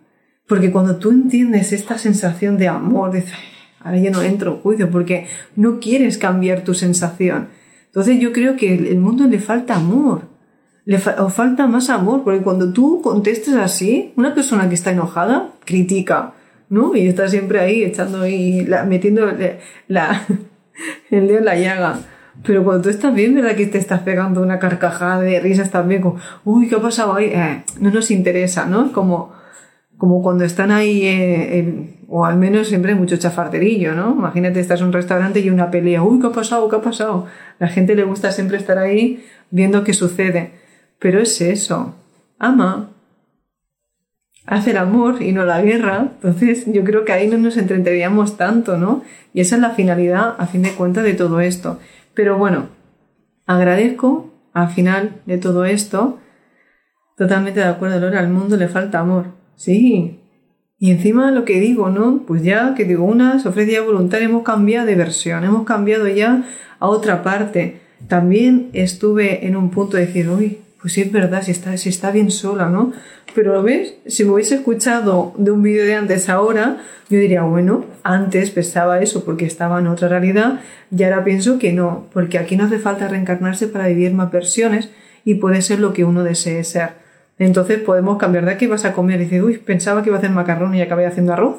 Porque 0.47 0.71
cuando 0.71 0.97
tú 0.97 1.11
entiendes 1.11 1.73
esta 1.73 1.99
sensación 1.99 2.57
de 2.57 2.69
amor, 2.69 3.13
dices, 3.13 3.33
ahora 3.81 3.99
ya 3.99 4.11
no 4.11 4.23
entro 4.23 4.53
en 4.55 4.61
juicio, 4.61 4.91
porque 4.91 5.27
no 5.57 5.81
quieres 5.81 6.19
cambiar 6.19 6.63
tu 6.63 6.73
sensación. 6.75 7.49
Entonces 7.97 8.21
yo 8.21 8.31
creo 8.31 8.57
que 8.57 8.75
el 8.75 8.99
mundo 8.99 9.27
le 9.27 9.39
falta 9.39 9.77
amor. 9.77 10.29
Le 10.85 10.99
o 11.19 11.31
falta 11.31 11.67
más 11.67 11.89
amor, 11.89 12.25
porque 12.25 12.43
cuando 12.43 12.71
tú 12.71 13.01
contestes 13.01 13.55
así, 13.55 14.13
una 14.17 14.35
persona 14.35 14.69
que 14.69 14.75
está 14.75 14.91
enojada 14.91 15.53
critica, 15.65 16.35
¿no? 16.69 16.95
Y 16.95 17.07
está 17.07 17.27
siempre 17.27 17.59
ahí 17.59 17.85
echando 17.85 18.29
y 18.29 18.69
metiendo 18.87 19.25
la, 19.89 20.27
el 21.11 21.27
dedo 21.27 21.39
en 21.39 21.45
la 21.47 21.57
llaga. 21.57 22.01
Pero 22.45 22.65
cuando 22.65 22.83
tú 22.83 22.89
estás 22.91 23.15
bien, 23.15 23.35
¿verdad 23.35 23.57
que 23.57 23.65
te 23.65 23.79
estás 23.79 24.03
pegando 24.03 24.43
una 24.43 24.59
carcajada 24.59 25.23
de 25.23 25.41
risas 25.41 25.71
también? 25.71 26.03
Como, 26.03 26.19
uy, 26.45 26.69
¿qué 26.69 26.75
ha 26.75 26.83
pasado 26.83 27.15
ahí? 27.15 27.31
Eh, 27.33 27.65
no 27.81 27.91
nos 27.91 28.11
interesa, 28.11 28.67
¿no? 28.67 28.93
Como, 28.93 29.33
como 29.99 30.23
cuando 30.23 30.45
están 30.45 30.71
ahí, 30.71 31.07
eh, 31.07 32.05
o 32.09 32.25
al 32.25 32.37
menos 32.37 32.69
siempre 32.69 32.93
hay 32.93 32.99
mucho 32.99 33.17
chafarderillo, 33.17 33.95
¿no? 33.95 34.13
Imagínate, 34.13 34.61
estás 34.61 34.81
en 34.81 34.89
un 34.89 34.93
restaurante 34.93 35.41
y 35.41 35.51
una 35.51 35.71
pelea, 35.71 36.03
uy, 36.03 36.21
¿qué 36.21 36.27
ha 36.27 36.33
pasado? 36.33 36.69
¿Qué 36.69 36.77
ha 36.77 36.83
pasado? 36.83 37.27
La 37.59 37.69
gente 37.69 37.95
le 37.95 38.05
gusta 38.05 38.31
siempre 38.31 38.57
estar 38.57 38.79
ahí 38.79 39.25
viendo 39.51 39.85
qué 39.85 39.93
sucede. 39.93 40.53
Pero 40.99 41.21
es 41.21 41.41
eso, 41.41 41.95
ama, 42.39 42.91
hace 44.47 44.71
el 44.71 44.79
amor 44.79 45.23
y 45.23 45.33
no 45.33 45.45
la 45.45 45.61
guerra. 45.63 46.13
Entonces 46.15 46.65
yo 46.67 46.85
creo 46.85 47.05
que 47.05 47.13
ahí 47.13 47.29
no 47.29 47.39
nos 47.39 47.57
entreteníamos 47.57 48.37
tanto, 48.37 48.79
¿no? 48.79 49.03
Y 49.35 49.41
esa 49.41 49.57
es 49.57 49.63
la 49.63 49.71
finalidad, 49.71 50.35
a 50.39 50.47
fin 50.47 50.63
de 50.63 50.73
cuentas, 50.73 51.05
de 51.05 51.15
todo 51.15 51.41
esto. 51.41 51.79
Pero 52.15 52.39
bueno, 52.39 52.69
agradezco 53.47 54.33
al 54.53 54.71
final 54.71 55.21
de 55.27 55.37
todo 55.37 55.67
esto, 55.67 56.19
totalmente 57.17 57.61
de 57.61 57.67
acuerdo, 57.67 58.01
Laura, 58.01 58.21
al 58.21 58.31
mundo 58.31 58.57
le 58.57 58.69
falta 58.69 59.01
amor. 59.01 59.36
Sí. 59.57 60.21
Y 60.79 60.91
encima 60.91 61.31
lo 61.31 61.45
que 61.45 61.59
digo, 61.59 61.89
¿no? 61.89 62.23
Pues 62.27 62.43
ya 62.43 62.75
que 62.75 62.85
digo, 62.85 63.05
una 63.05 63.41
se 63.41 63.49
ofrece 63.49 63.73
ya 63.73 63.83
voluntaria, 63.83 64.29
hemos 64.29 64.43
cambiado 64.43 64.87
de 64.87 64.95
versión, 64.95 65.43
hemos 65.45 65.65
cambiado 65.65 66.07
ya 66.07 66.45
a 66.79 66.89
otra 66.89 67.23
parte. 67.23 67.81
También 68.09 68.69
estuve 68.75 69.47
en 69.47 69.57
un 69.57 69.71
punto 69.71 69.97
de 69.97 70.07
decir, 70.07 70.29
uy, 70.29 70.59
pues 70.81 70.93
sí 70.93 71.01
es 71.01 71.11
verdad, 71.11 71.43
si 71.43 71.51
está, 71.51 71.77
si 71.79 71.89
está 71.89 72.11
bien 72.11 72.31
sola, 72.31 72.69
¿no? 72.69 72.93
Pero 73.35 73.55
lo 73.55 73.63
ves, 73.63 73.95
si 74.07 74.25
me 74.25 74.33
hubiese 74.33 74.57
escuchado 74.57 75.35
de 75.39 75.51
un 75.51 75.63
vídeo 75.63 75.85
de 75.85 75.95
antes 75.95 76.29
ahora, 76.29 76.79
yo 77.09 77.19
diría, 77.19 77.43
bueno, 77.43 77.87
antes 78.03 78.51
pensaba 78.51 79.01
eso 79.01 79.25
porque 79.25 79.47
estaba 79.47 79.79
en 79.81 79.87
otra 79.87 80.09
realidad 80.09 80.61
y 80.97 81.03
ahora 81.05 81.25
pienso 81.25 81.59
que 81.59 81.73
no, 81.73 82.07
porque 82.13 82.39
aquí 82.39 82.57
no 82.57 82.65
hace 82.65 82.79
falta 82.79 83.09
reencarnarse 83.09 83.67
para 83.67 83.89
vivir 83.89 84.13
más 84.13 84.31
versiones 84.31 84.91
y 85.25 85.35
puede 85.35 85.63
ser 85.63 85.81
lo 85.81 85.93
que 85.93 86.05
uno 86.05 86.23
desee 86.23 86.63
ser. 86.65 87.06
Entonces 87.39 87.81
podemos 87.81 88.19
cambiar 88.19 88.47
de 88.47 88.57
qué 88.57 88.67
vas 88.67 88.85
a 88.85 88.93
comer 88.93 89.21
y 89.21 89.25
dices, 89.25 89.43
uy, 89.43 89.59
pensaba 89.59 90.03
que 90.03 90.09
iba 90.09 90.17
a 90.17 90.19
hacer 90.19 90.31
macarrón 90.31 90.75
y 90.75 90.81
acabé 90.81 91.07
haciendo 91.07 91.33
arroz. 91.33 91.57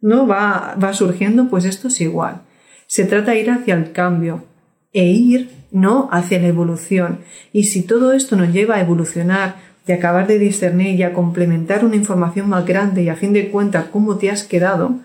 ¿No? 0.00 0.26
Va, 0.26 0.76
va 0.82 0.92
surgiendo, 0.92 1.48
pues 1.48 1.64
esto 1.64 1.88
es 1.88 2.00
igual. 2.00 2.42
Se 2.86 3.04
trata 3.04 3.32
de 3.32 3.40
ir 3.40 3.50
hacia 3.50 3.74
el 3.74 3.92
cambio 3.92 4.44
e 4.92 5.04
ir, 5.06 5.50
¿no? 5.70 6.08
Hacia 6.12 6.38
la 6.40 6.46
evolución. 6.46 7.20
Y 7.52 7.64
si 7.64 7.82
todo 7.82 8.12
esto 8.12 8.36
nos 8.36 8.52
lleva 8.52 8.76
a 8.76 8.80
evolucionar 8.80 9.56
y 9.86 9.92
acabar 9.92 10.26
de 10.26 10.38
discernir 10.38 10.98
y 10.98 11.02
a 11.02 11.12
complementar 11.12 11.84
una 11.84 11.96
información 11.96 12.48
más 12.48 12.64
grande 12.64 13.02
y 13.02 13.08
a 13.08 13.16
fin 13.16 13.32
de 13.32 13.50
cuentas 13.50 13.86
cómo 13.90 14.16
te 14.16 14.30
has 14.30 14.44
quedado, 14.44 15.00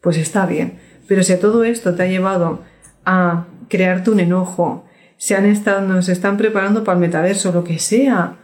pues 0.00 0.16
está 0.16 0.46
bien. 0.46 0.78
Pero 1.06 1.22
si 1.22 1.36
todo 1.36 1.64
esto 1.64 1.94
te 1.94 2.02
ha 2.02 2.06
llevado 2.06 2.62
a 3.04 3.46
crearte 3.68 4.10
un 4.10 4.20
enojo, 4.20 4.84
se 5.16 5.34
han 5.34 5.46
estado, 5.46 5.80
nos 5.82 6.08
están 6.08 6.36
preparando 6.36 6.84
para 6.84 6.96
el 6.96 7.00
metaverso, 7.00 7.52
lo 7.52 7.64
que 7.64 7.78
sea. 7.78 8.36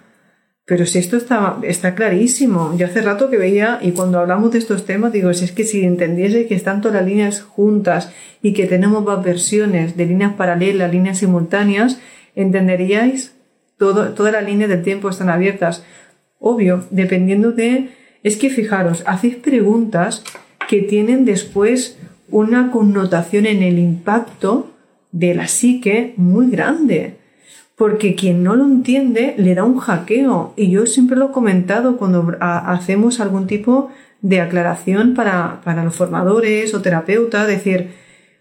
Pero 0.65 0.87
si 0.87 0.99
esto 0.99 1.17
está, 1.17 1.59
está 1.63 1.95
clarísimo. 1.95 2.75
Yo 2.77 2.87
hace 2.87 3.03
rato 3.03 3.31
que 3.31 3.37
veía, 3.37 3.81
y 3.83 3.93
cuando 3.93 4.21
hablamos 4.21 4.53
de 4.53 4.59
estos 4.59 4.85
temas, 4.85 5.13
digo, 5.13 5.33
si 5.35 5.45
es 5.45 5.53
que 5.53 5.65
si 5.65 5.85
entendiese 5.85 6.47
que 6.47 6.55
están 6.55 6.81
todas 6.81 6.99
las 6.99 7.07
líneas 7.07 7.43
juntas 7.43 8.13
y 8.43 8.53
que 8.53 8.67
tenemos 8.67 9.05
más 9.05 9.25
versiones 9.25 9.97
de 9.97 10.07
líneas 10.07 10.35
paralelas, 10.35 10.93
líneas 10.93 11.19
simultáneas, 11.19 12.01
entenderíais 12.37 13.33
todas 13.83 14.33
las 14.33 14.45
líneas 14.45 14.71
del 14.71 14.83
tiempo 14.83 15.09
están 15.09 15.29
abiertas. 15.29 15.85
Obvio, 16.39 16.85
dependiendo 16.91 17.53
de... 17.53 17.91
Es 18.23 18.37
que 18.37 18.51
fijaros, 18.51 19.03
hacéis 19.07 19.37
preguntas 19.37 20.23
que 20.69 20.83
tienen 20.83 21.25
después 21.25 21.99
una 22.31 22.71
connotación 22.71 23.47
en 23.47 23.63
el 23.63 23.79
impacto 23.79 24.71
de 25.11 25.35
la 25.35 25.49
psique 25.49 26.15
muy 26.17 26.51
grande. 26.51 27.17
Porque 27.77 28.15
quien 28.15 28.43
no 28.43 28.55
lo 28.55 28.65
entiende 28.65 29.35
le 29.39 29.55
da 29.55 29.65
un 29.65 29.79
hackeo. 29.79 30.55
Y 30.57 30.71
yo 30.71 30.87
siempre 30.87 31.17
lo 31.17 31.31
he 31.31 31.33
comentado 31.33 31.97
cuando 31.97 32.37
hacemos 32.41 33.21
algún 33.21 33.47
tipo 33.47 33.91
de 34.21 34.41
aclaración 34.41 35.15
para, 35.15 35.61
para 35.65 35.85
los 35.85 35.97
formadores 35.97 36.75
o 36.75 36.81
terapeutas, 36.81 37.49
decir, 37.49 37.91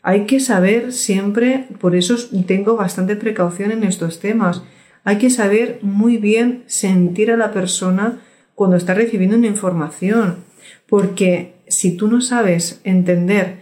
hay 0.04 0.26
que 0.26 0.40
saber 0.40 0.94
siempre, 0.94 1.68
por 1.80 1.96
eso 1.96 2.16
tengo 2.46 2.76
bastante 2.76 3.16
precaución 3.16 3.72
en 3.72 3.84
estos 3.84 4.20
temas, 4.20 4.64
hay 5.04 5.18
que 5.18 5.30
saber 5.30 5.80
muy 5.82 6.18
bien 6.18 6.64
sentir 6.68 7.32
a 7.32 7.38
la 7.38 7.52
persona 7.52 8.20
cuando 8.54 8.78
está 8.78 8.94
recibiendo 8.94 9.38
una 9.38 9.48
información, 9.48 10.38
porque 10.88 11.56
si 11.68 11.98
tú 11.98 12.08
no 12.08 12.22
sabes 12.22 12.82
entender, 12.84 13.61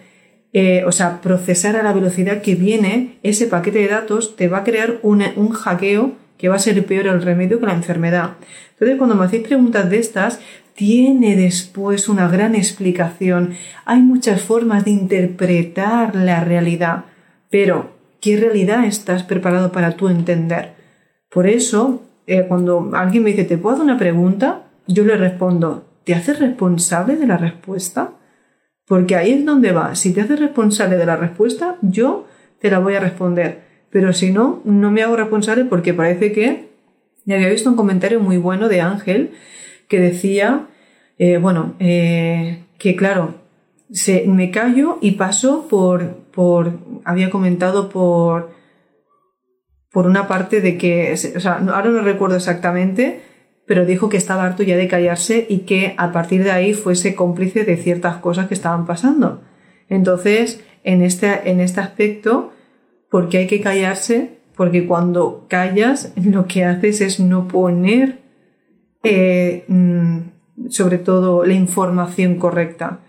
eh, 0.53 0.83
o 0.85 0.91
sea, 0.91 1.21
procesar 1.21 1.75
a 1.75 1.83
la 1.83 1.93
velocidad 1.93 2.41
que 2.41 2.55
viene 2.55 3.19
ese 3.23 3.47
paquete 3.47 3.79
de 3.79 3.87
datos, 3.87 4.35
te 4.35 4.47
va 4.47 4.59
a 4.59 4.63
crear 4.63 4.99
un 5.03 5.49
hackeo 5.49 6.13
que 6.37 6.49
va 6.49 6.55
a 6.55 6.59
ser 6.59 6.83
peor 6.85 7.07
el 7.07 7.21
remedio 7.21 7.59
que 7.59 7.65
la 7.65 7.73
enfermedad. 7.73 8.31
Entonces, 8.71 8.97
cuando 8.97 9.15
me 9.15 9.25
hacéis 9.25 9.45
preguntas 9.45 9.89
de 9.89 9.99
estas, 9.99 10.39
tiene 10.73 11.35
después 11.35 12.07
una 12.07 12.29
gran 12.29 12.55
explicación. 12.55 13.55
Hay 13.83 14.01
muchas 14.01 14.41
formas 14.41 14.85
de 14.85 14.91
interpretar 14.91 16.15
la 16.15 16.41
realidad, 16.43 17.03
pero 17.49 17.91
¿qué 18.21 18.37
realidad 18.37 18.85
estás 18.85 19.23
preparado 19.23 19.73
para 19.73 19.97
tú 19.97 20.07
entender? 20.07 20.75
Por 21.29 21.47
eso, 21.47 22.03
eh, 22.25 22.45
cuando 22.47 22.91
alguien 22.93 23.23
me 23.23 23.31
dice, 23.31 23.43
¿te 23.43 23.57
puedo 23.57 23.75
hacer 23.75 23.83
una 23.83 23.97
pregunta? 23.97 24.63
Yo 24.87 25.03
le 25.03 25.17
respondo, 25.17 25.85
¿te 26.05 26.15
haces 26.15 26.39
responsable 26.39 27.17
de 27.17 27.27
la 27.27 27.35
respuesta? 27.35 28.11
Porque 28.89 29.15
ahí 29.15 29.33
es 29.33 29.45
donde 29.45 29.71
va. 29.71 29.93
Si 29.93 30.11
te 30.13 30.21
haces 30.21 30.39
responsable 30.39 30.97
de 30.97 31.05
la 31.05 31.15
respuesta, 31.15 31.77
yo 31.83 32.25
te 32.59 32.71
la 32.71 32.79
voy 32.79 32.95
a 32.95 32.99
responder. 32.99 33.61
Pero 33.91 34.13
si 34.13 34.31
no, 34.31 34.61
no 34.65 34.89
me 34.89 35.03
hago 35.03 35.15
responsable 35.15 35.65
porque 35.65 35.93
parece 35.93 36.31
que 36.31 36.69
ya 37.23 37.35
había 37.35 37.49
visto 37.49 37.69
un 37.69 37.75
comentario 37.75 38.19
muy 38.19 38.37
bueno 38.37 38.67
de 38.67 38.81
Ángel 38.81 39.33
que 39.87 39.99
decía, 39.99 40.69
eh, 41.19 41.37
bueno, 41.37 41.75
eh, 41.79 42.63
que 42.79 42.95
claro, 42.95 43.35
se, 43.91 44.25
me 44.25 44.49
callo 44.49 44.97
y 45.01 45.11
paso 45.11 45.67
por, 45.69 46.15
por, 46.31 46.79
había 47.05 47.29
comentado 47.29 47.89
por, 47.89 48.49
por 49.91 50.07
una 50.07 50.27
parte 50.27 50.61
de 50.61 50.79
que, 50.79 51.13
o 51.13 51.39
sea, 51.39 51.57
ahora 51.57 51.91
no 51.91 52.01
recuerdo 52.01 52.37
exactamente, 52.37 53.21
pero 53.69 53.85
dijo 53.85 54.09
que 54.09 54.17
estaba 54.17 54.45
harto 54.45 54.63
ya 54.63 54.75
de 54.75 54.87
callarse 54.87 55.45
y 55.47 55.59
que 55.59 55.93
a 55.97 56.11
partir 56.11 56.43
de 56.43 56.49
ahí 56.49 56.73
fuese 56.73 57.13
cómplice 57.13 57.65
de 57.65 57.77
ciertas 57.77 58.17
cosas 58.17 58.47
que 58.47 58.55
estaban 58.55 58.87
pasando. 58.87 59.43
Entonces, 59.89 60.65
en 60.83 61.03
este, 61.03 61.51
en 61.51 61.59
este 61.59 61.79
aspecto, 61.79 62.51
¿por 63.11 63.29
qué 63.29 63.37
hay 63.37 63.47
que 63.47 63.61
callarse? 63.61 64.39
Porque 64.55 64.87
cuando 64.87 65.45
callas, 65.47 66.13
lo 66.15 66.47
que 66.47 66.65
haces 66.65 66.99
es 67.01 67.19
no 67.19 67.47
poner, 67.47 68.21
eh, 69.03 69.65
mm, 69.67 70.69
sobre 70.69 70.97
todo, 70.97 71.45
la 71.45 71.53
información 71.53 72.37
correcta 72.39 73.01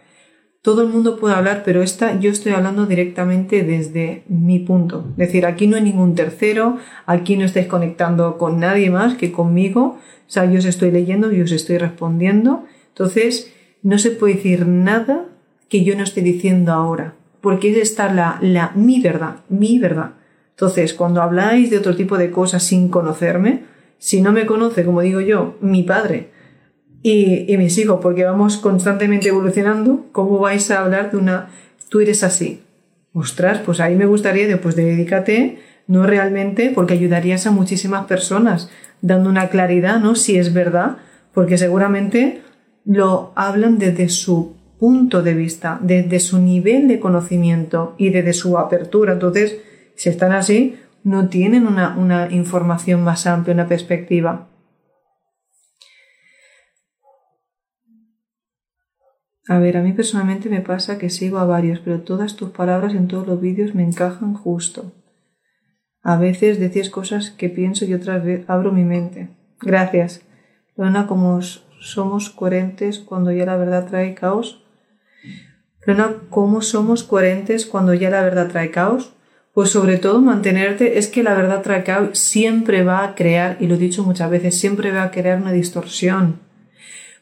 todo 0.62 0.82
el 0.82 0.88
mundo 0.88 1.18
puede 1.18 1.34
hablar, 1.34 1.62
pero 1.64 1.82
esta 1.82 2.18
yo 2.20 2.30
estoy 2.30 2.52
hablando 2.52 2.86
directamente 2.86 3.62
desde 3.62 4.24
mi 4.28 4.58
punto. 4.58 5.06
Es 5.12 5.28
decir, 5.28 5.46
aquí 5.46 5.66
no 5.66 5.76
hay 5.76 5.82
ningún 5.82 6.14
tercero, 6.14 6.76
aquí 7.06 7.36
no 7.36 7.46
estáis 7.46 7.66
conectando 7.66 8.36
con 8.36 8.60
nadie 8.60 8.90
más 8.90 9.16
que 9.16 9.32
conmigo. 9.32 9.98
O 10.28 10.32
sea, 10.32 10.44
yo 10.44 10.58
os 10.58 10.66
estoy 10.66 10.90
leyendo 10.90 11.32
y 11.32 11.40
os 11.40 11.50
estoy 11.50 11.78
respondiendo. 11.78 12.64
Entonces, 12.88 13.52
no 13.82 13.98
se 13.98 14.10
puede 14.10 14.34
decir 14.34 14.66
nada 14.66 15.26
que 15.70 15.82
yo 15.82 15.96
no 15.96 16.04
esté 16.04 16.20
diciendo 16.20 16.72
ahora, 16.72 17.14
porque 17.40 17.70
es 17.70 17.78
esta 17.78 18.12
la, 18.12 18.38
la 18.42 18.72
mi 18.74 19.00
verdad, 19.00 19.36
mi 19.48 19.78
verdad. 19.78 20.12
Entonces, 20.50 20.92
cuando 20.92 21.22
habláis 21.22 21.70
de 21.70 21.78
otro 21.78 21.96
tipo 21.96 22.18
de 22.18 22.30
cosas 22.30 22.62
sin 22.62 22.90
conocerme, 22.90 23.64
si 23.96 24.20
no 24.20 24.32
me 24.32 24.44
conoce, 24.44 24.84
como 24.84 25.00
digo 25.00 25.20
yo, 25.20 25.56
mi 25.62 25.84
padre, 25.84 26.30
y, 27.02 27.52
y 27.52 27.56
mis 27.56 27.76
hijos, 27.78 28.00
porque 28.02 28.24
vamos 28.24 28.56
constantemente 28.56 29.28
evolucionando, 29.28 30.06
¿cómo 30.12 30.38
vais 30.38 30.70
a 30.70 30.80
hablar 30.80 31.10
de 31.10 31.16
una, 31.16 31.48
tú 31.88 32.00
eres 32.00 32.22
así? 32.22 32.62
Ostras, 33.12 33.60
pues 33.64 33.80
ahí 33.80 33.96
me 33.96 34.06
gustaría, 34.06 34.60
pues 34.60 34.76
dedícate, 34.76 35.58
no 35.86 36.06
realmente, 36.06 36.70
porque 36.74 36.94
ayudarías 36.94 37.46
a 37.46 37.50
muchísimas 37.50 38.06
personas, 38.06 38.70
dando 39.02 39.28
una 39.28 39.48
claridad, 39.48 39.98
¿no? 39.98 40.14
Si 40.14 40.36
es 40.36 40.52
verdad, 40.52 40.98
porque 41.34 41.58
seguramente 41.58 42.42
lo 42.84 43.32
hablan 43.34 43.78
desde 43.78 44.08
su 44.08 44.54
punto 44.78 45.22
de 45.22 45.34
vista, 45.34 45.78
desde 45.82 46.20
su 46.20 46.38
nivel 46.38 46.86
de 46.86 47.00
conocimiento 47.00 47.94
y 47.98 48.10
desde 48.10 48.32
su 48.32 48.58
apertura. 48.58 49.14
Entonces, 49.14 49.58
si 49.96 50.08
están 50.08 50.32
así, 50.32 50.76
no 51.02 51.28
tienen 51.28 51.66
una 51.66 52.28
información 52.30 53.02
más 53.02 53.26
amplia, 53.26 53.54
una 53.54 53.66
perspectiva. 53.66 54.46
A 59.50 59.58
ver, 59.58 59.76
a 59.76 59.82
mí 59.82 59.92
personalmente 59.92 60.48
me 60.48 60.60
pasa 60.60 60.96
que 60.96 61.10
sigo 61.10 61.40
a 61.40 61.44
varios, 61.44 61.80
pero 61.80 62.02
todas 62.02 62.36
tus 62.36 62.50
palabras 62.50 62.94
en 62.94 63.08
todos 63.08 63.26
los 63.26 63.40
vídeos 63.40 63.74
me 63.74 63.82
encajan 63.82 64.32
justo. 64.32 64.92
A 66.04 66.16
veces 66.16 66.60
decís 66.60 66.88
cosas 66.88 67.32
que 67.32 67.48
pienso 67.48 67.84
y 67.84 67.92
otras 67.92 68.24
veces 68.24 68.48
abro 68.48 68.70
mi 68.70 68.84
mente. 68.84 69.28
Gracias. 69.60 70.22
Lorena, 70.76 71.08
como 71.08 71.40
somos 71.42 72.30
coherentes 72.30 73.00
cuando 73.00 73.32
ya 73.32 73.44
la 73.44 73.56
verdad 73.56 73.88
trae 73.88 74.14
caos. 74.14 74.64
Lorena, 75.84 76.14
¿cómo 76.30 76.62
somos 76.62 77.02
coherentes 77.02 77.66
cuando 77.66 77.92
ya 77.92 78.08
la 78.08 78.22
verdad 78.22 78.46
trae 78.52 78.70
caos? 78.70 79.16
Pues 79.52 79.70
sobre 79.70 79.96
todo 79.96 80.20
mantenerte, 80.20 80.96
es 80.96 81.08
que 81.08 81.24
la 81.24 81.34
verdad 81.34 81.62
trae 81.62 81.82
caos 81.82 82.16
siempre 82.16 82.84
va 82.84 83.02
a 83.02 83.16
crear, 83.16 83.56
y 83.58 83.66
lo 83.66 83.74
he 83.74 83.78
dicho 83.78 84.04
muchas 84.04 84.30
veces, 84.30 84.56
siempre 84.56 84.92
va 84.92 85.02
a 85.02 85.10
crear 85.10 85.42
una 85.42 85.50
distorsión. 85.50 86.48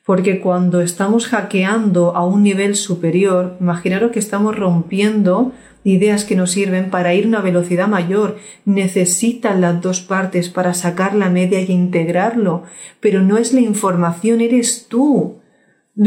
Porque 0.09 0.41
cuando 0.41 0.81
estamos 0.81 1.27
hackeando 1.27 2.17
a 2.17 2.25
un 2.25 2.43
nivel 2.43 2.77
superior, 2.77 3.59
imaginaros 3.61 4.11
que 4.11 4.19
estamos 4.19 4.57
rompiendo 4.57 5.53
ideas 5.85 6.25
que 6.25 6.35
nos 6.35 6.53
sirven 6.53 6.89
para 6.89 7.13
ir 7.13 7.27
a 7.27 7.29
una 7.29 7.41
velocidad 7.43 7.89
mayor. 7.89 8.39
Necesitan 8.65 9.61
las 9.61 9.83
dos 9.83 10.01
partes 10.01 10.49
para 10.49 10.73
sacar 10.73 11.15
la 11.15 11.29
media 11.29 11.61
y 11.61 11.71
integrarlo. 11.71 12.63
Pero 13.01 13.21
no 13.21 13.37
es 13.37 13.53
la 13.53 13.61
información, 13.61 14.41
eres 14.41 14.87
tú. 14.89 15.41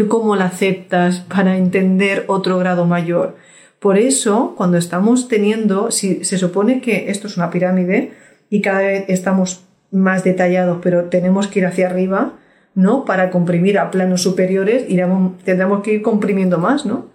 ¿Cómo 0.07 0.35
la 0.35 0.45
aceptas 0.45 1.19
para 1.19 1.55
entender 1.55 2.25
otro 2.27 2.57
grado 2.57 2.87
mayor? 2.87 3.35
Por 3.77 3.99
eso, 3.99 4.55
cuando 4.57 4.79
estamos 4.79 5.27
teniendo, 5.27 5.91
si 5.91 6.25
se 6.25 6.39
supone 6.39 6.81
que 6.81 7.11
esto 7.11 7.27
es 7.27 7.37
una 7.37 7.51
pirámide 7.51 8.13
y 8.49 8.61
cada 8.61 8.79
vez 8.79 9.05
estamos 9.09 9.63
más 9.91 10.23
detallados, 10.23 10.79
pero 10.81 11.03
tenemos 11.03 11.47
que 11.47 11.59
ir 11.59 11.67
hacia 11.67 11.85
arriba, 11.85 12.39
¿no? 12.75 13.05
Para 13.05 13.29
comprimir 13.29 13.79
a 13.79 13.91
planos 13.91 14.21
superiores, 14.21 14.89
iremos, 14.89 15.37
tendremos 15.43 15.81
que 15.81 15.93
ir 15.93 16.01
comprimiendo 16.01 16.57
más, 16.57 16.85
¿no? 16.85 17.11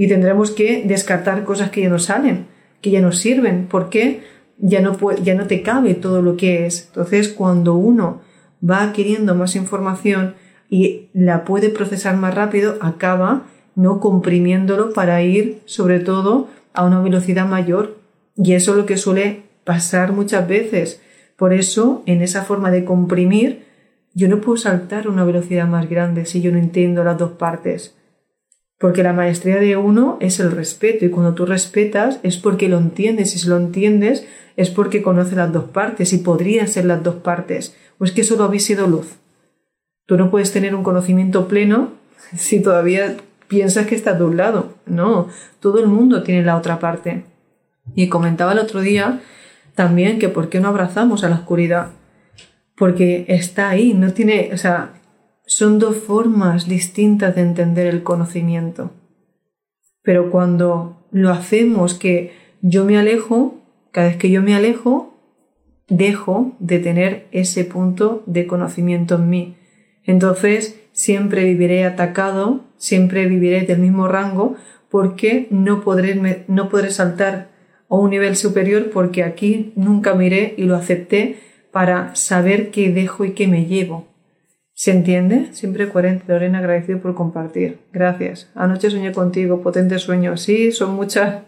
y 0.00 0.08
tendremos 0.08 0.50
que 0.50 0.82
descartar 0.86 1.44
cosas 1.44 1.68
que 1.68 1.82
ya 1.82 1.90
no 1.90 1.98
salen, 1.98 2.46
que 2.80 2.90
ya 2.90 3.02
no 3.02 3.12
sirven, 3.12 3.66
porque 3.68 4.22
ya 4.56 4.80
no, 4.80 4.96
ya 5.22 5.34
no 5.34 5.46
te 5.46 5.60
cabe 5.60 5.92
todo 5.92 6.22
lo 6.22 6.38
que 6.38 6.64
es. 6.64 6.86
Entonces, 6.86 7.28
cuando 7.28 7.74
uno 7.74 8.22
va 8.66 8.82
adquiriendo 8.82 9.34
más 9.34 9.56
información 9.56 10.36
y 10.70 11.08
la 11.12 11.44
puede 11.44 11.68
procesar 11.68 12.16
más 12.16 12.34
rápido, 12.34 12.78
acaba 12.80 13.42
no 13.74 14.00
comprimiéndolo 14.00 14.94
para 14.94 15.22
ir 15.22 15.60
sobre 15.66 16.00
todo 16.00 16.48
a 16.72 16.86
una 16.86 17.02
velocidad 17.02 17.46
mayor. 17.46 17.98
Y 18.38 18.54
eso 18.54 18.70
es 18.70 18.78
lo 18.78 18.86
que 18.86 18.96
suele 18.96 19.42
pasar 19.64 20.12
muchas 20.12 20.48
veces. 20.48 21.02
Por 21.36 21.52
eso, 21.52 22.02
en 22.06 22.22
esa 22.22 22.44
forma 22.44 22.70
de 22.70 22.86
comprimir, 22.86 23.66
yo 24.20 24.28
no 24.28 24.42
puedo 24.42 24.58
saltar 24.58 25.06
a 25.06 25.08
una 25.08 25.24
velocidad 25.24 25.66
más 25.66 25.88
grande 25.88 26.26
si 26.26 26.42
yo 26.42 26.52
no 26.52 26.58
entiendo 26.58 27.02
las 27.02 27.16
dos 27.16 27.32
partes. 27.32 27.96
Porque 28.78 29.02
la 29.02 29.14
maestría 29.14 29.56
de 29.56 29.78
uno 29.78 30.18
es 30.20 30.40
el 30.40 30.50
respeto 30.50 31.06
y 31.06 31.08
cuando 31.08 31.32
tú 31.32 31.46
respetas 31.46 32.20
es 32.22 32.36
porque 32.36 32.68
lo 32.68 32.76
entiendes 32.76 33.34
y 33.34 33.38
si 33.38 33.48
lo 33.48 33.56
entiendes 33.56 34.26
es 34.58 34.68
porque 34.68 35.00
conoce 35.00 35.36
las 35.36 35.50
dos 35.54 35.64
partes 35.70 36.12
y 36.12 36.18
podría 36.18 36.66
ser 36.66 36.84
las 36.84 37.02
dos 37.02 37.14
partes. 37.16 37.74
O 37.98 38.04
es 38.04 38.12
que 38.12 38.22
solo 38.22 38.44
habéis 38.44 38.66
sido 38.66 38.86
luz. 38.86 39.16
Tú 40.04 40.18
no 40.18 40.30
puedes 40.30 40.52
tener 40.52 40.74
un 40.74 40.82
conocimiento 40.82 41.48
pleno 41.48 41.92
si 42.36 42.60
todavía 42.60 43.16
piensas 43.48 43.86
que 43.86 43.94
estás 43.94 44.18
de 44.18 44.24
un 44.24 44.36
lado. 44.36 44.74
No, 44.84 45.28
todo 45.60 45.80
el 45.80 45.86
mundo 45.86 46.22
tiene 46.22 46.44
la 46.44 46.58
otra 46.58 46.78
parte. 46.78 47.24
Y 47.94 48.08
comentaba 48.10 48.52
el 48.52 48.58
otro 48.58 48.82
día 48.82 49.22
también 49.74 50.18
que 50.18 50.28
por 50.28 50.50
qué 50.50 50.60
no 50.60 50.68
abrazamos 50.68 51.24
a 51.24 51.30
la 51.30 51.36
oscuridad. 51.36 51.92
Porque 52.80 53.26
está 53.28 53.68
ahí, 53.68 53.92
no 53.92 54.14
tiene, 54.14 54.48
o 54.54 54.56
sea, 54.56 54.94
son 55.44 55.78
dos 55.78 55.98
formas 55.98 56.66
distintas 56.66 57.34
de 57.34 57.42
entender 57.42 57.86
el 57.86 58.02
conocimiento. 58.02 58.90
Pero 60.02 60.30
cuando 60.30 61.06
lo 61.10 61.28
hacemos 61.28 61.92
que 61.92 62.32
yo 62.62 62.86
me 62.86 62.96
alejo, 62.96 63.60
cada 63.92 64.08
vez 64.08 64.16
que 64.16 64.30
yo 64.30 64.40
me 64.40 64.54
alejo, 64.54 65.12
dejo 65.88 66.56
de 66.58 66.78
tener 66.78 67.26
ese 67.32 67.66
punto 67.66 68.22
de 68.24 68.46
conocimiento 68.46 69.16
en 69.16 69.28
mí. 69.28 69.56
Entonces 70.02 70.80
siempre 70.92 71.44
viviré 71.44 71.84
atacado, 71.84 72.64
siempre 72.78 73.26
viviré 73.26 73.60
del 73.66 73.80
mismo 73.80 74.08
rango, 74.08 74.56
porque 74.88 75.48
no 75.50 75.82
podré, 75.84 76.46
no 76.48 76.70
podré 76.70 76.90
saltar 76.92 77.50
a 77.90 77.96
un 77.96 78.08
nivel 78.08 78.36
superior 78.36 78.88
porque 78.90 79.22
aquí 79.22 79.74
nunca 79.76 80.14
miré 80.14 80.54
y 80.56 80.62
lo 80.62 80.76
acepté 80.76 81.49
para 81.72 82.14
saber 82.16 82.70
qué 82.70 82.90
dejo 82.90 83.24
y 83.24 83.32
qué 83.32 83.46
me 83.46 83.66
llevo. 83.66 84.08
¿Se 84.74 84.92
entiende? 84.92 85.48
Siempre 85.52 85.90
coherente, 85.90 86.24
Lorena, 86.26 86.58
agradecido 86.58 87.00
por 87.00 87.14
compartir. 87.14 87.80
Gracias. 87.92 88.50
Anoche 88.54 88.88
soñé 88.90 89.12
contigo, 89.12 89.60
potente 89.60 89.98
sueño. 89.98 90.38
Sí, 90.38 90.72
son 90.72 90.94
muchas, 90.94 91.42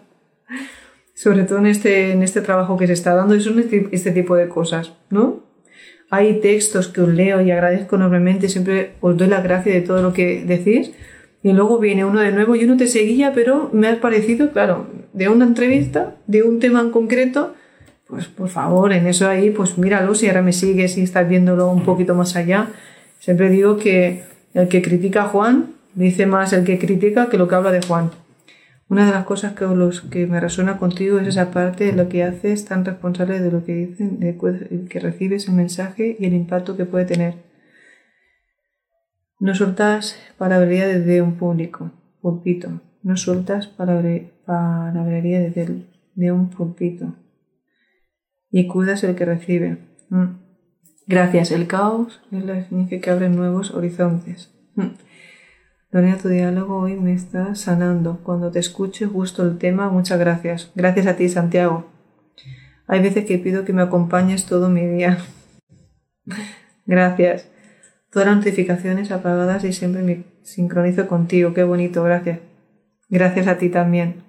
sobre 1.15 1.45
todo 1.45 1.59
en 1.59 1.67
este, 1.67 2.13
en 2.13 2.23
este 2.23 2.43
trabajo 2.43 2.77
que 2.77 2.87
se 2.87 2.93
está 2.93 3.15
dando, 3.15 3.35
y 3.35 3.41
son 3.41 3.59
este, 3.59 3.89
este, 3.91 4.11
tipo 4.11 4.37
de 4.37 4.49
cosas, 4.49 4.93
¿no? 5.09 5.45
Hay 6.11 6.41
textos 6.41 6.89
que 6.89 7.01
os 7.01 7.09
leo 7.09 7.41
y 7.41 7.51
agradezco 7.51 7.97
enormemente, 7.97 8.51
siempre 8.51 8.97
os 9.01 9.17
doy 9.17 9.29
la 9.29 9.41
gracia 9.41 9.73
de 9.73 9.81
todo 9.81 10.03
lo 10.03 10.13
que 10.13 10.45
decís, 10.45 10.93
y 11.43 11.53
luego 11.55 11.79
viene 11.79 12.05
uno 12.05 12.21
de 12.21 12.33
nuevo, 12.33 12.55
yo 12.55 12.67
no 12.67 12.77
te 12.77 12.87
seguía, 12.87 13.33
pero 13.33 13.71
me 13.73 13.89
has 13.89 13.97
parecido, 13.97 14.53
claro, 14.53 14.89
de 15.15 15.31
una 15.31 15.47
entrevista, 15.47 16.17
de 16.27 16.43
un 16.43 16.61
tema 16.61 16.81
en 16.81 16.91
concreto, 16.91 17.55
pues 18.13 18.27
por 18.27 18.51
favor, 18.51 18.93
en 18.93 19.07
eso 19.07 19.27
ahí, 19.27 19.49
pues 19.49 19.79
míralo, 19.79 20.15
si 20.15 20.29
ahora 20.29 20.43
me 20.43 20.53
sigues 20.53 20.99
y 20.99 21.03
estás 21.03 21.27
viéndolo 21.27 21.71
un 21.71 21.83
poquito 21.83 22.15
más 22.15 22.37
allá, 22.37 22.69
Siempre 23.23 23.51
digo 23.51 23.77
que 23.77 24.25
el 24.53 24.67
que 24.67 24.83
critica 24.83 25.23
a 25.23 25.29
Juan 25.29 25.75
dice 25.95 26.27
más 26.27 26.53
el 26.53 26.65
que 26.65 26.81
critica 26.81 27.29
que 27.31 27.39
lo 27.39 27.47
que 27.47 27.55
habla 27.55 27.71
de 27.71 27.81
Juan. 27.81 28.11
Una 28.89 29.07
de 29.07 29.13
las 29.13 29.25
cosas 29.27 29.53
que, 29.53 29.65
los 29.65 30.01
que 30.01 30.27
me 30.27 30.41
resuena 30.41 30.77
contigo 30.77 31.21
es 31.21 31.29
esa 31.29 31.53
parte 31.53 31.85
de 31.85 31.93
lo 31.93 32.09
que 32.09 32.25
haces 32.25 32.65
tan 32.65 32.85
responsable 32.85 33.39
de 33.39 33.53
lo 33.53 33.65
que 33.65 33.75
dicen, 33.75 34.19
de 34.19 34.37
que 34.91 34.99
recibes 34.99 35.47
el 35.47 35.55
mensaje 35.55 36.17
y 36.19 36.27
el 36.27 36.35
impacto 36.35 36.77
que 36.77 36.85
puede 36.85 37.05
tener. 37.05 37.35
No 39.39 39.55
sueltas 39.55 40.19
palabrería 40.37 40.89
desde 40.89 41.23
un 41.23 41.37
público, 41.37 41.93
pulpito. 42.21 42.81
No 43.05 43.17
sueltas 43.17 43.69
palabrería 43.69 45.39
desde 45.39 45.87
de 46.17 46.33
un 46.33 46.51
pulpito. 46.51 47.15
Y 48.53 48.69
cuidas 48.69 49.03
el 49.03 49.17
que 49.17 49.25
recibe. 49.25 49.79
Mm. 50.11 50.37
Gracias. 51.09 51.51
El 51.51 51.67
caos 51.67 52.21
es 52.31 52.45
la 52.45 52.53
definición 52.53 53.01
que 53.01 53.11
abre 53.11 53.29
nuevos 53.29 53.73
horizontes. 53.73 54.53
Lorena, 55.91 56.17
tu 56.17 56.29
diálogo 56.29 56.77
hoy 56.77 56.95
me 56.95 57.13
está 57.13 57.55
sanando. 57.55 58.21
Cuando 58.23 58.51
te 58.51 58.61
escuche 58.61 59.07
justo 59.07 59.43
el 59.43 59.59
tema, 59.59 59.91
muchas 59.91 60.19
gracias. 60.19 60.71
Gracias 60.75 61.07
a 61.07 61.17
ti, 61.17 61.29
Santiago. 61.29 61.87
Hay 62.87 63.03
veces 63.03 63.25
que 63.25 63.39
pido 63.39 63.65
que 63.65 63.73
me 63.73 63.83
acompañes 63.83 64.47
todo 64.47 64.69
mi 64.69 64.87
día. 64.87 65.19
gracias. 66.87 67.49
Todas 68.11 68.29
las 68.29 68.37
notificaciones 68.37 69.11
apagadas 69.11 69.65
y 69.65 69.73
siempre 69.73 70.03
me 70.03 70.25
sincronizo 70.43 71.09
contigo. 71.09 71.55
Qué 71.55 71.63
bonito, 71.63 72.03
gracias. 72.05 72.41
Gracias 73.09 73.47
a 73.47 73.59
ti 73.59 73.69
también. 73.69 74.23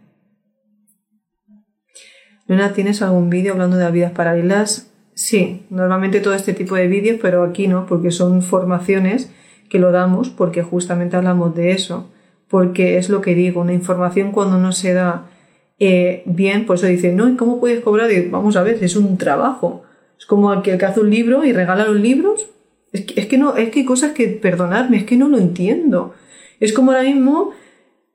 Lorena, 2.47 2.73
¿tienes 2.73 3.01
algún 3.01 3.29
vídeo 3.29 3.53
hablando 3.53 3.77
de 3.77 3.91
vidas 3.91 4.11
paralelas? 4.11 4.91
Sí, 5.13 5.65
normalmente 5.69 6.19
todo 6.19 6.33
este 6.33 6.53
tipo 6.53 6.75
de 6.75 6.87
vídeos, 6.87 7.19
pero 7.21 7.43
aquí 7.43 7.67
no, 7.67 7.85
porque 7.85 8.11
son 8.11 8.41
formaciones 8.41 9.31
que 9.69 9.79
lo 9.79 9.91
damos 9.91 10.29
porque 10.29 10.61
justamente 10.61 11.15
hablamos 11.15 11.55
de 11.55 11.71
eso, 11.71 12.09
porque 12.47 12.97
es 12.97 13.09
lo 13.09 13.21
que 13.21 13.35
digo, 13.35 13.61
una 13.61 13.73
información 13.73 14.31
cuando 14.31 14.57
no 14.59 14.71
se 14.71 14.93
da 14.93 15.25
eh, 15.79 16.23
bien, 16.25 16.65
pues 16.65 16.81
eso 16.81 16.91
dice, 16.91 17.13
no, 17.13 17.29
¿y 17.29 17.35
cómo 17.35 17.59
puedes 17.59 17.81
cobrar? 17.81 18.09
vamos 18.29 18.55
a 18.55 18.63
ver, 18.63 18.83
es 18.83 18.95
un 18.95 19.17
trabajo. 19.17 19.83
Es 20.17 20.25
como 20.25 20.53
el 20.53 20.61
que, 20.61 20.73
hace 20.73 20.99
un 20.99 21.09
libro 21.09 21.43
y 21.43 21.53
regala 21.53 21.85
los 21.85 21.99
libros. 21.99 22.47
Es 22.91 23.01
que, 23.01 23.19
es 23.19 23.27
que 23.27 23.37
no, 23.37 23.57
es 23.57 23.69
que 23.69 23.79
hay 23.79 23.85
cosas 23.85 24.11
que, 24.11 24.27
perdonadme, 24.27 24.97
es 24.97 25.03
que 25.03 25.17
no 25.17 25.27
lo 25.27 25.37
entiendo. 25.37 26.13
Es 26.59 26.73
como 26.73 26.91
ahora 26.91 27.03
mismo 27.03 27.51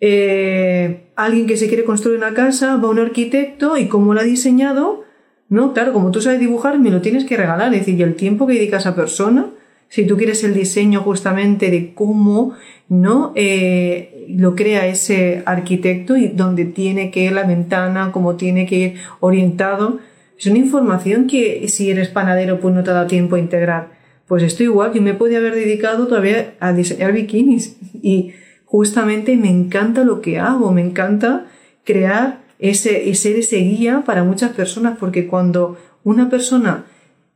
eh, 0.00 1.07
alguien 1.18 1.46
que 1.46 1.56
se 1.56 1.66
quiere 1.66 1.84
construir 1.84 2.16
una 2.16 2.32
casa, 2.32 2.76
va 2.76 2.88
a 2.88 2.92
un 2.92 3.00
arquitecto 3.00 3.76
y 3.76 3.88
como 3.88 4.14
lo 4.14 4.20
ha 4.20 4.24
diseñado, 4.24 5.04
no, 5.48 5.72
claro, 5.72 5.92
como 5.92 6.12
tú 6.12 6.20
sabes 6.20 6.38
dibujar, 6.38 6.78
me 6.78 6.90
lo 6.90 7.00
tienes 7.00 7.24
que 7.24 7.36
regalar. 7.36 7.74
Es 7.74 7.80
decir, 7.80 7.98
y 7.98 8.02
el 8.02 8.14
tiempo 8.14 8.46
que 8.46 8.54
dedica 8.54 8.76
a 8.76 8.80
esa 8.80 8.94
persona, 8.94 9.46
si 9.88 10.06
tú 10.06 10.16
quieres 10.16 10.44
el 10.44 10.54
diseño 10.54 11.00
justamente 11.00 11.70
de 11.70 11.92
cómo 11.92 12.54
no 12.88 13.32
eh, 13.34 14.26
lo 14.28 14.54
crea 14.54 14.86
ese 14.86 15.42
arquitecto 15.44 16.16
y 16.16 16.28
donde 16.28 16.66
tiene 16.66 17.10
que 17.10 17.24
ir 17.24 17.32
la 17.32 17.42
ventana, 17.42 18.12
cómo 18.12 18.36
tiene 18.36 18.66
que 18.66 18.76
ir 18.76 18.94
orientado, 19.18 19.98
es 20.38 20.46
una 20.46 20.58
información 20.58 21.26
que 21.26 21.66
si 21.66 21.90
eres 21.90 22.08
panadero 22.08 22.60
pues 22.60 22.72
no 22.74 22.84
te 22.84 22.92
da 22.92 23.08
tiempo 23.08 23.34
a 23.34 23.40
integrar. 23.40 23.98
Pues 24.28 24.44
esto 24.44 24.62
igual, 24.62 24.92
que 24.92 25.00
me 25.00 25.14
podía 25.14 25.38
haber 25.38 25.54
dedicado 25.54 26.06
todavía 26.06 26.54
a 26.60 26.72
diseñar 26.72 27.12
bikinis 27.12 27.76
y 28.02 28.34
justamente 28.68 29.36
me 29.36 29.50
encanta 29.50 30.04
lo 30.04 30.20
que 30.20 30.38
hago, 30.38 30.72
me 30.72 30.82
encanta 30.82 31.46
crear 31.84 32.40
ese, 32.58 33.14
ser 33.14 33.36
ese 33.36 33.56
guía 33.56 34.02
para 34.04 34.24
muchas 34.24 34.52
personas, 34.52 34.98
porque 34.98 35.26
cuando 35.26 35.78
una 36.04 36.28
persona 36.28 36.84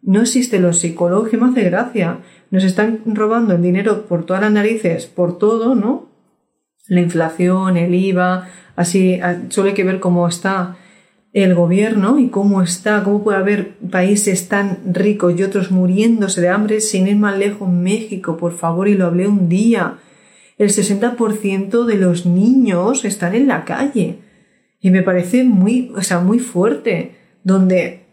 no 0.03 0.20
existe 0.20 0.61
lo 0.61 0.72
psicológico, 0.72 1.45
me 1.45 1.53
hace 1.53 1.70
gracia, 1.70 2.18
nos 2.51 2.64
están 2.64 3.01
robando 3.07 3.55
el 3.55 3.62
dinero 3.62 4.07
por 4.07 4.26
todas 4.26 4.43
las 4.43 4.53
narices, 4.53 5.07
por 5.07 5.39
todo, 5.39 5.74
¿no? 5.74 6.12
la 6.89 7.01
inflación, 7.01 7.76
el 7.76 7.95
IVA, 7.95 8.49
así 8.76 9.20
solo 9.49 9.68
hay 9.68 9.74
que 9.74 9.85
ver 9.85 10.01
cómo 10.01 10.26
está 10.28 10.76
el 11.33 11.55
gobierno 11.55 12.18
y 12.18 12.28
cómo 12.28 12.61
está, 12.61 13.03
cómo 13.03 13.22
puede 13.22 13.39
haber 13.39 13.76
países 13.91 14.49
tan 14.49 14.80
ricos 14.93 15.35
y 15.37 15.43
otros 15.43 15.70
muriéndose 15.70 16.43
de 16.43 16.51
hambre 16.51 16.80
sin 16.80 17.07
ir 17.07 17.16
más 17.16 17.39
lejos. 17.39 17.70
México, 17.70 18.37
por 18.37 18.53
favor, 18.53 18.89
y 18.89 18.95
lo 18.95 19.07
hablé 19.07 19.26
un 19.26 19.49
día. 19.49 19.95
El 20.63 20.69
60% 20.69 21.87
de 21.87 21.97
los 21.97 22.25
niños 22.25 23.05
están 23.05 23.35
en 23.35 23.49
la 23.49 23.65
calle. 23.65 24.21
Y 24.79 24.93
me 24.93 25.03
parece 25.03 25.43
muy, 25.43 25.93
o 25.97 26.03
sea, 26.03 26.21
muy 26.21 26.39
fuerte, 26.39 27.17
donde 27.43 28.05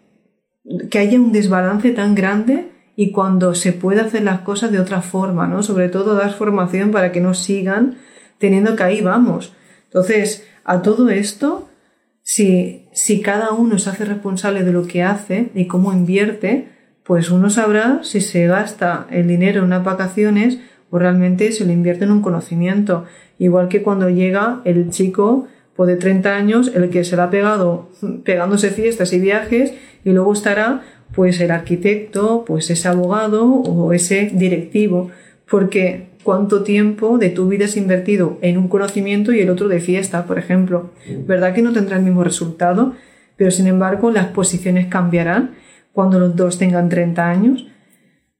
que 0.89 0.97
haya 0.97 1.19
un 1.19 1.31
desbalance 1.31 1.91
tan 1.91 2.15
grande 2.15 2.71
y 2.95 3.11
cuando 3.11 3.53
se 3.53 3.71
puede 3.71 4.01
hacer 4.01 4.23
las 4.23 4.39
cosas 4.39 4.71
de 4.71 4.79
otra 4.79 5.03
forma, 5.03 5.45
¿no? 5.45 5.61
Sobre 5.61 5.89
todo 5.89 6.15
dar 6.15 6.33
formación 6.33 6.89
para 6.89 7.11
que 7.11 7.21
no 7.21 7.35
sigan 7.35 7.97
teniendo 8.39 8.75
que 8.75 8.81
ahí 8.81 9.01
vamos. 9.01 9.53
Entonces, 9.83 10.47
a 10.63 10.81
todo 10.81 11.11
esto, 11.11 11.69
si, 12.23 12.87
si 12.93 13.21
cada 13.21 13.51
uno 13.51 13.77
se 13.77 13.91
hace 13.91 14.05
responsable 14.05 14.63
de 14.63 14.71
lo 14.71 14.87
que 14.87 15.03
hace 15.03 15.51
y 15.53 15.67
cómo 15.67 15.93
invierte, 15.93 16.69
pues 17.03 17.29
uno 17.29 17.51
sabrá 17.51 17.99
si 18.01 18.21
se 18.21 18.47
gasta 18.47 19.05
el 19.11 19.27
dinero 19.27 19.59
en 19.59 19.65
unas 19.65 19.83
vacaciones 19.83 20.57
o 20.91 20.99
realmente 20.99 21.51
se 21.51 21.65
lo 21.65 21.71
invierte 21.71 22.05
en 22.05 22.11
un 22.11 22.21
conocimiento. 22.21 23.05
Igual 23.37 23.69
que 23.69 23.81
cuando 23.81 24.09
llega 24.09 24.61
el 24.65 24.89
chico 24.89 25.47
pues 25.75 25.87
de 25.87 25.95
30 25.95 26.35
años, 26.35 26.71
el 26.75 26.89
que 26.89 27.05
se 27.05 27.15
lo 27.15 27.23
ha 27.23 27.29
pegado 27.29 27.89
pegándose 28.23 28.69
fiestas 28.69 29.13
y 29.13 29.19
viajes, 29.19 29.73
y 30.03 30.11
luego 30.11 30.33
estará 30.33 30.81
pues 31.13 31.39
el 31.39 31.51
arquitecto, 31.51 32.43
pues 32.45 32.69
ese 32.69 32.87
abogado 32.87 33.45
o 33.45 33.93
ese 33.93 34.31
directivo, 34.33 35.09
porque 35.49 36.09
cuánto 36.23 36.63
tiempo 36.63 37.17
de 37.17 37.29
tu 37.29 37.47
vida 37.47 37.65
has 37.65 37.77
invertido 37.77 38.37
en 38.41 38.57
un 38.57 38.67
conocimiento 38.67 39.33
y 39.33 39.39
el 39.39 39.49
otro 39.49 39.67
de 39.67 39.79
fiesta, 39.79 40.25
por 40.25 40.37
ejemplo. 40.37 40.91
¿Verdad 41.25 41.53
que 41.53 41.61
no 41.61 41.73
tendrá 41.73 41.97
el 41.97 42.03
mismo 42.03 42.23
resultado? 42.23 42.93
Pero 43.35 43.51
sin 43.51 43.67
embargo, 43.67 44.11
las 44.11 44.27
posiciones 44.27 44.87
cambiarán 44.87 45.55
cuando 45.93 46.19
los 46.19 46.35
dos 46.35 46.57
tengan 46.57 46.89
30 46.89 47.29
años. 47.29 47.67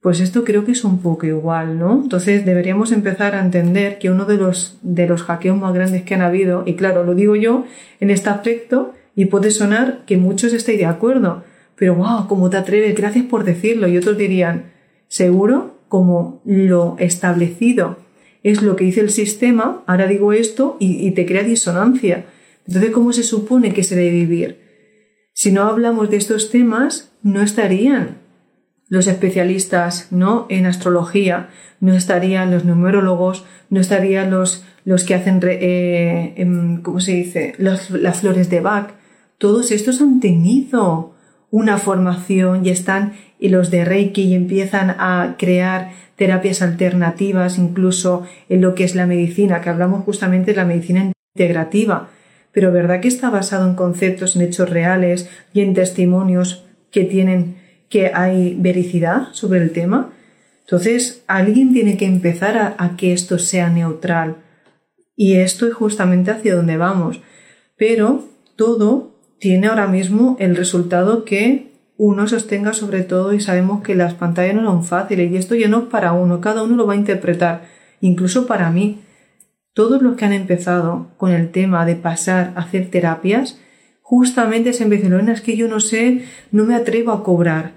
Pues 0.00 0.20
esto 0.20 0.44
creo 0.44 0.64
que 0.64 0.72
es 0.72 0.84
un 0.84 1.02
poco 1.02 1.26
igual, 1.26 1.78
¿no? 1.78 2.00
Entonces 2.02 2.46
deberíamos 2.46 2.90
empezar 2.90 3.34
a 3.34 3.44
entender 3.44 3.98
que 3.98 4.10
uno 4.10 4.24
de 4.24 4.36
los, 4.36 4.78
de 4.82 5.06
los 5.06 5.22
hackeos 5.22 5.58
más 5.58 5.74
grandes 5.74 6.02
que 6.02 6.14
han 6.14 6.22
habido, 6.22 6.62
y 6.66 6.74
claro, 6.74 7.04
lo 7.04 7.14
digo 7.14 7.36
yo 7.36 7.64
en 8.00 8.10
este 8.10 8.30
aspecto, 8.30 8.94
y 9.14 9.26
puede 9.26 9.50
sonar 9.50 10.04
que 10.06 10.16
muchos 10.16 10.52
estéis 10.54 10.78
de 10.78 10.86
acuerdo, 10.86 11.44
pero 11.76 11.94
wow, 11.94 12.28
¿cómo 12.28 12.48
te 12.48 12.56
atreves? 12.56 12.94
Gracias 12.94 13.26
por 13.26 13.44
decirlo. 13.44 13.88
Y 13.88 13.96
otros 13.96 14.16
dirían, 14.16 14.72
¿seguro? 15.08 15.80
como 15.90 16.40
lo 16.44 16.94
establecido 17.00 17.98
es 18.44 18.62
lo 18.62 18.76
que 18.76 18.84
dice 18.84 19.00
el 19.00 19.10
sistema, 19.10 19.82
ahora 19.86 20.06
digo 20.06 20.32
esto 20.32 20.76
y, 20.78 21.10
te 21.10 21.26
crea 21.26 21.42
disonancia. 21.42 22.26
Entonces, 22.66 22.92
¿cómo 22.92 23.12
se 23.12 23.24
supone 23.24 23.74
que 23.74 23.82
se 23.82 23.96
debe 23.96 24.12
vivir? 24.12 24.60
Si 25.34 25.52
no 25.52 25.64
hablamos 25.64 26.08
de 26.08 26.16
estos 26.16 26.50
temas, 26.50 27.12
no 27.22 27.42
estarían 27.42 28.19
los 28.90 29.06
especialistas 29.06 30.08
¿no? 30.10 30.46
en 30.50 30.66
astrología, 30.66 31.48
no 31.78 31.94
estarían 31.94 32.50
los 32.50 32.66
numerólogos, 32.66 33.46
no 33.70 33.80
estarían 33.80 34.30
los, 34.30 34.64
los 34.84 35.04
que 35.04 35.14
hacen, 35.14 35.40
eh, 35.44 36.34
em, 36.36 36.82
¿cómo 36.82 37.00
se 37.00 37.12
dice?, 37.12 37.54
las 37.58 38.20
flores 38.20 38.50
de 38.50 38.60
Bach. 38.60 38.90
Todos 39.38 39.70
estos 39.70 40.02
han 40.02 40.20
tenido 40.20 41.14
una 41.50 41.78
formación 41.78 42.66
y 42.66 42.70
están 42.70 43.14
y 43.38 43.48
los 43.48 43.70
de 43.70 43.84
Reiki 43.84 44.22
y 44.22 44.34
empiezan 44.34 44.90
a 44.98 45.36
crear 45.38 45.92
terapias 46.16 46.60
alternativas, 46.60 47.58
incluso 47.58 48.26
en 48.48 48.60
lo 48.60 48.74
que 48.74 48.84
es 48.84 48.94
la 48.94 49.06
medicina, 49.06 49.60
que 49.60 49.70
hablamos 49.70 50.04
justamente 50.04 50.50
de 50.50 50.56
la 50.56 50.66
medicina 50.66 51.12
integrativa. 51.34 52.08
Pero 52.52 52.72
¿verdad 52.72 53.00
que 53.00 53.08
está 53.08 53.30
basado 53.30 53.68
en 53.68 53.76
conceptos, 53.76 54.34
en 54.34 54.42
hechos 54.42 54.68
reales 54.68 55.30
y 55.54 55.60
en 55.60 55.74
testimonios 55.74 56.66
que 56.90 57.04
tienen 57.04 57.59
que 57.90 58.12
hay 58.14 58.56
vericidad 58.58 59.28
sobre 59.32 59.60
el 59.60 59.72
tema? 59.72 60.12
Entonces, 60.60 61.24
alguien 61.26 61.72
tiene 61.72 61.96
que 61.96 62.06
empezar 62.06 62.76
a, 62.78 62.96
que 62.96 63.12
esto 63.12 63.38
sea 63.38 63.68
neutral. 63.68 64.36
Y 65.16 65.34
esto 65.34 65.66
es 65.66 65.74
justamente 65.74 66.30
hacia 66.30 66.54
donde 66.54 66.76
vamos. 66.76 67.20
Pero 67.76 68.24
todo 68.54 69.16
tiene 69.40 69.66
ahora 69.66 69.88
mismo 69.88 70.36
el 70.38 70.54
resultado 70.54 71.24
que 71.24 71.72
uno 71.96 72.28
sostenga 72.28 72.72
sobre 72.72 73.02
todo 73.02 73.34
y 73.34 73.40
sabemos 73.40 73.82
que 73.82 73.94
las 73.94 74.14
pantallas 74.14 74.54
no 74.54 74.62
son 74.62 74.84
fáciles 74.84 75.30
y 75.30 75.36
esto 75.36 75.54
ya 75.54 75.68
no 75.68 75.80
es 75.80 75.84
para 75.86 76.12
uno, 76.12 76.40
cada 76.40 76.62
uno 76.62 76.76
lo 76.76 76.86
va 76.86 76.94
a 76.94 76.96
interpretar, 76.96 77.64
incluso 78.00 78.46
para 78.46 78.70
mí. 78.70 79.00
Todos 79.74 80.00
los 80.00 80.16
que 80.16 80.24
han 80.24 80.32
empezado 80.32 81.08
con 81.16 81.32
el 81.32 81.50
tema 81.50 81.84
de 81.84 81.96
pasar 81.96 82.52
a 82.54 82.60
hacer 82.60 82.90
terapias, 82.90 83.60
justamente 84.10 84.72
se 84.72 84.82
empiezan, 84.82 85.28
es 85.28 85.40
que 85.40 85.56
yo 85.56 85.68
no 85.68 85.78
sé, 85.78 86.24
no 86.50 86.64
me 86.64 86.74
atrevo 86.74 87.12
a 87.12 87.22
cobrar, 87.22 87.74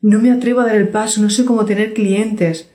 no 0.00 0.18
me 0.20 0.30
atrevo 0.30 0.60
a 0.60 0.64
dar 0.64 0.76
el 0.76 0.88
paso, 0.88 1.20
no 1.20 1.28
sé 1.28 1.44
cómo 1.44 1.66
tener 1.66 1.92
clientes. 1.92 2.70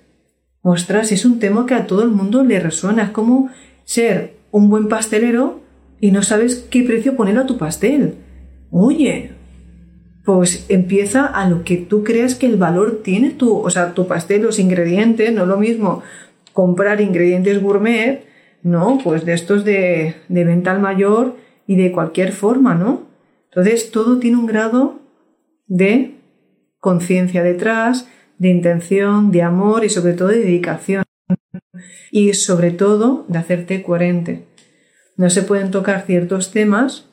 Ostras, 0.61 1.11
es 1.11 1.25
un 1.25 1.39
tema 1.39 1.65
que 1.65 1.73
a 1.73 1.87
todo 1.87 2.03
el 2.03 2.09
mundo 2.09 2.43
le 2.43 2.59
resuena, 2.59 3.05
es 3.05 3.09
como 3.09 3.49
ser 3.85 4.35
un 4.51 4.69
buen 4.69 4.87
pastelero 4.87 5.61
y 5.99 6.11
no 6.11 6.21
sabes 6.21 6.67
qué 6.69 6.83
precio 6.83 7.15
poner 7.15 7.39
a 7.39 7.47
tu 7.47 7.57
pastel. 7.57 8.17
Oye, 8.69 9.31
pues 10.23 10.67
empieza 10.69 11.25
a 11.25 11.49
lo 11.49 11.63
que 11.63 11.77
tú 11.77 12.03
crees 12.03 12.35
que 12.35 12.45
el 12.45 12.57
valor 12.57 13.01
tiene 13.03 13.31
tu, 13.31 13.57
o 13.57 13.69
sea, 13.71 13.95
tu 13.95 14.05
pastel, 14.05 14.43
los 14.43 14.59
ingredientes, 14.59 15.33
no 15.33 15.41
es 15.41 15.47
lo 15.47 15.57
mismo 15.57 16.03
comprar 16.53 17.01
ingredientes 17.01 17.63
gourmet, 17.63 18.27
¿no? 18.61 18.99
Pues 19.03 19.25
de 19.25 19.33
estos 19.33 19.65
de, 19.65 20.13
de 20.29 20.43
venta 20.43 20.69
al 20.69 20.81
mayor 20.81 21.35
y 21.71 21.77
de 21.77 21.93
cualquier 21.93 22.33
forma, 22.33 22.75
¿no? 22.75 23.03
Entonces 23.45 23.91
todo 23.91 24.19
tiene 24.19 24.35
un 24.35 24.45
grado 24.45 24.99
de 25.67 26.17
conciencia 26.79 27.43
detrás, 27.43 28.09
de 28.37 28.49
intención, 28.49 29.31
de 29.31 29.41
amor 29.41 29.85
y 29.85 29.89
sobre 29.89 30.11
todo 30.11 30.27
de 30.27 30.39
dedicación. 30.39 31.05
Y 32.11 32.33
sobre 32.33 32.71
todo 32.71 33.23
de 33.29 33.39
hacerte 33.39 33.83
coherente. 33.83 34.43
No 35.15 35.29
se 35.29 35.43
pueden 35.43 35.71
tocar 35.71 36.01
ciertos 36.05 36.51
temas. 36.51 37.07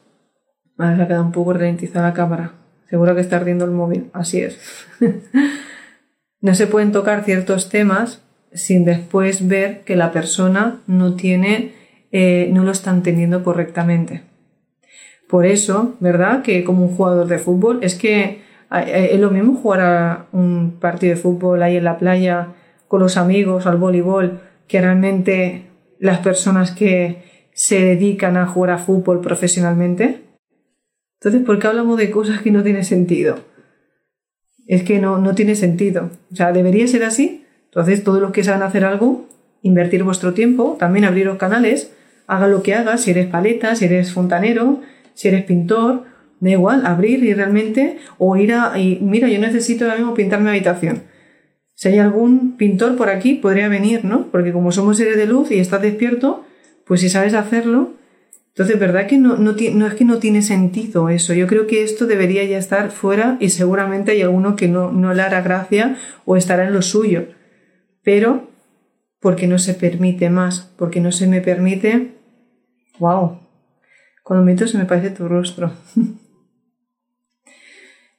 Ahora 0.77 0.97
se 0.97 1.03
ha 1.03 1.07
quedado 1.07 1.25
un 1.27 1.31
poco 1.31 1.53
ralentizada 1.53 2.09
la 2.09 2.15
cámara. 2.15 2.55
Seguro 2.91 3.15
que 3.15 3.21
está 3.21 3.37
ardiendo 3.37 3.65
el 3.65 3.71
móvil. 3.71 4.11
Así 4.13 4.41
es. 4.41 4.59
no 6.41 6.53
se 6.57 6.67
pueden 6.67 6.91
tocar 6.91 7.25
ciertos 7.25 7.69
temas 7.69 8.25
sin 8.53 8.85
después 8.85 9.47
ver 9.47 9.83
que 9.85 9.95
la 9.95 10.11
persona 10.11 10.81
no 10.89 11.15
tiene, 11.15 11.75
eh, 12.11 12.51
no 12.53 12.65
lo 12.65 12.73
está 12.73 12.91
entendiendo 12.91 13.45
correctamente. 13.45 14.27
Por 15.29 15.45
eso, 15.47 15.97
¿verdad? 16.01 16.43
Que 16.43 16.65
como 16.65 16.87
un 16.87 16.97
jugador 16.97 17.27
de 17.27 17.39
fútbol, 17.39 17.81
es 17.83 17.95
que 17.95 18.43
eh, 18.73 19.11
es 19.13 19.21
lo 19.21 19.31
mismo 19.31 19.55
jugar 19.55 19.81
a 19.81 20.27
un 20.33 20.79
partido 20.81 21.15
de 21.15 21.21
fútbol 21.21 21.63
ahí 21.63 21.77
en 21.77 21.85
la 21.85 21.99
playa 21.99 22.49
con 22.89 23.01
los 23.01 23.17
amigos, 23.17 23.67
al 23.67 23.77
voleibol, 23.77 24.41
que 24.67 24.81
realmente 24.81 25.67
las 25.99 26.19
personas 26.21 26.73
que 26.73 27.23
se 27.53 27.85
dedican 27.85 28.37
a 28.37 28.47
jugar 28.47 28.71
a 28.71 28.79
fútbol 28.79 29.21
profesionalmente. 29.21 30.23
Entonces, 31.21 31.43
¿por 31.45 31.59
qué 31.59 31.67
hablamos 31.67 31.99
de 31.99 32.11
cosas 32.11 32.41
que 32.41 32.51
no 32.51 32.63
tienen 32.63 32.85
sentido? 32.85 33.41
Es 34.67 34.83
que 34.83 34.99
no, 35.01 35.19
no 35.19 35.35
tiene 35.35 35.57
sentido. 35.57 36.11
O 36.33 36.37
sea, 36.37 36.53
debería 36.53 36.87
ser 36.87 37.05
así. 37.05 37.45
Entonces, 37.65 38.05
todos 38.05 38.21
los 38.21 38.33
que 38.33 38.45
saben 38.45 38.63
hacer 38.63 38.85
algo, 38.85 39.27
invertir 39.63 40.05
vuestro 40.05 40.35
tiempo, 40.35 40.77
también 40.79 41.05
abrir 41.05 41.27
los 41.27 41.37
canales, 41.37 41.93
haga 42.27 42.47
lo 42.47 42.63
que 42.63 42.75
hagas, 42.75 43.03
si 43.03 43.11
eres 43.11 43.27
paleta, 43.27 43.75
si 43.75 43.87
eres 43.87 44.13
fontanero, 44.13 44.81
si 45.19 45.27
eres 45.27 45.43
pintor, 45.43 46.05
da 46.39 46.51
igual, 46.51 46.87
abrir 46.87 47.25
y 47.25 47.35
realmente, 47.35 47.99
o 48.19 48.37
ir 48.37 48.53
a, 48.53 48.79
y, 48.79 49.01
mira, 49.01 49.27
yo 49.27 49.41
necesito 49.41 49.85
ahora 49.85 49.97
mismo 49.97 50.15
pintar 50.15 50.41
mi 50.41 50.49
habitación. 50.49 51.03
Si 51.75 51.89
hay 51.89 51.99
algún 51.99 52.57
pintor 52.57 52.97
por 52.97 53.09
aquí, 53.09 53.35
podría 53.35 53.69
venir, 53.69 54.05
¿no? 54.05 54.29
Porque 54.31 54.53
como 54.53 54.71
somos 54.71 54.97
seres 54.97 55.17
de 55.17 55.27
luz 55.27 55.51
y 55.51 55.59
estás 55.59 55.83
despierto, 55.83 56.45
pues 56.85 57.01
si 57.01 57.09
sabes 57.09 57.35
hacerlo, 57.35 57.95
entonces, 58.51 58.79
¿verdad 58.79 59.09
que 59.09 59.19
no, 59.19 59.37
no, 59.37 59.57
es 59.87 59.95
que 59.95 60.05
no 60.05 60.19
tiene 60.19 60.41
sentido 60.43 61.09
eso? 61.09 61.35
Yo 61.35 61.49
creo 61.49 61.67
que 61.67 61.83
esto 61.83 62.07
debería 62.07 62.45
ya 62.45 62.59
estar 62.59 62.93
fuera 62.93 63.39
y 63.41 63.49
seguramente 63.49 64.13
hay 64.13 64.23
alguno 64.23 64.55
que 64.55 64.69
no, 64.69 64.93
no 64.93 65.15
le 65.15 65.23
hará 65.23 65.43
gracia 65.43 65.97
o 66.27 66.37
estará 66.37 66.65
en 66.65 66.75
lo 66.75 66.83
suyo. 66.83 67.27
Pero, 68.05 68.51
porque 69.19 69.49
no 69.49 69.59
se 69.59 69.75
permite 69.75 70.31
más, 70.31 70.73
porque 70.77 71.01
no 71.01 71.11
se 71.11 71.27
me 71.27 71.41
permite. 71.41 72.15
¡Wow! 73.01 73.48
Cuando 74.29 74.45
miento 74.45 74.67
se 74.67 74.77
me 74.77 74.85
parece 74.85 75.09
tu 75.09 75.27
rostro. 75.27 75.73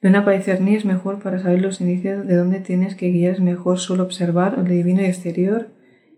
No 0.02 0.18
aparecer 0.18 0.60
ni 0.60 0.74
es 0.74 0.84
mejor 0.84 1.22
para 1.22 1.38
saber 1.38 1.62
los 1.62 1.80
indicios 1.80 2.26
de 2.26 2.34
dónde 2.34 2.58
tienes 2.58 2.96
que 2.96 3.10
guiar. 3.10 3.34
Es 3.34 3.40
mejor 3.40 3.78
solo 3.78 4.02
observar 4.02 4.56
el 4.58 4.66
divino 4.66 5.02
exterior 5.02 5.68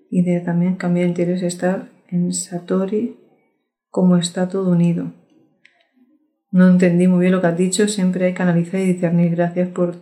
y 0.09 0.23
de 0.23 0.41
también 0.41 0.77
cambiar 0.77 1.09
interés 1.09 1.43
estar 1.43 1.91
en 2.09 2.33
Satori 2.33 3.19
cómo 3.91 4.17
está 4.17 4.49
todo 4.49 4.71
unido. 4.71 5.13
No 6.51 6.69
entendí 6.69 7.07
muy 7.07 7.21
bien 7.21 7.33
lo 7.33 7.43
que 7.43 7.49
has 7.49 7.59
dicho, 7.59 7.87
siempre 7.87 8.25
hay 8.25 8.33
que 8.33 8.43
analizar 8.43 8.81
y 8.81 8.95
discernir. 8.95 9.37
Gracias 9.37 9.69
por 9.69 9.97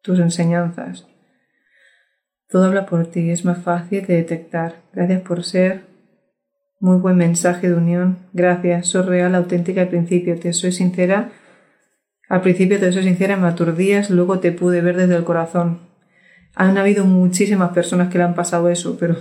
tus 0.00 0.18
enseñanzas. 0.18 1.06
Todo 2.48 2.64
habla 2.64 2.86
por 2.86 3.06
ti, 3.06 3.30
es 3.30 3.44
más 3.44 3.62
fácil 3.62 4.04
de 4.04 4.16
detectar. 4.16 4.82
Gracias 4.92 5.20
por 5.20 5.44
ser 5.44 5.91
Muy 6.82 6.96
buen 6.96 7.16
mensaje 7.16 7.68
de 7.68 7.76
unión. 7.76 8.18
Gracias. 8.32 8.88
Soy 8.88 9.02
real, 9.02 9.36
auténtica 9.36 9.82
al 9.82 9.88
principio. 9.88 10.36
Te 10.36 10.52
soy 10.52 10.72
sincera. 10.72 11.30
Al 12.28 12.40
principio 12.40 12.80
te 12.80 12.92
soy 12.92 13.04
sincera, 13.04 13.36
me 13.36 13.46
aturdías, 13.46 14.10
luego 14.10 14.40
te 14.40 14.50
pude 14.50 14.80
ver 14.80 14.96
desde 14.96 15.14
el 15.14 15.22
corazón. 15.22 15.78
Han 16.56 16.76
habido 16.78 17.04
muchísimas 17.04 17.70
personas 17.70 18.10
que 18.10 18.18
le 18.18 18.24
han 18.24 18.34
pasado 18.34 18.68
eso, 18.68 18.96
pero 18.98 19.16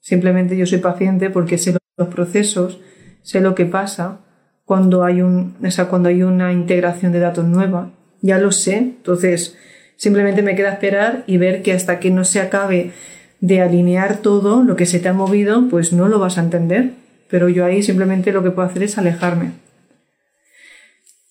simplemente 0.00 0.56
yo 0.56 0.64
soy 0.64 0.78
paciente 0.78 1.28
porque 1.28 1.58
sé 1.58 1.76
los 1.98 2.08
procesos, 2.08 2.80
sé 3.20 3.42
lo 3.42 3.54
que 3.54 3.66
pasa 3.66 4.20
cuando 4.64 5.04
hay 5.04 5.20
un, 5.20 5.56
o 5.62 5.70
sea, 5.70 5.88
cuando 5.88 6.08
hay 6.08 6.22
una 6.22 6.54
integración 6.54 7.12
de 7.12 7.18
datos 7.18 7.44
nueva. 7.44 7.92
Ya 8.22 8.38
lo 8.38 8.50
sé, 8.50 8.78
entonces 8.78 9.58
simplemente 9.96 10.40
me 10.40 10.54
queda 10.54 10.72
esperar 10.72 11.24
y 11.26 11.36
ver 11.36 11.60
que 11.60 11.74
hasta 11.74 12.00
que 12.00 12.10
no 12.10 12.24
se 12.24 12.40
acabe 12.40 12.92
de 13.40 13.60
alinear 13.60 14.18
todo 14.18 14.62
lo 14.62 14.76
que 14.76 14.86
se 14.86 15.00
te 15.00 15.08
ha 15.08 15.12
movido, 15.12 15.68
pues 15.68 15.92
no 15.92 16.08
lo 16.08 16.18
vas 16.18 16.38
a 16.38 16.42
entender. 16.42 16.92
Pero 17.28 17.48
yo 17.48 17.64
ahí 17.64 17.82
simplemente 17.82 18.32
lo 18.32 18.42
que 18.42 18.50
puedo 18.50 18.68
hacer 18.68 18.82
es 18.82 18.98
alejarme. 18.98 19.52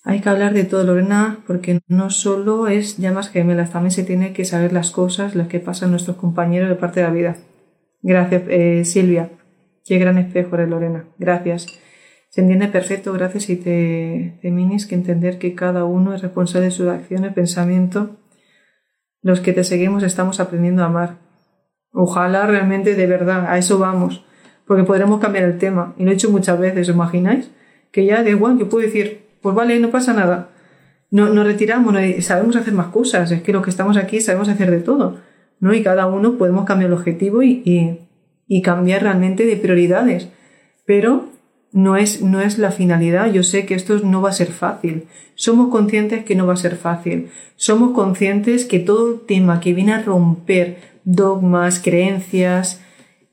Hay 0.06 0.20
que 0.20 0.30
hablar 0.30 0.54
de 0.54 0.66
todo, 0.66 0.84
Lorena, 0.84 1.40
porque 1.48 1.80
no 1.88 2.10
solo 2.10 2.68
es 2.68 2.98
llamas 2.98 3.30
gemelas, 3.30 3.72
también 3.72 3.92
se 3.92 4.04
tiene 4.04 4.34
que 4.34 4.44
saber 4.44 4.74
las 4.74 4.92
cosas, 4.92 5.34
las 5.34 5.48
que 5.48 5.62
pasan 5.62 5.92
nuestros 5.92 6.18
compañeros 6.18 6.68
de 6.68 6.76
parte 6.76 7.00
de 7.00 7.06
la 7.06 7.14
vida. 7.14 7.38
Gracias, 8.02 8.44
eh, 8.50 8.84
Silvia. 8.84 9.30
Qué 9.86 9.98
gran 10.00 10.18
espejo 10.18 10.56
eres, 10.56 10.70
Lorena. 10.70 11.06
Gracias. 11.20 11.68
Se 12.30 12.42
entiende 12.42 12.68
perfecto, 12.68 13.14
gracias, 13.14 13.50
y 13.50 13.56
te, 13.56 14.40
te 14.42 14.52
minis 14.52 14.88
que 14.88 14.96
entender 14.96 15.38
que 15.38 15.56
cada 15.56 15.86
uno 15.86 16.14
es 16.14 16.22
responsable 16.22 16.66
de 16.66 16.72
sus 16.72 16.90
acciones, 16.90 17.32
pensamiento. 17.32 18.18
Los 19.22 19.40
que 19.40 19.54
te 19.54 19.64
seguimos 19.64 20.04
estamos 20.04 20.42
aprendiendo 20.42 20.84
a 20.84 20.88
amar. 20.88 21.23
Ojalá 21.94 22.48
realmente 22.48 22.96
de 22.96 23.08
verdad, 23.08 23.46
a 23.48 23.58
eso 23.60 23.78
vamos, 23.78 24.26
porque 24.66 24.84
podremos 24.84 25.22
cambiar 25.22 25.46
el 25.46 25.60
tema. 25.60 25.94
Y 25.98 26.04
lo 26.04 26.12
he 26.12 26.16
hecho 26.16 26.32
muchas 26.32 26.60
veces, 26.60 26.90
¿os 26.90 26.96
imagináis? 26.96 27.52
Que 27.92 28.06
ya 28.06 28.24
de 28.24 28.32
igual, 28.32 28.58
yo 28.58 28.68
puedo 28.68 28.86
decir, 28.86 29.28
pues 29.42 29.56
vale, 29.56 29.80
no 29.80 29.92
pasa 29.92 30.14
nada. 30.14 30.50
No, 31.12 31.30
nos 31.30 31.46
retiramos, 31.46 31.96
sabemos 32.22 32.56
hacer 32.56 32.74
más 32.74 32.88
cosas, 32.88 33.30
es 33.32 33.44
que 33.44 33.54
los 33.54 33.64
que 33.64 33.70
estamos 33.70 33.98
aquí 33.98 34.20
sabemos 34.20 34.50
hacer 34.50 34.72
de 34.72 34.80
todo, 34.80 35.20
¿no? 35.60 35.74
Y 35.76 35.84
cada 35.84 36.08
uno 36.08 36.40
podemos 36.40 36.66
cambiar 36.66 36.90
el 36.90 36.98
objetivo 36.98 37.44
y, 37.44 37.62
y, 38.48 38.62
cambiar 38.64 39.04
realmente 39.04 39.46
de 39.46 39.56
prioridades. 39.56 40.30
Pero 40.86 41.30
no 41.72 41.98
es, 41.98 42.24
no 42.24 42.42
es 42.42 42.58
la 42.58 42.72
finalidad. 42.72 43.32
Yo 43.32 43.44
sé 43.44 43.68
que 43.68 43.76
esto 43.76 44.00
no 44.00 44.24
va 44.24 44.30
a 44.30 44.34
ser 44.34 44.48
fácil. 44.48 45.06
Somos 45.36 45.70
conscientes 45.70 46.26
que 46.26 46.36
no 46.36 46.48
va 46.48 46.54
a 46.54 46.58
ser 46.58 46.76
fácil. 46.76 47.30
Somos 47.56 47.92
conscientes 47.92 48.66
que 48.66 48.80
todo 48.80 49.14
el 49.14 49.20
tema 49.22 49.60
que 49.60 49.74
viene 49.74 49.94
a 49.94 50.02
romper 50.02 50.93
dogmas, 51.06 51.80
creencias 51.80 52.82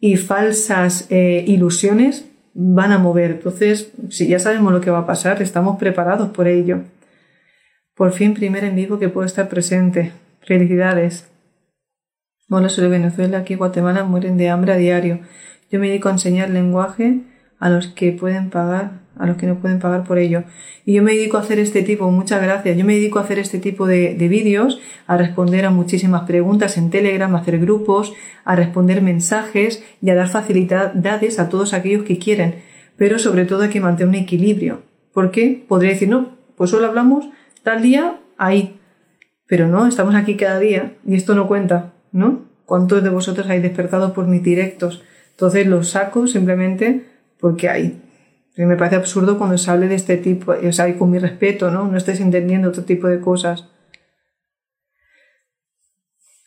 y 0.01 0.17
falsas 0.17 1.07
eh, 1.11 1.45
ilusiones 1.47 2.27
van 2.55 2.93
a 2.93 2.99
mover. 2.99 3.33
Entonces, 3.33 3.93
si 4.09 4.29
ya 4.29 4.39
sabemos 4.39 4.73
lo 4.73 4.81
que 4.81 4.91
va 4.91 5.01
a 5.01 5.07
pasar, 5.07 5.41
estamos 5.43 5.79
preparados 5.79 6.31
por 6.31 6.49
ello. 6.49 6.83
Por 7.95 8.13
fin, 8.13 8.35
primer 8.35 8.65
en 8.65 8.77
vivo 8.77 8.99
que 8.99 9.09
puedo 9.09 9.27
estar 9.27 9.49
presente. 9.49 10.13
Felicidades. 10.41 11.31
Soy 12.49 12.83
de 12.83 12.89
Venezuela, 12.89 13.39
aquí 13.39 13.55
Guatemala 13.55 14.03
mueren 14.03 14.37
de 14.37 14.49
hambre 14.49 14.73
a 14.73 14.77
diario. 14.77 15.21
Yo 15.71 15.79
me 15.79 15.87
dedico 15.87 16.09
a 16.09 16.13
enseñar 16.13 16.51
lenguaje 16.51 17.21
a 17.61 17.71
los 17.71 17.87
que 17.89 18.11
pueden 18.11 18.51
pagar 18.51 19.03
a 19.21 19.27
los 19.27 19.37
que 19.37 19.47
no 19.47 19.57
pueden 19.57 19.79
pagar 19.79 20.05
por 20.05 20.19
ello. 20.19 20.45
Y 20.87 20.95
yo 20.95 21.03
me 21.03 21.15
dedico 21.15 21.37
a 21.37 21.41
hacer 21.41 21.59
este 21.59 21.83
tipo, 21.83 22.11
muchas 22.11 22.43
gracias, 22.43 22.77
yo 22.77 22.85
me 22.85 22.95
dedico 22.95 23.19
a 23.19 23.23
hacer 23.23 23.39
este 23.39 23.59
tipo 23.59 23.87
de, 23.87 24.15
vídeos, 24.19 24.81
a 25.07 25.17
responder 25.17 25.67
a 25.67 25.71
muchísimas 25.71 26.23
preguntas 26.23 26.79
en 26.79 26.91
Telegram, 26.91 27.33
a 27.35 27.39
hacer 27.39 27.59
grupos, 27.59 28.15
a 28.45 28.57
responder 28.57 29.03
mensajes 29.03 29.85
y 30.01 30.11
a 30.11 30.15
dar 30.15 30.29
facilidades 30.29 31.39
a 31.39 31.49
todos 31.51 31.75
aquellos 31.75 32.05
que 32.05 32.19
quieren. 32.19 32.57
Pero 32.97 33.19
sobre 33.19 33.45
todo 33.45 33.63
hay 33.63 33.69
que 33.69 33.81
mantener 33.81 34.09
un 34.09 34.15
equilibrio. 34.15 34.83
¿Por 35.13 35.31
qué? 35.31 35.65
Podría 35.69 35.91
decir, 35.91 36.09
no, 36.09 36.37
pues 36.57 36.71
solo 36.71 36.87
hablamos 36.87 37.29
tal 37.63 37.83
día 37.83 38.19
ahí. 38.39 38.79
Pero 39.47 39.69
no, 39.69 39.87
estamos 39.87 40.15
aquí 40.15 40.37
cada 40.37 40.59
día 40.59 40.95
y 41.07 41.15
esto 41.15 41.35
no 41.35 41.47
cuenta, 41.47 41.93
¿no? 42.13 42.43
¿Cuántos 42.65 43.03
de 43.03 43.11
vosotros 43.11 43.49
hay 43.51 43.61
despertado 43.61 44.15
por 44.15 44.27
mis 44.27 44.43
directos? 44.43 45.03
Entonces 45.33 45.67
los 45.67 45.91
saco 45.91 46.27
simplemente 46.27 47.05
porque 47.39 47.69
hay 47.69 48.01
me 48.57 48.77
parece 48.77 48.97
absurdo 48.97 49.39
cuando 49.39 49.57
se 49.59 49.71
hable 49.71 49.89
de 49.89 49.95
este 49.95 50.17
tipo, 50.17 50.53
o 50.53 50.73
sea, 50.73 50.89
y 50.89 50.95
con 50.95 51.11
mi 51.11 51.19
respeto, 51.19 51.71
¿no? 51.71 51.89
No 51.89 51.97
estés 51.97 52.21
entendiendo 52.21 52.69
otro 52.69 52.85
tipo 52.85 53.07
de 53.07 53.21
cosas. 53.21 53.69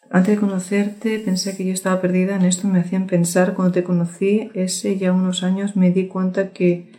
Antes 0.09 0.35
de 0.35 0.39
conocerte 0.39 1.17
pensé 1.19 1.57
que 1.57 1.65
yo 1.65 1.73
estaba 1.73 1.99
perdida 1.99 2.35
en 2.35 2.43
esto, 2.43 2.67
me 2.67 2.79
hacían 2.79 3.07
pensar, 3.07 3.55
cuando 3.55 3.73
te 3.73 3.83
conocí, 3.83 4.51
ese 4.53 4.97
ya 4.97 5.11
unos 5.11 5.41
años, 5.41 5.75
me 5.75 5.91
di 5.91 6.07
cuenta 6.07 6.51
que 6.51 6.91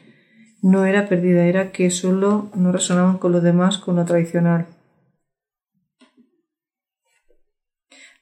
no 0.62 0.84
era 0.84 1.09
perdida, 1.09 1.46
era 1.46 1.70
que 1.70 1.90
solo 1.90 2.50
no 2.57 2.72
resonaban 2.72 3.18
con 3.18 3.30
lo 3.30 3.40
demás, 3.40 3.78
con 3.78 3.96
lo 3.96 4.05
tradicional. 4.05 4.66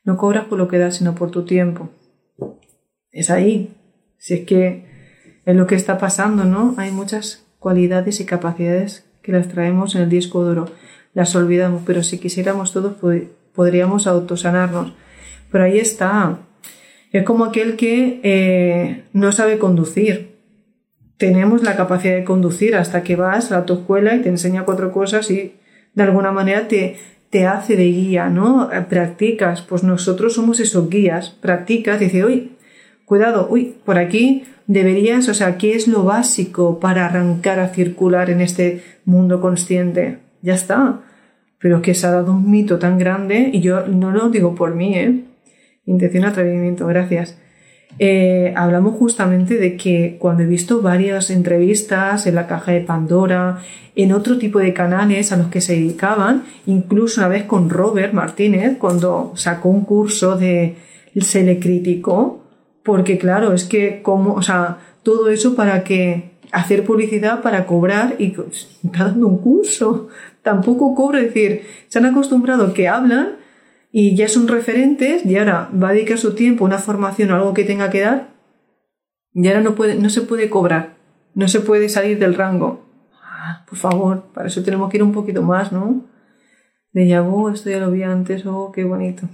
No 0.04 0.16
cobras 0.16 0.46
por 0.46 0.58
lo 0.58 0.68
que 0.68 0.78
das, 0.78 0.96
sino 0.96 1.14
por 1.14 1.30
tu 1.30 1.44
tiempo. 1.44 1.88
Es 3.12 3.30
ahí. 3.30 3.76
Si 4.18 4.34
es 4.34 4.46
que 4.46 4.91
en 5.44 5.56
lo 5.56 5.66
que 5.66 5.74
está 5.74 5.98
pasando, 5.98 6.44
¿no? 6.44 6.74
Hay 6.76 6.90
muchas 6.90 7.44
cualidades 7.58 8.20
y 8.20 8.24
capacidades 8.26 9.04
que 9.22 9.32
las 9.32 9.48
traemos 9.48 9.94
en 9.94 10.02
el 10.02 10.08
disco 10.08 10.44
duro, 10.44 10.66
las 11.14 11.34
olvidamos, 11.36 11.82
pero 11.86 12.02
si 12.02 12.18
quisiéramos 12.18 12.72
todos 12.72 12.94
podríamos 13.54 14.06
autosanarnos. 14.06 14.92
Pero 15.50 15.64
ahí 15.64 15.78
está. 15.78 16.38
Es 17.12 17.24
como 17.24 17.44
aquel 17.44 17.76
que 17.76 18.20
eh, 18.22 19.04
no 19.12 19.32
sabe 19.32 19.58
conducir. 19.58 20.32
Tenemos 21.18 21.62
la 21.62 21.76
capacidad 21.76 22.14
de 22.14 22.24
conducir 22.24 22.74
hasta 22.74 23.02
que 23.02 23.16
vas 23.16 23.52
a 23.52 23.64
tu 23.66 23.74
escuela 23.74 24.14
y 24.14 24.22
te 24.22 24.30
enseña 24.30 24.64
cuatro 24.64 24.90
cosas 24.90 25.30
y 25.30 25.54
de 25.94 26.02
alguna 26.02 26.32
manera 26.32 26.66
te, 26.68 26.96
te 27.30 27.46
hace 27.46 27.76
de 27.76 27.84
guía, 27.84 28.28
¿no? 28.28 28.70
Practicas, 28.88 29.62
pues 29.62 29.84
nosotros 29.84 30.34
somos 30.34 30.58
esos 30.58 30.88
guías, 30.88 31.30
practicas, 31.30 32.00
dice, 32.00 32.24
uy, 32.24 32.51
cuidado, 33.12 33.46
uy, 33.50 33.74
por 33.84 33.98
aquí 33.98 34.44
deberías, 34.66 35.28
o 35.28 35.34
sea, 35.34 35.58
¿qué 35.58 35.74
es 35.74 35.86
lo 35.86 36.02
básico 36.02 36.80
para 36.80 37.04
arrancar 37.04 37.60
a 37.60 37.68
circular 37.68 38.30
en 38.30 38.40
este 38.40 38.82
mundo 39.04 39.38
consciente? 39.42 40.20
Ya 40.40 40.54
está. 40.54 41.02
Pero 41.58 41.82
que 41.82 41.92
se 41.92 42.06
ha 42.06 42.10
dado 42.10 42.32
un 42.32 42.50
mito 42.50 42.78
tan 42.78 42.98
grande, 42.98 43.50
y 43.52 43.60
yo 43.60 43.86
no 43.86 44.12
lo 44.12 44.30
digo 44.30 44.54
por 44.54 44.74
mí, 44.74 44.94
¿eh? 44.94 45.24
Intención 45.84 46.24
atrevimiento, 46.24 46.86
gracias. 46.86 47.36
Eh, 47.98 48.54
hablamos 48.56 48.94
justamente 48.94 49.58
de 49.58 49.76
que 49.76 50.16
cuando 50.18 50.44
he 50.44 50.46
visto 50.46 50.80
varias 50.80 51.28
entrevistas 51.28 52.26
en 52.26 52.34
la 52.34 52.46
caja 52.46 52.72
de 52.72 52.80
Pandora, 52.80 53.58
en 53.94 54.10
otro 54.12 54.38
tipo 54.38 54.58
de 54.58 54.72
canales 54.72 55.32
a 55.32 55.36
los 55.36 55.48
que 55.48 55.60
se 55.60 55.74
dedicaban, 55.74 56.44
incluso 56.64 57.20
una 57.20 57.28
vez 57.28 57.42
con 57.42 57.68
Robert 57.68 58.14
Martínez, 58.14 58.78
cuando 58.78 59.34
sacó 59.34 59.68
un 59.68 59.84
curso 59.84 60.38
de 60.38 60.76
se 61.20 61.44
le 61.44 61.58
criticó 61.58 62.41
porque 62.82 63.18
claro, 63.18 63.52
es 63.52 63.64
que 63.64 64.02
como, 64.02 64.34
o 64.34 64.42
sea, 64.42 64.78
todo 65.02 65.28
eso 65.30 65.54
para 65.54 65.84
que 65.84 66.32
hacer 66.52 66.84
publicidad 66.84 67.42
para 67.42 67.66
cobrar 67.66 68.16
y 68.18 68.34
está 68.84 69.04
dando 69.04 69.26
un 69.26 69.38
curso, 69.38 70.08
tampoco 70.42 70.94
cobra, 70.94 71.20
es 71.20 71.26
decir, 71.26 71.62
se 71.88 71.98
han 71.98 72.06
acostumbrado 72.06 72.74
que 72.74 72.88
hablan 72.88 73.36
y 73.90 74.16
ya 74.16 74.28
son 74.28 74.48
referentes 74.48 75.24
y 75.24 75.36
ahora 75.36 75.70
va 75.72 75.90
a 75.90 75.92
dedicar 75.92 76.18
su 76.18 76.34
tiempo 76.34 76.64
a 76.64 76.68
una 76.68 76.78
formación 76.78 77.30
o 77.30 77.36
algo 77.36 77.54
que 77.54 77.64
tenga 77.64 77.90
que 77.90 78.00
dar 78.00 78.32
y 79.34 79.48
ahora 79.48 79.60
no, 79.60 79.74
puede, 79.74 79.94
no 79.94 80.10
se 80.10 80.22
puede 80.22 80.50
cobrar, 80.50 80.96
no 81.34 81.48
se 81.48 81.60
puede 81.60 81.88
salir 81.88 82.18
del 82.18 82.34
rango. 82.34 82.84
Ah, 83.22 83.64
por 83.68 83.78
favor, 83.78 84.24
para 84.34 84.48
eso 84.48 84.62
tenemos 84.62 84.90
que 84.90 84.98
ir 84.98 85.02
un 85.02 85.12
poquito 85.12 85.42
más, 85.42 85.72
¿no? 85.72 86.04
De 86.92 87.08
Yabú, 87.08 87.48
esto 87.48 87.70
ya 87.70 87.78
lo 87.78 87.90
vi 87.90 88.02
antes, 88.02 88.44
oh, 88.44 88.70
qué 88.72 88.84
bonito. 88.84 89.26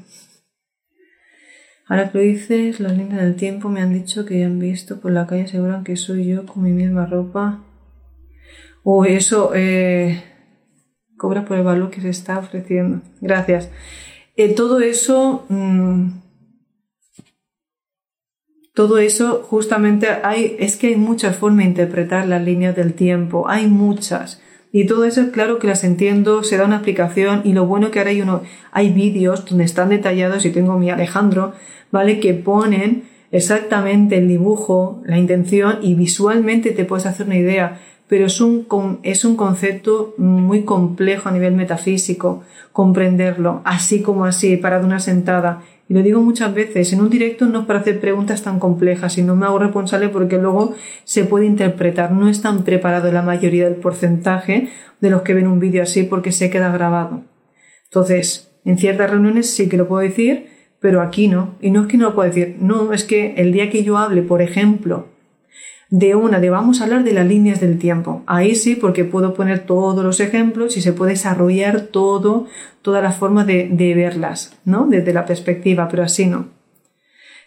Ahora 1.88 2.10
que 2.10 2.18
lo 2.18 2.24
dices, 2.24 2.80
las 2.80 2.96
líneas 2.96 3.22
del 3.22 3.34
tiempo 3.34 3.70
me 3.70 3.80
han 3.80 3.94
dicho 3.94 4.26
que 4.26 4.44
han 4.44 4.58
visto 4.58 5.00
por 5.00 5.10
la 5.10 5.26
calle, 5.26 5.44
aseguran 5.44 5.84
que 5.84 5.96
soy 5.96 6.26
yo 6.26 6.44
con 6.44 6.62
mi 6.62 6.70
misma 6.70 7.06
ropa. 7.06 7.64
O 8.84 9.06
eso 9.06 9.52
eh, 9.54 10.22
cobra 11.16 11.46
por 11.46 11.56
el 11.56 11.64
valor 11.64 11.90
que 11.90 12.02
se 12.02 12.10
está 12.10 12.38
ofreciendo. 12.38 13.00
Gracias. 13.22 13.70
Eh, 14.36 14.54
todo 14.54 14.80
eso, 14.80 15.46
mm, 15.48 16.10
todo 18.74 18.98
eso 18.98 19.42
justamente 19.48 20.08
hay, 20.22 20.56
es 20.58 20.76
que 20.76 20.88
hay 20.88 20.96
muchas 20.96 21.36
formas 21.36 21.64
de 21.64 21.70
interpretar 21.70 22.28
las 22.28 22.44
líneas 22.44 22.76
del 22.76 22.92
tiempo, 22.92 23.48
hay 23.48 23.66
muchas. 23.66 24.42
Y 24.70 24.86
todo 24.86 25.04
eso, 25.04 25.30
claro 25.32 25.58
que 25.58 25.66
las 25.66 25.82
entiendo, 25.82 26.42
se 26.42 26.56
da 26.58 26.64
una 26.64 26.76
aplicación 26.76 27.40
y 27.44 27.52
lo 27.52 27.66
bueno 27.66 27.90
que 27.90 28.00
ahora 28.00 28.10
hay 28.10 28.20
uno, 28.20 28.42
hay 28.70 28.90
vídeos 28.90 29.46
donde 29.46 29.64
están 29.64 29.88
detallados 29.88 30.44
y 30.44 30.50
tengo 30.50 30.78
mi 30.78 30.90
Alejandro 30.90 31.54
¿vale? 31.90 32.20
Que 32.20 32.34
ponen 32.34 33.04
exactamente 33.30 34.18
el 34.18 34.28
dibujo, 34.28 35.02
la 35.04 35.18
intención 35.18 35.78
y 35.82 35.94
visualmente 35.94 36.72
te 36.72 36.84
puedes 36.84 37.06
hacer 37.06 37.26
una 37.26 37.36
idea, 37.36 37.80
pero 38.06 38.26
es 38.26 38.40
un, 38.40 38.66
es 39.02 39.24
un 39.24 39.36
concepto 39.36 40.14
muy 40.16 40.62
complejo 40.62 41.28
a 41.28 41.32
nivel 41.32 41.54
metafísico, 41.54 42.42
comprenderlo, 42.72 43.60
así 43.64 44.02
como 44.02 44.24
así, 44.24 44.56
para 44.56 44.80
de 44.80 44.86
una 44.86 45.00
sentada. 45.00 45.62
Y 45.88 45.94
lo 45.94 46.02
digo 46.02 46.20
muchas 46.20 46.52
veces, 46.52 46.92
en 46.92 47.00
un 47.00 47.08
directo 47.08 47.46
no 47.46 47.60
es 47.60 47.66
para 47.66 47.78
hacer 47.78 47.98
preguntas 47.98 48.42
tan 48.42 48.58
complejas 48.58 49.16
y 49.16 49.22
no 49.22 49.34
me 49.36 49.46
hago 49.46 49.58
responsable 49.58 50.10
porque 50.10 50.36
luego 50.36 50.74
se 51.04 51.24
puede 51.24 51.46
interpretar. 51.46 52.12
No 52.12 52.28
están 52.28 52.62
preparados 52.62 53.12
la 53.12 53.22
mayoría 53.22 53.64
del 53.64 53.76
porcentaje 53.76 54.68
de 55.00 55.10
los 55.10 55.22
que 55.22 55.32
ven 55.32 55.46
un 55.46 55.60
vídeo 55.60 55.82
así 55.82 56.02
porque 56.02 56.30
se 56.30 56.50
queda 56.50 56.70
grabado. 56.70 57.22
Entonces, 57.84 58.52
en 58.66 58.76
ciertas 58.76 59.10
reuniones 59.10 59.48
sí 59.48 59.68
que 59.68 59.78
lo 59.78 59.88
puedo 59.88 60.02
decir, 60.02 60.48
pero 60.78 61.00
aquí 61.00 61.26
no. 61.26 61.54
Y 61.62 61.70
no 61.70 61.82
es 61.82 61.88
que 61.88 61.96
no 61.96 62.10
lo 62.10 62.14
puedo 62.14 62.28
decir, 62.28 62.56
no, 62.60 62.92
es 62.92 63.04
que 63.04 63.34
el 63.36 63.52
día 63.52 63.70
que 63.70 63.82
yo 63.82 63.96
hable, 63.96 64.20
por 64.20 64.42
ejemplo, 64.42 65.06
de 65.90 66.14
una 66.14 66.38
de 66.38 66.50
vamos 66.50 66.80
a 66.80 66.84
hablar 66.84 67.02
de 67.02 67.12
las 67.12 67.26
líneas 67.26 67.60
del 67.60 67.78
tiempo. 67.78 68.22
Ahí 68.26 68.54
sí, 68.54 68.74
porque 68.76 69.04
puedo 69.04 69.34
poner 69.34 69.60
todos 69.60 70.04
los 70.04 70.20
ejemplos 70.20 70.76
y 70.76 70.82
se 70.82 70.92
puede 70.92 71.12
desarrollar 71.12 71.80
todo, 71.80 72.46
todas 72.82 73.02
las 73.02 73.16
formas 73.16 73.46
de, 73.46 73.68
de 73.68 73.94
verlas, 73.94 74.58
¿no? 74.64 74.86
Desde 74.86 75.12
la 75.12 75.24
perspectiva, 75.24 75.88
pero 75.88 76.02
así 76.02 76.26
no. 76.26 76.48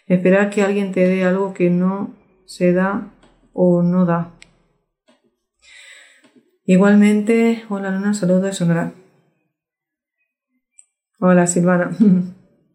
Esperar 0.06 0.50
que 0.50 0.62
alguien 0.62 0.92
te 0.92 1.06
dé 1.06 1.24
algo 1.24 1.54
que 1.54 1.70
no 1.70 2.10
se 2.44 2.72
da 2.72 3.12
o 3.52 3.82
no 3.82 4.04
da. 4.04 4.32
Igualmente, 6.64 7.64
hola 7.68 7.90
Luna, 7.90 8.14
saludos 8.14 8.42
de 8.42 8.52
Sonora. 8.52 8.92
Hola 11.18 11.46
Silvana. 11.46 11.92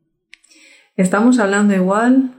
Estamos 0.95 1.38
hablando 1.39 1.76
igual 1.76 2.36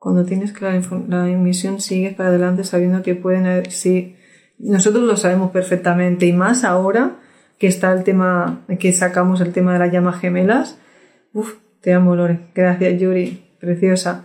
cuando 0.00 0.24
tienes 0.24 0.54
que 0.54 0.64
la, 1.08 1.28
emisión 1.28 1.78
sigues 1.78 2.14
para 2.14 2.30
adelante 2.30 2.64
sabiendo 2.64 3.02
que 3.02 3.14
pueden 3.14 3.46
haber, 3.46 3.70
sí, 3.70 4.16
nosotros 4.58 5.04
lo 5.04 5.16
sabemos 5.16 5.50
perfectamente 5.50 6.24
y 6.24 6.32
más 6.32 6.64
ahora 6.64 7.18
que 7.58 7.66
está 7.66 7.92
el 7.92 8.02
tema, 8.02 8.64
que 8.78 8.94
sacamos 8.94 9.42
el 9.42 9.52
tema 9.52 9.74
de 9.74 9.78
las 9.78 9.92
llamas 9.92 10.18
gemelas. 10.18 10.80
Uf, 11.34 11.56
te 11.82 11.92
amo 11.92 12.16
Lore, 12.16 12.40
gracias 12.54 12.98
Yuri, 12.98 13.44
preciosa. 13.60 14.24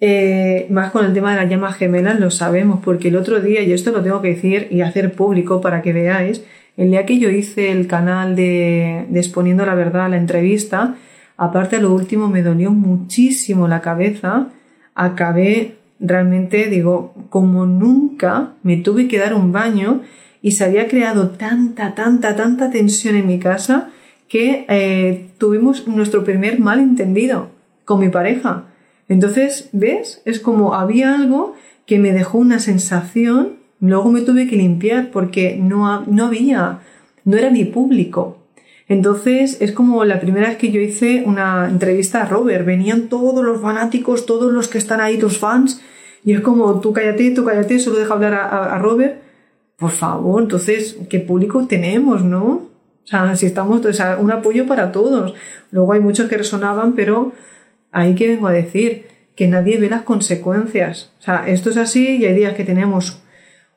Eh, 0.00 0.66
más 0.70 0.90
con 0.90 1.04
el 1.04 1.12
tema 1.12 1.34
de 1.34 1.42
las 1.42 1.50
llamas 1.50 1.76
gemelas 1.76 2.18
lo 2.18 2.30
sabemos 2.30 2.80
porque 2.82 3.08
el 3.08 3.16
otro 3.16 3.40
día, 3.40 3.60
y 3.60 3.74
esto 3.74 3.92
lo 3.92 4.02
tengo 4.02 4.22
que 4.22 4.28
decir 4.28 4.68
y 4.70 4.80
hacer 4.80 5.12
público 5.12 5.60
para 5.60 5.82
que 5.82 5.92
veáis, 5.92 6.42
el 6.78 6.90
día 6.90 7.04
que 7.04 7.18
yo 7.18 7.28
hice 7.28 7.70
el 7.70 7.86
canal 7.86 8.36
de, 8.36 9.04
de 9.10 9.20
Exponiendo 9.20 9.66
la 9.66 9.74
Verdad, 9.74 10.08
la 10.08 10.16
entrevista, 10.16 10.94
aparte 11.36 11.76
de 11.76 11.82
lo 11.82 11.92
último 11.92 12.28
me 12.28 12.42
dolió 12.42 12.70
muchísimo 12.70 13.68
la 13.68 13.82
cabeza 13.82 14.48
acabé 14.94 15.76
realmente, 16.00 16.66
digo, 16.66 17.14
como 17.30 17.66
nunca 17.66 18.52
me 18.62 18.76
tuve 18.76 19.08
que 19.08 19.18
dar 19.18 19.34
un 19.34 19.52
baño 19.52 20.02
y 20.42 20.52
se 20.52 20.64
había 20.64 20.88
creado 20.88 21.30
tanta, 21.30 21.94
tanta, 21.94 22.36
tanta 22.36 22.70
tensión 22.70 23.16
en 23.16 23.26
mi 23.26 23.38
casa 23.38 23.90
que 24.28 24.66
eh, 24.68 25.30
tuvimos 25.38 25.86
nuestro 25.86 26.24
primer 26.24 26.60
malentendido 26.60 27.50
con 27.84 28.00
mi 28.00 28.08
pareja. 28.08 28.64
Entonces, 29.08 29.68
¿ves? 29.72 30.22
Es 30.24 30.40
como 30.40 30.74
había 30.74 31.14
algo 31.14 31.54
que 31.86 31.98
me 31.98 32.12
dejó 32.12 32.38
una 32.38 32.58
sensación, 32.58 33.56
luego 33.80 34.10
me 34.10 34.22
tuve 34.22 34.46
que 34.48 34.56
limpiar 34.56 35.10
porque 35.10 35.56
no, 35.56 36.04
no 36.06 36.26
había, 36.26 36.80
no 37.24 37.36
era 37.36 37.50
ni 37.50 37.64
público. 37.64 38.38
Entonces 38.88 39.58
es 39.60 39.72
como 39.72 40.04
la 40.04 40.20
primera 40.20 40.48
vez 40.48 40.58
que 40.58 40.70
yo 40.70 40.80
hice 40.80 41.22
una 41.26 41.68
entrevista 41.68 42.22
a 42.22 42.26
Robert. 42.26 42.66
Venían 42.66 43.08
todos 43.08 43.44
los 43.44 43.60
fanáticos, 43.60 44.26
todos 44.26 44.52
los 44.52 44.68
que 44.68 44.78
están 44.78 45.00
ahí, 45.00 45.16
los 45.16 45.38
fans, 45.38 45.80
y 46.24 46.32
es 46.32 46.40
como 46.40 46.80
tú 46.80 46.92
cállate, 46.92 47.30
tú 47.30 47.44
cállate, 47.44 47.78
solo 47.78 47.98
deja 47.98 48.14
hablar 48.14 48.34
a, 48.34 48.78
Robert. 48.78 49.22
Por 49.76 49.90
favor, 49.90 50.42
entonces, 50.42 50.96
¿qué 51.10 51.20
público 51.20 51.66
tenemos, 51.66 52.24
no? 52.24 52.46
O 52.46 53.06
sea, 53.06 53.36
si 53.36 53.46
estamos, 53.46 53.84
o 53.84 53.92
sea, 53.92 54.16
un 54.18 54.30
apoyo 54.30 54.66
para 54.66 54.92
todos. 54.92 55.34
Luego 55.70 55.92
hay 55.92 56.00
muchos 56.00 56.28
que 56.28 56.38
resonaban, 56.38 56.94
pero 56.94 57.32
hay 57.92 58.14
que 58.14 58.28
vengo 58.28 58.46
a 58.46 58.52
decir 58.52 59.06
que 59.36 59.48
nadie 59.48 59.78
ve 59.78 59.90
las 59.90 60.02
consecuencias. 60.02 61.12
O 61.20 61.22
sea, 61.22 61.46
esto 61.48 61.70
es 61.70 61.76
así 61.76 62.16
y 62.16 62.24
hay 62.24 62.34
días 62.34 62.54
que 62.54 62.64
tenemos 62.64 63.20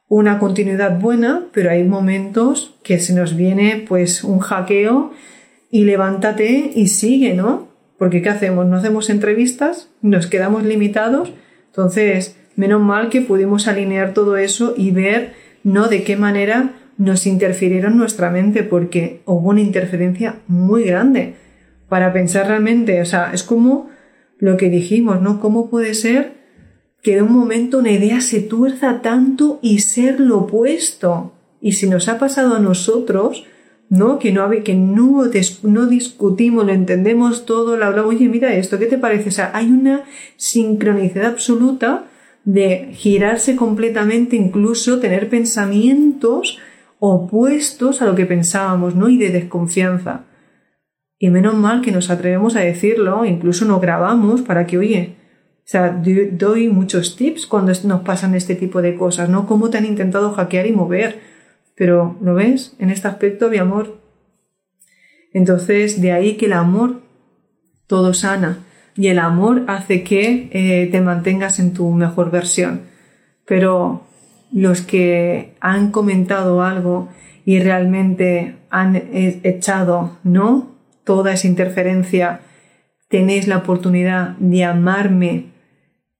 una 0.09 0.39
continuidad 0.39 0.99
buena, 0.99 1.47
pero 1.51 1.69
hay 1.69 1.83
momentos 1.83 2.75
que 2.83 2.99
se 2.99 3.13
nos 3.13 3.35
viene 3.35 3.83
pues 3.87 4.23
un 4.23 4.39
hackeo 4.39 5.11
y 5.69 5.83
levántate 5.83 6.71
y 6.73 6.87
sigue, 6.87 7.33
¿no? 7.33 7.67
Porque 7.97 8.21
¿qué 8.21 8.29
hacemos? 8.29 8.65
No 8.67 8.77
hacemos 8.77 9.09
entrevistas, 9.09 9.89
nos 10.01 10.27
quedamos 10.27 10.63
limitados, 10.63 11.33
entonces 11.67 12.37
menos 12.55 12.81
mal 12.81 13.09
que 13.09 13.21
pudimos 13.21 13.67
alinear 13.67 14.13
todo 14.13 14.37
eso 14.37 14.73
y 14.77 14.91
ver, 14.91 15.33
¿no? 15.63 15.87
De 15.87 16.03
qué 16.03 16.15
manera 16.15 16.73
nos 16.97 17.27
interfirieron 17.27 17.97
nuestra 17.97 18.29
mente, 18.29 18.63
porque 18.63 19.21
hubo 19.25 19.49
una 19.49 19.61
interferencia 19.61 20.39
muy 20.47 20.83
grande 20.83 21.35
para 21.89 22.13
pensar 22.13 22.47
realmente, 22.47 23.01
o 23.01 23.05
sea, 23.05 23.31
es 23.33 23.43
como 23.43 23.89
lo 24.39 24.57
que 24.57 24.69
dijimos, 24.69 25.21
¿no? 25.21 25.39
¿Cómo 25.39 25.69
puede 25.69 25.93
ser 25.93 26.36
que 27.07 27.15
de 27.15 27.21
un 27.21 27.31
momento 27.31 27.77
una 27.77 27.91
idea 27.91 28.19
se 28.19 28.41
tuerza 28.41 29.01
tanto 29.01 29.59
y 29.61 29.79
ser 29.79 30.19
lo 30.19 30.39
opuesto. 30.39 31.31
Y 31.61 31.71
si 31.71 31.87
nos 31.87 32.09
ha 32.09 32.19
pasado 32.19 32.57
a 32.57 32.59
nosotros, 32.59 33.45
¿no? 33.87 34.19
Que 34.19 34.33
no, 34.33 34.49
que 34.49 34.73
no, 34.73 35.23
no 35.63 35.85
discutimos, 35.85 36.65
lo 36.65 36.73
entendemos 36.73 37.45
todo, 37.45 37.77
lo 37.77 37.85
hablamos, 37.85 38.13
oye, 38.13 38.27
mira 38.27 38.53
esto, 38.55 38.77
¿qué 38.77 38.87
te 38.87 38.97
parece? 38.97 39.29
O 39.29 39.31
sea, 39.31 39.51
hay 39.53 39.67
una 39.67 40.03
sincronicidad 40.35 41.27
absoluta 41.27 42.07
de 42.43 42.89
girarse 42.91 43.55
completamente, 43.55 44.35
incluso 44.35 44.99
tener 44.99 45.29
pensamientos 45.29 46.59
opuestos 46.99 48.01
a 48.01 48.05
lo 48.05 48.15
que 48.15 48.25
pensábamos, 48.25 48.95
¿no? 48.95 49.07
Y 49.07 49.17
de 49.17 49.29
desconfianza. 49.29 50.25
Y 51.17 51.29
menos 51.29 51.55
mal 51.55 51.79
que 51.79 51.93
nos 51.93 52.09
atrevemos 52.09 52.57
a 52.57 52.59
decirlo, 52.59 53.23
incluso 53.23 53.63
nos 53.63 53.79
grabamos 53.79 54.41
para 54.41 54.67
que, 54.67 54.77
oye, 54.77 55.16
o 55.67 55.69
sea, 55.69 56.01
doy 56.31 56.69
muchos 56.69 57.17
tips 57.17 57.45
cuando 57.45 57.73
nos 57.83 58.01
pasan 58.03 58.35
este 58.35 58.55
tipo 58.55 58.81
de 58.81 58.95
cosas, 58.95 59.27
¿no? 59.27 59.45
Cómo 59.45 59.69
te 59.69 59.77
han 59.77 59.83
intentado 59.85 60.31
hackear 60.31 60.65
y 60.65 60.71
mover. 60.71 61.19
Pero, 61.75 62.15
¿lo 62.21 62.35
ves? 62.35 62.73
En 62.79 62.89
este 62.89 63.09
aspecto, 63.09 63.49
mi 63.49 63.57
amor. 63.57 63.99
Entonces, 65.33 65.99
de 65.99 66.13
ahí 66.13 66.37
que 66.37 66.45
el 66.45 66.53
amor 66.53 67.01
todo 67.85 68.13
sana. 68.13 68.59
Y 68.95 69.07
el 69.07 69.19
amor 69.19 69.65
hace 69.67 70.03
que 70.03 70.49
eh, 70.53 70.87
te 70.89 71.01
mantengas 71.01 71.59
en 71.59 71.73
tu 71.73 71.91
mejor 71.91 72.31
versión. 72.31 72.83
Pero 73.45 74.03
los 74.53 74.81
que 74.81 75.53
han 75.59 75.91
comentado 75.91 76.63
algo 76.63 77.09
y 77.43 77.59
realmente 77.59 78.55
han 78.69 78.95
eh, 78.95 79.41
echado, 79.43 80.17
¿no? 80.23 80.77
Toda 81.03 81.33
esa 81.33 81.47
interferencia, 81.47 82.39
tenéis 83.09 83.49
la 83.49 83.57
oportunidad 83.57 84.37
de 84.37 84.63
amarme 84.63 85.56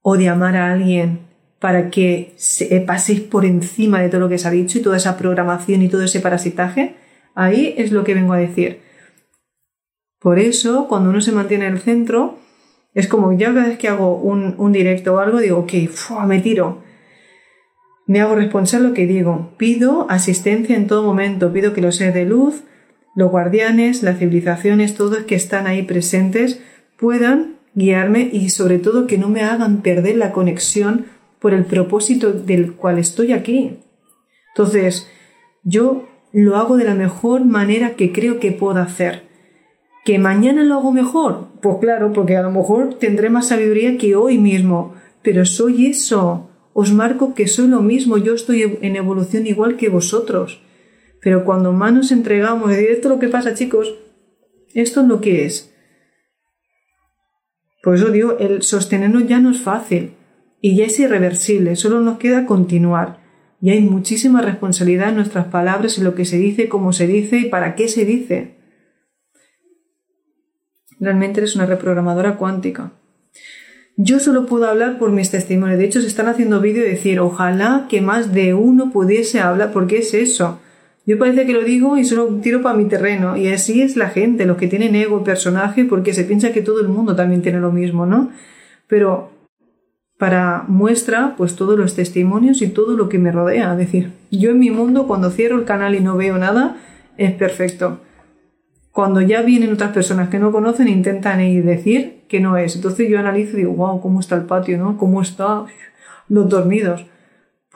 o 0.10 0.16
de 0.16 0.30
amar 0.30 0.56
a 0.56 0.72
alguien 0.72 1.20
para 1.60 1.90
que 1.90 2.32
se, 2.38 2.74
eh, 2.74 2.80
paséis 2.80 3.20
por 3.20 3.44
encima 3.44 4.00
de 4.02 4.08
todo 4.08 4.22
lo 4.22 4.30
que 4.30 4.38
se 4.38 4.48
ha 4.48 4.52
dicho 4.52 4.78
y 4.78 4.82
toda 4.82 4.96
esa 4.96 5.18
programación 5.18 5.82
y 5.82 5.90
todo 5.90 6.02
ese 6.04 6.22
parasitaje, 6.22 6.96
ahí 7.36 7.76
es 7.78 7.92
lo 7.92 8.06
que 8.06 8.14
vengo 8.14 8.32
a 8.32 8.38
decir. 8.38 8.80
Por 10.22 10.40
eso, 10.40 10.88
cuando 10.88 11.10
uno 11.10 11.20
se 11.20 11.34
mantiene 11.34 11.68
en 11.68 11.74
el 11.74 11.82
centro, 11.82 12.40
es 12.94 13.10
como 13.10 13.34
ya 13.34 13.54
cada 13.54 13.68
vez 13.68 13.78
que 13.78 13.90
hago 13.90 14.16
un, 14.16 14.72
directo 14.72 15.16
o 15.16 15.20
algo, 15.20 15.40
digo, 15.40 15.58
ok, 15.58 15.74
me 16.26 16.40
tiro. 16.40 16.84
Me 18.06 18.22
hago 18.22 18.36
responsable 18.36 18.88
lo 18.88 18.94
que 18.94 19.08
digo. 19.08 19.52
Pido 19.58 20.10
asistencia 20.10 20.78
en 20.78 20.88
todo 20.88 21.04
momento. 21.04 21.52
Pido 21.52 21.74
que 21.74 21.82
los 21.82 21.98
seres 21.98 22.14
de 22.14 22.24
luz, 22.24 22.64
los 23.14 23.30
guardianes, 23.30 24.04
las 24.04 24.20
civilizaciones, 24.20 24.96
todos 24.96 25.26
que 25.26 25.36
están 25.36 25.68
ahí 25.68 25.84
presentes, 25.84 26.62
puedan 26.98 27.57
guiarme 27.78 28.28
y 28.34 28.50
sobre 28.50 28.80
todo 28.80 29.06
que 29.06 29.20
no 29.20 29.30
me 29.30 29.44
hagan 29.44 29.84
perder 29.84 30.18
la 30.18 30.32
conexión 30.32 31.06
por 31.40 31.54
el 31.54 31.64
propósito 31.64 32.34
del 32.34 32.74
cual 32.74 32.98
estoy 32.98 33.34
aquí. 33.34 33.78
Entonces, 34.50 35.08
yo 35.64 36.08
lo 36.34 36.58
hago 36.58 36.76
de 36.78 36.86
la 36.86 36.96
mejor 36.96 37.46
manera 37.46 37.96
que 37.96 38.12
creo 38.12 38.40
que 38.40 38.52
puedo 38.52 38.80
hacer. 38.80 39.28
¿Que 40.04 40.18
mañana 40.18 40.64
lo 40.64 40.74
hago 40.74 40.92
mejor? 40.92 41.50
Pues 41.62 41.78
claro, 41.80 42.14
porque 42.14 42.36
a 42.36 42.42
lo 42.42 42.50
mejor 42.50 42.96
tendré 42.96 43.30
más 43.30 43.50
sabiduría 43.50 44.00
que 44.00 44.16
hoy 44.16 44.40
mismo, 44.40 44.96
pero 45.22 45.46
soy 45.46 45.86
eso. 45.86 46.50
Os 46.74 46.92
marco 46.92 47.36
que 47.36 47.48
soy 47.48 47.68
lo 47.68 47.82
mismo, 47.82 48.18
yo 48.18 48.34
estoy 48.34 48.80
en 48.82 48.96
evolución 48.96 49.46
igual 49.46 49.78
que 49.78 49.90
vosotros. 49.90 50.64
Pero 51.22 51.46
cuando 51.46 51.74
más 51.74 51.94
nos 51.94 52.12
entregamos, 52.12 52.72
esto 52.72 53.08
es 53.08 53.14
lo 53.14 53.20
que 53.20 53.28
pasa, 53.28 53.54
chicos, 53.54 53.94
esto 54.74 55.02
es 55.02 55.08
lo 55.08 55.22
que 55.22 55.46
es. 55.46 55.77
Por 57.88 57.96
eso 57.96 58.12
digo, 58.12 58.38
el 58.38 58.64
sostenernos 58.64 59.28
ya 59.28 59.40
no 59.40 59.50
es 59.50 59.62
fácil 59.62 60.12
y 60.60 60.76
ya 60.76 60.88
es 60.88 61.00
irreversible, 61.00 61.78
solo 61.78 62.02
nos 62.02 62.18
queda 62.18 62.46
continuar. 62.46 63.22
Y 63.62 63.70
hay 63.70 63.80
muchísima 63.80 64.42
responsabilidad 64.42 65.08
en 65.08 65.16
nuestras 65.16 65.46
palabras, 65.46 65.98
en 65.98 66.04
lo 66.04 66.14
que 66.14 66.26
se 66.26 66.38
dice, 66.38 66.68
cómo 66.68 66.92
se 66.92 67.08
dice 67.08 67.38
y 67.38 67.46
para 67.46 67.76
qué 67.76 67.88
se 67.88 68.04
dice. 68.04 68.58
Realmente 71.00 71.40
eres 71.40 71.56
una 71.56 71.66
reprogramadora 71.66 72.36
cuántica. 72.36 72.92
Yo 73.96 74.20
solo 74.20 74.48
puedo 74.48 74.68
hablar 74.68 75.00
por 75.00 75.14
mis 75.14 75.32
testimonios. 75.32 75.80
De 75.80 75.86
hecho, 75.86 76.02
se 76.02 76.08
están 76.08 76.28
haciendo 76.28 76.60
vídeos 76.60 76.88
y 76.88 76.90
decir, 76.90 77.22
ojalá 77.22 77.88
que 77.90 78.02
más 78.02 78.34
de 78.34 78.54
uno 78.54 78.92
pudiese 78.92 79.40
hablar, 79.40 79.72
porque 79.72 80.00
es 80.00 80.14
eso. 80.14 80.60
Yo 81.08 81.18
parece 81.18 81.46
que 81.46 81.54
lo 81.54 81.64
digo 81.64 81.98
y 81.98 82.04
solo 82.04 82.28
tiro 82.42 82.62
para 82.62 82.78
mi 82.78 82.84
terreno. 82.84 83.38
Y 83.38 83.48
así 83.48 83.82
es 83.82 83.96
la 83.96 84.10
gente, 84.10 84.46
los 84.46 84.58
que 84.58 84.68
tienen 84.68 84.94
ego, 84.94 85.24
personaje, 85.24 85.86
porque 85.86 86.14
se 86.14 86.26
piensa 86.26 86.52
que 86.52 86.62
todo 86.62 86.82
el 86.82 86.90
mundo 86.90 87.16
también 87.16 87.42
tiene 87.42 87.62
lo 87.62 87.72
mismo, 87.72 88.06
¿no? 88.06 88.30
Pero 88.88 89.32
para 90.18 90.66
muestra, 90.68 91.36
pues 91.38 91.56
todos 91.56 91.80
los 91.80 91.96
testimonios 91.96 92.62
y 92.62 92.68
todo 92.68 92.98
lo 92.98 93.08
que 93.08 93.20
me 93.20 93.32
rodea. 93.32 93.72
Es 93.72 93.78
decir, 93.78 94.12
yo 94.32 94.52
en 94.52 94.60
mi 94.60 94.70
mundo, 94.70 95.08
cuando 95.08 95.32
cierro 95.32 95.58
el 95.58 95.64
canal 95.64 95.96
y 95.96 96.02
no 96.02 96.18
veo 96.18 96.38
nada, 96.38 96.76
es 97.16 97.32
perfecto. 97.32 98.02
Cuando 98.92 99.22
ya 99.22 99.44
vienen 99.44 99.72
otras 99.72 99.94
personas 99.94 100.28
que 100.28 100.40
no 100.40 100.52
conocen, 100.52 100.90
intentan 100.90 101.40
ir 101.40 101.64
decir 101.64 102.24
que 102.28 102.42
no 102.42 102.58
es. 102.58 102.76
Entonces 102.76 103.08
yo 103.10 103.18
analizo 103.18 103.54
y 103.54 103.62
digo, 103.62 103.72
wow, 103.72 104.02
¿cómo 104.02 104.20
está 104.20 104.36
el 104.36 104.44
patio, 104.44 104.78
no? 104.78 104.98
¿Cómo 104.98 105.22
están 105.22 105.68
los 106.28 106.50
dormidos? 106.50 107.06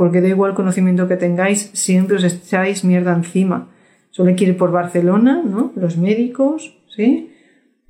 Porque 0.02 0.20
da 0.20 0.30
igual 0.30 0.56
conocimiento 0.56 1.08
que 1.08 1.16
tengáis, 1.16 1.70
siempre 1.74 2.16
os 2.18 2.24
echáis 2.24 2.84
mierda 2.84 3.14
encima. 3.14 3.70
Solo 4.10 4.34
quiere 4.34 4.54
ir 4.54 4.58
por 4.58 4.72
Barcelona, 4.72 5.44
¿no? 5.46 5.74
Los 5.76 5.96
médicos, 5.96 6.76
¿sí? 6.90 7.30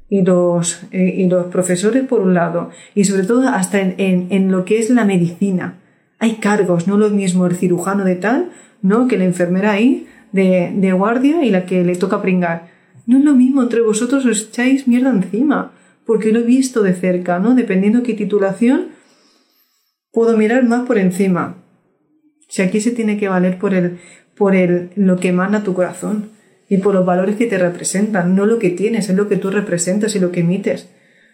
Y 0.10 0.22
los, 0.22 0.84
eh, 0.92 1.14
y 1.20 1.30
los 1.30 1.46
profesores 1.46 2.04
por 2.04 2.20
un 2.20 2.34
lado. 2.34 2.70
Y 2.96 3.06
sobre 3.06 3.24
todo 3.24 3.48
hasta 3.48 3.80
en, 3.80 4.28
en, 4.30 4.52
lo 4.52 4.66
que 4.66 4.80
es 4.80 4.90
la 4.90 5.06
medicina. 5.06 5.80
Hay 6.20 6.34
cargos, 6.34 6.86
no 6.86 6.98
lo 6.98 7.10
mismo 7.12 7.46
el 7.46 7.56
cirujano 7.56 8.04
de 8.04 8.18
tal, 8.18 8.50
¿no? 8.82 9.08
Que 9.08 9.18
la 9.18 9.24
enfermera 9.24 9.72
ahí 9.72 10.06
de, 10.34 10.74
de 10.76 10.92
guardia 10.92 11.46
y 11.46 11.50
la 11.50 11.66
que 11.66 11.86
le 11.86 11.96
toca 11.96 12.22
pringar. 12.22 12.68
No 13.08 13.20
es 13.20 13.24
lo 13.24 13.36
mismo, 13.36 13.64
entre 13.64 13.80
vosotros 13.80 14.26
os 14.26 14.50
echáis 14.50 14.86
mierda 14.86 15.12
encima. 15.12 15.72
Porque 16.06 16.34
lo 16.34 16.40
he 16.40 16.44
visto 16.44 16.84
de 16.84 16.94
cerca, 16.94 17.40
¿no? 17.40 17.56
Dependiendo 17.56 18.04
qué 18.04 18.16
titulación, 18.16 18.88
puedo 20.12 20.36
mirar 20.36 20.66
más 20.66 20.86
por 20.86 20.98
encima. 20.98 21.61
Si 22.52 22.62
aquí 22.62 22.82
se 22.82 22.92
tiene 22.92 23.18
que 23.18 23.30
valer 23.30 23.58
por 23.58 23.74
el, 23.74 24.00
por 24.36 24.58
el, 24.58 24.90
lo 24.98 25.16
que 25.16 25.30
emana 25.30 25.64
tu 25.64 25.74
corazón 25.74 26.32
y 26.68 26.80
por 26.80 26.94
los 26.94 27.06
valores 27.06 27.38
que 27.38 27.48
te 27.48 27.58
representan, 27.58 28.36
no 28.36 28.46
lo 28.46 28.60
que 28.60 28.72
tienes, 28.72 29.08
es 29.08 29.16
lo 29.16 29.30
que 29.30 29.38
tú 29.38 29.52
representas 29.52 30.18
y 30.18 30.20
lo 30.20 30.34
que 30.34 30.42
emites. 30.42 30.90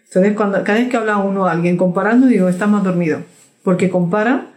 Entonces, 0.06 0.34
cuando, 0.34 0.62
cada 0.62 0.78
vez 0.78 0.88
que 0.88 0.96
habla 0.96 1.16
uno 1.16 1.46
a 1.46 1.50
alguien 1.50 1.76
comparando, 1.76 2.28
digo, 2.28 2.48
está 2.48 2.68
más 2.68 2.84
dormido, 2.84 3.22
porque 3.64 3.90
compara 3.90 4.52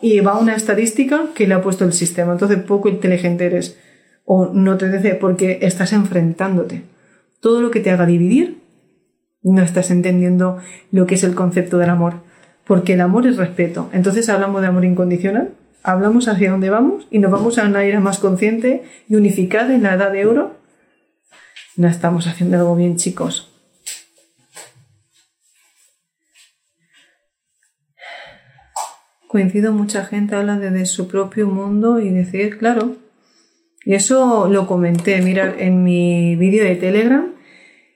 y 0.00 0.20
va 0.20 0.32
a 0.32 0.38
una 0.38 0.56
estadística 0.56 1.26
que 1.34 1.46
le 1.46 1.52
ha 1.52 1.60
puesto 1.60 1.84
el 1.84 1.92
sistema. 1.92 2.32
Entonces, 2.32 2.56
poco 2.62 2.88
inteligente 2.88 3.44
eres 3.44 3.78
o 4.24 4.46
no 4.46 4.78
te 4.78 4.90
dice 4.90 5.14
porque 5.14 5.58
estás 5.60 5.92
enfrentándote. 5.92 6.84
Todo 7.40 7.60
lo 7.60 7.70
que 7.70 7.80
te 7.80 7.90
haga 7.90 8.06
dividir, 8.06 8.62
no 9.42 9.60
estás 9.60 9.90
entendiendo 9.90 10.56
lo 10.90 11.06
que 11.06 11.16
es 11.16 11.22
el 11.22 11.34
concepto 11.34 11.76
del 11.76 11.90
amor, 11.90 12.14
porque 12.66 12.94
el 12.94 13.02
amor 13.02 13.26
es 13.26 13.36
respeto. 13.36 13.90
Entonces, 13.92 14.30
hablamos 14.30 14.62
de 14.62 14.68
amor 14.68 14.86
incondicional, 14.86 15.50
hablamos 15.82 16.28
hacia 16.28 16.50
dónde 16.50 16.70
vamos 16.70 17.06
y 17.10 17.18
nos 17.18 17.30
vamos 17.30 17.58
a 17.58 17.64
una 17.64 17.84
era 17.84 18.00
más 18.00 18.18
consciente 18.18 18.84
y 19.08 19.14
unificada 19.14 19.74
en 19.74 19.82
la 19.82 19.94
edad 19.94 20.12
de 20.12 20.26
oro, 20.26 20.56
no 21.76 21.88
estamos 21.88 22.26
haciendo 22.26 22.56
algo 22.56 22.74
bien, 22.74 22.96
chicos. 22.96 23.52
Coincido, 29.28 29.72
mucha 29.72 30.04
gente 30.06 30.34
habla 30.34 30.58
de, 30.58 30.86
su 30.86 31.06
propio 31.06 31.46
mundo 31.46 32.00
y 32.00 32.08
decir, 32.08 32.56
claro, 32.58 32.96
y 33.84 33.94
eso 33.94 34.48
lo 34.48 34.66
comenté, 34.66 35.20
mira, 35.20 35.54
en 35.58 35.84
mi 35.84 36.34
vídeo 36.36 36.64
de 36.64 36.76
Telegram, 36.76 37.34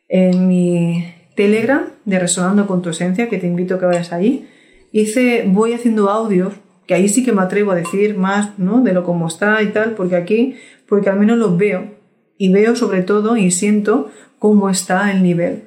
en 0.09 0.47
mi 0.47 1.13
Telegram 1.35 1.87
de 2.05 2.19
Resonando 2.19 2.67
con 2.67 2.83
tu 2.83 2.91
Esencia, 2.91 3.31
que 3.31 3.39
te 3.39 3.47
invito 3.47 3.75
a 3.75 3.79
que 3.81 3.87
vayas 3.87 4.13
ahí, 4.13 4.49
hice, 4.93 5.45
voy 5.47 5.73
haciendo 5.73 6.11
audios 6.11 6.53
ahí 6.93 7.09
sí 7.09 7.25
que 7.25 7.33
me 7.33 7.43
atrevo 7.43 7.73
a 7.73 7.77
decir 7.77 8.17
más, 8.17 8.59
¿no? 8.59 8.83
De 8.83 8.93
lo 8.93 9.05
como 9.05 9.29
está 9.29 9.63
y 9.63 9.69
tal, 9.69 9.93
porque 9.93 10.17
aquí, 10.17 10.57
porque 10.89 11.11
al 11.11 11.19
menos 11.19 11.39
los 11.39 11.57
veo 11.57 12.03
y 12.39 12.53
veo 12.53 12.75
sobre 12.75 13.03
todo 13.03 13.37
y 13.37 13.51
siento 13.51 14.11
cómo 14.39 14.69
está 14.69 15.13
el 15.13 15.23
nivel. 15.23 15.65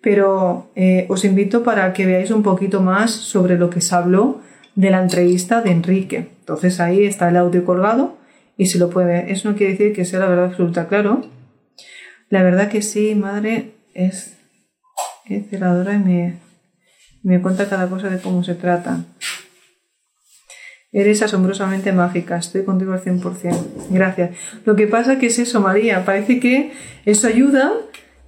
Pero 0.00 0.70
eh, 0.74 1.06
os 1.08 1.24
invito 1.24 1.62
para 1.62 1.92
que 1.92 2.06
veáis 2.06 2.30
un 2.30 2.42
poquito 2.42 2.80
más 2.80 3.10
sobre 3.10 3.58
lo 3.58 3.70
que 3.70 3.80
se 3.80 3.94
habló 3.94 4.40
de 4.74 4.90
la 4.90 5.02
entrevista 5.02 5.62
de 5.62 5.70
Enrique. 5.70 6.28
Entonces 6.40 6.80
ahí 6.80 7.04
está 7.04 7.28
el 7.28 7.36
audio 7.36 7.64
colgado 7.64 8.18
y 8.56 8.66
se 8.66 8.78
lo 8.78 8.90
puede 8.90 9.06
ver. 9.06 9.30
Eso 9.30 9.50
no 9.50 9.56
quiere 9.56 9.72
decir 9.72 9.92
que 9.92 10.04
sea 10.04 10.20
la 10.20 10.28
verdad 10.28 10.46
absoluta, 10.46 10.88
claro. 10.88 11.22
La 12.28 12.42
verdad 12.42 12.68
que 12.68 12.82
sí, 12.82 13.14
madre, 13.14 13.74
es, 13.94 14.38
es 15.26 15.50
celadora 15.50 15.94
y 15.94 15.98
me, 15.98 16.38
me 17.22 17.40
cuenta 17.40 17.68
cada 17.68 17.88
cosa 17.88 18.08
de 18.08 18.20
cómo 18.20 18.42
se 18.42 18.54
trata. 18.54 19.04
Eres 20.92 21.22
asombrosamente 21.22 21.90
mágica, 21.92 22.36
estoy 22.36 22.64
contigo 22.64 22.92
al 22.92 23.02
100%. 23.02 23.56
Gracias. 23.90 24.36
Lo 24.66 24.76
que 24.76 24.86
pasa 24.86 25.18
que 25.18 25.26
es 25.26 25.38
eso, 25.38 25.60
María, 25.60 26.04
parece 26.04 26.38
que 26.38 26.72
eso 27.06 27.26
ayuda, 27.26 27.72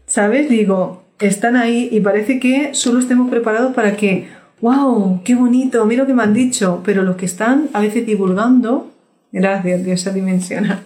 ¿sabes? 0.06 0.48
Digo, 0.48 1.04
están 1.20 1.56
ahí 1.56 1.90
y 1.92 2.00
parece 2.00 2.40
que 2.40 2.72
solo 2.72 3.00
estemos 3.00 3.30
preparados 3.30 3.74
para 3.74 3.96
que, 3.96 4.28
wow, 4.62 5.20
qué 5.24 5.34
bonito, 5.34 5.84
mira 5.84 6.04
lo 6.04 6.06
que 6.06 6.14
me 6.14 6.22
han 6.22 6.32
dicho, 6.32 6.80
pero 6.84 7.02
los 7.02 7.16
que 7.16 7.26
están 7.26 7.68
a 7.74 7.80
veces 7.80 8.06
divulgando, 8.06 8.90
gracias, 9.30 9.84
Dios 9.84 10.00
se 10.00 10.12
dimensiona, 10.14 10.84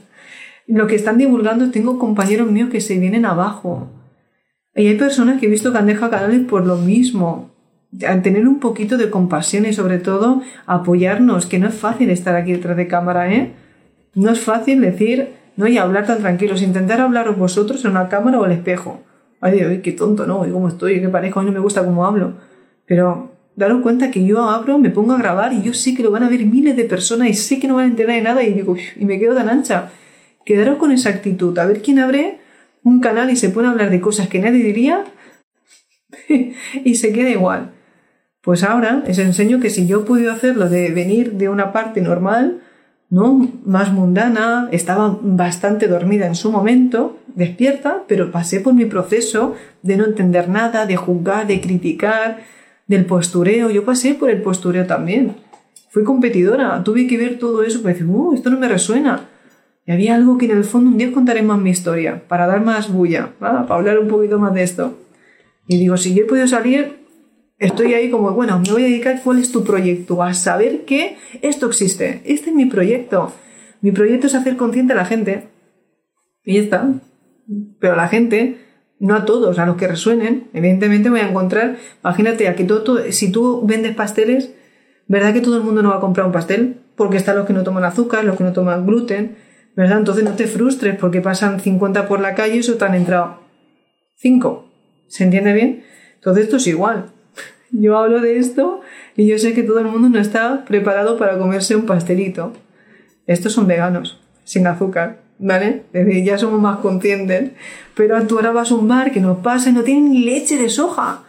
lo 0.67 0.89
que 0.89 0.97
están 0.97 1.17
divulgando, 1.17 1.71
tengo 1.71 1.99
compañeros 1.99 2.51
míos 2.51 2.71
que 2.71 2.81
se 2.81 2.99
vienen 2.99 3.25
abajo. 3.25 3.89
Y 4.75 4.87
hay 4.89 4.97
personas 4.97 5.41
que 5.41 5.47
he 5.47 5.49
visto 5.49 5.73
que 5.73 5.79
han 5.79 5.87
dejado 5.87 6.11
canales 6.11 6.41
por 6.47 6.67
lo 6.67 6.77
mismo 6.77 7.51
tener 7.97 8.47
un 8.47 8.61
poquito 8.61 8.97
de 8.97 9.11
compasión 9.11 9.67
y 9.67 9.73
sobre 9.73 9.99
todo 9.99 10.43
apoyarnos, 10.67 11.47
que 11.47 11.59
no 11.59 11.69
es 11.69 11.75
fácil 11.75 12.11
estar 12.11 12.37
aquí 12.37 12.53
detrás 12.53 12.77
de 12.77 12.87
cámara, 12.87 13.33
¿eh? 13.33 13.53
No 14.15 14.31
es 14.31 14.41
fácil 14.41 14.81
decir, 14.81 15.35
no, 15.57 15.67
y 15.67 15.79
hablar 15.79 16.07
tan 16.07 16.19
tranquilos, 16.19 16.63
intentar 16.63 17.01
hablaros 17.01 17.39
vosotros 17.39 17.85
en 17.85 17.93
una 17.93 18.09
cámara 18.09 18.41
o 18.41 18.45
al 18.45 18.53
espejo. 18.53 19.03
Ay, 19.41 19.81
qué 19.83 19.93
tonto, 19.93 20.27
¿no? 20.27 20.47
Y 20.47 20.51
cómo 20.51 20.69
estoy, 20.69 21.01
qué 21.01 21.09
parezco, 21.09 21.43
no 21.43 21.53
me 21.53 21.61
gusta 21.61 21.85
cómo 21.85 22.05
hablo. 22.05 22.35
Pero 22.87 23.33
daros 23.57 23.83
cuenta 23.83 24.11
que 24.11 24.25
yo 24.25 24.49
abro, 24.49 24.79
me 24.79 24.91
pongo 24.91 25.15
a 25.15 25.19
grabar 25.19 25.53
y 25.53 25.63
yo 25.63 25.75
sé 25.75 25.95
que 25.95 26.03
lo 26.03 26.11
van 26.11 26.25
a 26.25 26.29
ver 26.29 26.45
miles 26.47 26.77
de 26.77 26.85
personas 26.85 27.29
y 27.29 27.35
sé 27.35 27.59
que 27.59 27.69
no 27.69 27.77
van 27.77 27.85
a 27.85 27.89
entender 27.89 28.17
de 28.17 28.23
nada 28.23 28.43
y 28.43 28.53
digo, 28.53 28.77
y 28.97 29.05
me 29.05 29.19
quedo 29.19 29.35
tan 29.35 29.49
ancha. 29.49 29.91
Quedaros 30.45 30.79
con 30.79 30.93
esa 30.93 31.11
actitud, 31.11 31.59
a 31.59 31.67
ver 31.67 31.83
quién 31.83 31.99
abre 31.99 32.41
un 32.85 33.01
canal 33.01 33.31
y 33.31 33.37
se 33.37 33.51
pone 33.51 33.69
a 33.69 33.71
hablar 33.71 33.91
de 33.91 34.01
cosas 34.01 34.29
que 34.29 34.41
nadie 34.41 34.63
diría 34.63 35.05
y 36.85 36.95
se 36.95 37.13
queda 37.13 37.31
igual. 37.31 37.73
Pues 38.49 38.63
ahora 38.63 39.03
les 39.07 39.19
enseño 39.19 39.61
que 39.61 39.69
si 39.69 39.87
yo 39.87 40.07
pude 40.07 40.31
hacerlo 40.31 40.71
de 40.71 40.91
venir 40.91 41.33
de 41.33 41.51
una 41.51 41.71
parte 41.71 42.01
normal, 42.01 42.63
¿no? 43.11 43.47
Más 43.67 43.93
mundana, 43.93 44.71
estaba 44.73 45.19
bastante 45.21 45.87
dormida 45.87 46.27
en 46.27 46.35
su 46.35 46.51
momento, 46.51 47.19
despierta, 47.35 48.05
pero 48.09 48.31
pasé 48.31 48.61
por 48.61 48.73
mi 48.73 48.87
proceso 48.87 49.55
de 49.83 49.99
no 49.99 50.07
entender 50.07 50.49
nada, 50.49 50.87
de 50.87 50.97
juzgar, 50.97 51.47
de 51.47 51.61
criticar, 51.61 52.39
del 52.87 53.05
postureo. 53.05 53.69
Yo 53.69 53.85
pasé 53.85 54.15
por 54.15 54.31
el 54.31 54.41
postureo 54.41 54.87
también. 54.87 55.37
Fui 55.91 56.03
competidora, 56.03 56.83
tuve 56.83 57.07
que 57.07 57.19
ver 57.19 57.39
todo 57.39 57.63
eso, 57.63 57.83
para 57.83 57.93
decir, 57.93 58.09
uh, 58.09 58.33
esto 58.33 58.49
no 58.49 58.59
me 58.59 58.69
resuena. 58.69 59.29
Y 59.85 59.93
había 59.93 60.15
algo 60.15 60.39
que 60.39 60.47
en 60.47 60.53
el 60.53 60.65
fondo 60.65 60.89
un 60.89 60.97
día 60.97 61.13
contaré 61.13 61.43
más 61.43 61.59
mi 61.59 61.69
historia, 61.69 62.23
para 62.27 62.47
dar 62.47 62.65
más 62.65 62.91
bulla, 62.91 63.29
para 63.39 63.61
hablar 63.69 63.99
un 63.99 64.09
poquito 64.09 64.39
más 64.39 64.55
de 64.55 64.63
esto. 64.63 64.97
Y 65.67 65.77
digo, 65.79 65.99
si 65.99 66.15
yo 66.15 66.23
he 66.23 66.27
podido 66.27 66.49
salir, 66.49 66.98
Estoy 67.59 67.95
ahí 67.95 68.09
como, 68.09 68.31
bueno, 68.33 68.61
me 68.61 68.71
voy 68.71 68.83
a 68.85 68.87
dedicar 68.87 69.21
cuál 69.25 69.39
es 69.39 69.51
tu 69.51 69.65
proyecto, 69.65 70.23
a 70.23 70.33
saber 70.33 70.85
que 70.85 71.17
esto 71.43 71.67
existe. 71.67 72.23
Este 72.25 72.51
es 72.51 72.57
mi 72.57 72.67
proyecto. 72.67 73.33
Mi 73.81 73.91
proyecto 73.91 74.29
es 74.29 74.37
hacer 74.37 74.57
consciente 74.57 74.93
a 74.93 74.97
la 74.97 75.05
gente. 75.05 75.49
Y 76.45 76.55
ya 76.55 76.61
está. 76.63 76.89
Pero 77.81 77.95
a 77.95 77.97
la 77.97 78.07
gente, 78.07 78.59
no 79.01 79.17
a 79.17 79.25
todos, 79.25 79.59
a 79.59 79.67
los 79.67 79.77
que 79.77 79.89
resuenen, 79.89 80.49
evidentemente 80.53 81.11
voy 81.11 81.19
a 81.19 81.29
encontrar, 81.29 81.79
imagínate, 82.01 82.47
a 82.47 82.55
que 82.55 82.63
todo, 82.63 83.11
si 83.11 83.33
tú 83.33 83.67
vendes 83.67 83.95
pasteles, 83.97 84.55
¿verdad 85.09 85.33
que 85.33 85.41
todo 85.41 85.57
el 85.57 85.65
mundo 85.65 85.83
no 85.83 85.91
va 85.91 85.97
a 85.97 86.01
comprar 86.01 86.27
un 86.27 86.33
pastel? 86.33 86.77
Porque 86.95 87.17
están 87.17 87.37
los 87.37 87.47
que 87.47 87.55
no 87.55 87.65
toman 87.65 87.83
azúcar, 87.83 88.25
los 88.25 88.37
que 88.37 88.45
no 88.45 88.53
toman 88.53 88.87
gluten, 88.87 89.37
¿verdad? 89.75 89.99
Entonces 89.99 90.23
no 90.23 90.35
te 90.35 90.47
frustres 90.47 90.97
porque 90.97 91.21
pasan 91.21 91.59
50 91.59 92.07
por 92.07 92.21
la 92.21 92.37
calle 92.37 92.57
y 92.57 92.59
eso 92.61 92.77
te 92.77 92.85
han 92.85 92.95
entrado 92.95 93.41
5. 94.17 94.71
¿Se 95.09 95.25
entiende 95.25 95.53
bien? 95.53 95.83
Entonces 96.15 96.45
esto 96.45 96.59
es 96.59 96.67
igual 96.69 97.18
yo 97.71 97.99
hablo 97.99 98.21
de 98.21 98.39
esto 98.39 98.81
y 99.17 99.27
yo 99.27 99.39
sé 99.39 99.55
que 99.55 99.63
todo 99.63 99.81
el 99.81 99.87
mundo 99.87 100.09
no 100.09 100.19
está 100.19 100.65
preparado 100.65 101.19
para 101.19 101.39
comerse 101.39 101.77
un 101.77 101.87
pastelito. 101.87 102.53
Estos 103.27 103.53
son 103.53 103.67
veganos, 103.67 104.21
sin 104.45 104.67
azúcar, 104.67 105.21
¿vale? 105.39 105.85
ya 106.25 106.39
somos 106.39 106.61
más 106.61 106.79
conscientes. 106.79 107.53
Pero 107.95 108.21
tú 108.27 108.37
ahora 108.37 108.53
vas 108.53 108.71
a 108.71 108.75
un 108.75 108.89
bar 108.89 109.13
que 109.13 109.21
nos 109.21 109.39
pasa 109.39 109.71
y 109.71 109.73
no 109.73 109.83
tienen 109.83 110.25
leche 110.25 110.57
de 110.57 110.69
soja. 110.69 111.25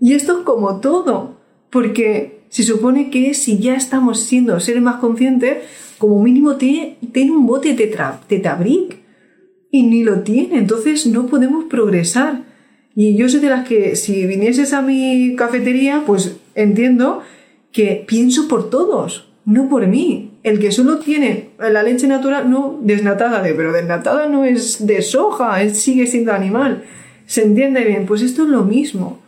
Y 0.00 0.14
esto 0.14 0.38
es 0.38 0.44
como 0.44 0.80
todo, 0.80 1.40
porque 1.70 2.44
se 2.48 2.62
supone 2.62 3.10
que 3.10 3.34
si 3.34 3.58
ya 3.58 3.74
estamos 3.74 4.20
siendo 4.20 4.58
seres 4.60 4.82
más 4.82 4.96
conscientes, 4.96 5.58
como 5.98 6.22
mínimo 6.22 6.56
tiene, 6.56 6.96
tiene 7.12 7.32
un 7.32 7.46
bote 7.46 7.74
de 7.74 7.86
tetrabric 8.28 8.98
y 9.70 9.82
ni 9.84 10.02
lo 10.02 10.20
tiene, 10.20 10.58
entonces 10.58 11.06
no 11.06 11.26
podemos 11.26 11.64
progresar. 11.64 12.49
Y 12.94 13.16
yo 13.16 13.28
soy 13.28 13.40
de 13.40 13.50
las 13.50 13.66
que 13.66 13.96
si 13.96 14.26
vinieses 14.26 14.72
a 14.72 14.82
mi 14.82 15.34
cafetería, 15.36 16.02
pues 16.06 16.36
entiendo 16.54 17.22
que 17.72 18.04
pienso 18.06 18.48
por 18.48 18.70
todos, 18.70 19.32
no 19.44 19.68
por 19.68 19.86
mí. 19.86 20.26
el 20.42 20.58
que 20.58 20.72
solo 20.72 20.98
tiene 20.98 21.50
la 21.58 21.82
leche 21.82 22.06
natural, 22.06 22.50
no 22.50 22.78
desnatada, 22.82 23.42
de, 23.42 23.52
pero 23.52 23.72
desnatada 23.72 24.26
no 24.26 24.44
es 24.46 24.86
de 24.86 25.02
soja, 25.02 25.60
él 25.62 25.74
sigue 25.74 26.06
siendo 26.06 26.32
animal. 26.32 26.84
¿Se 27.26 27.42
entiende 27.42 27.84
bien? 27.84 28.06
Pues 28.06 28.22
esto 28.22 28.44
es 28.44 28.48
lo 28.48 28.64
mismo. 28.64 29.20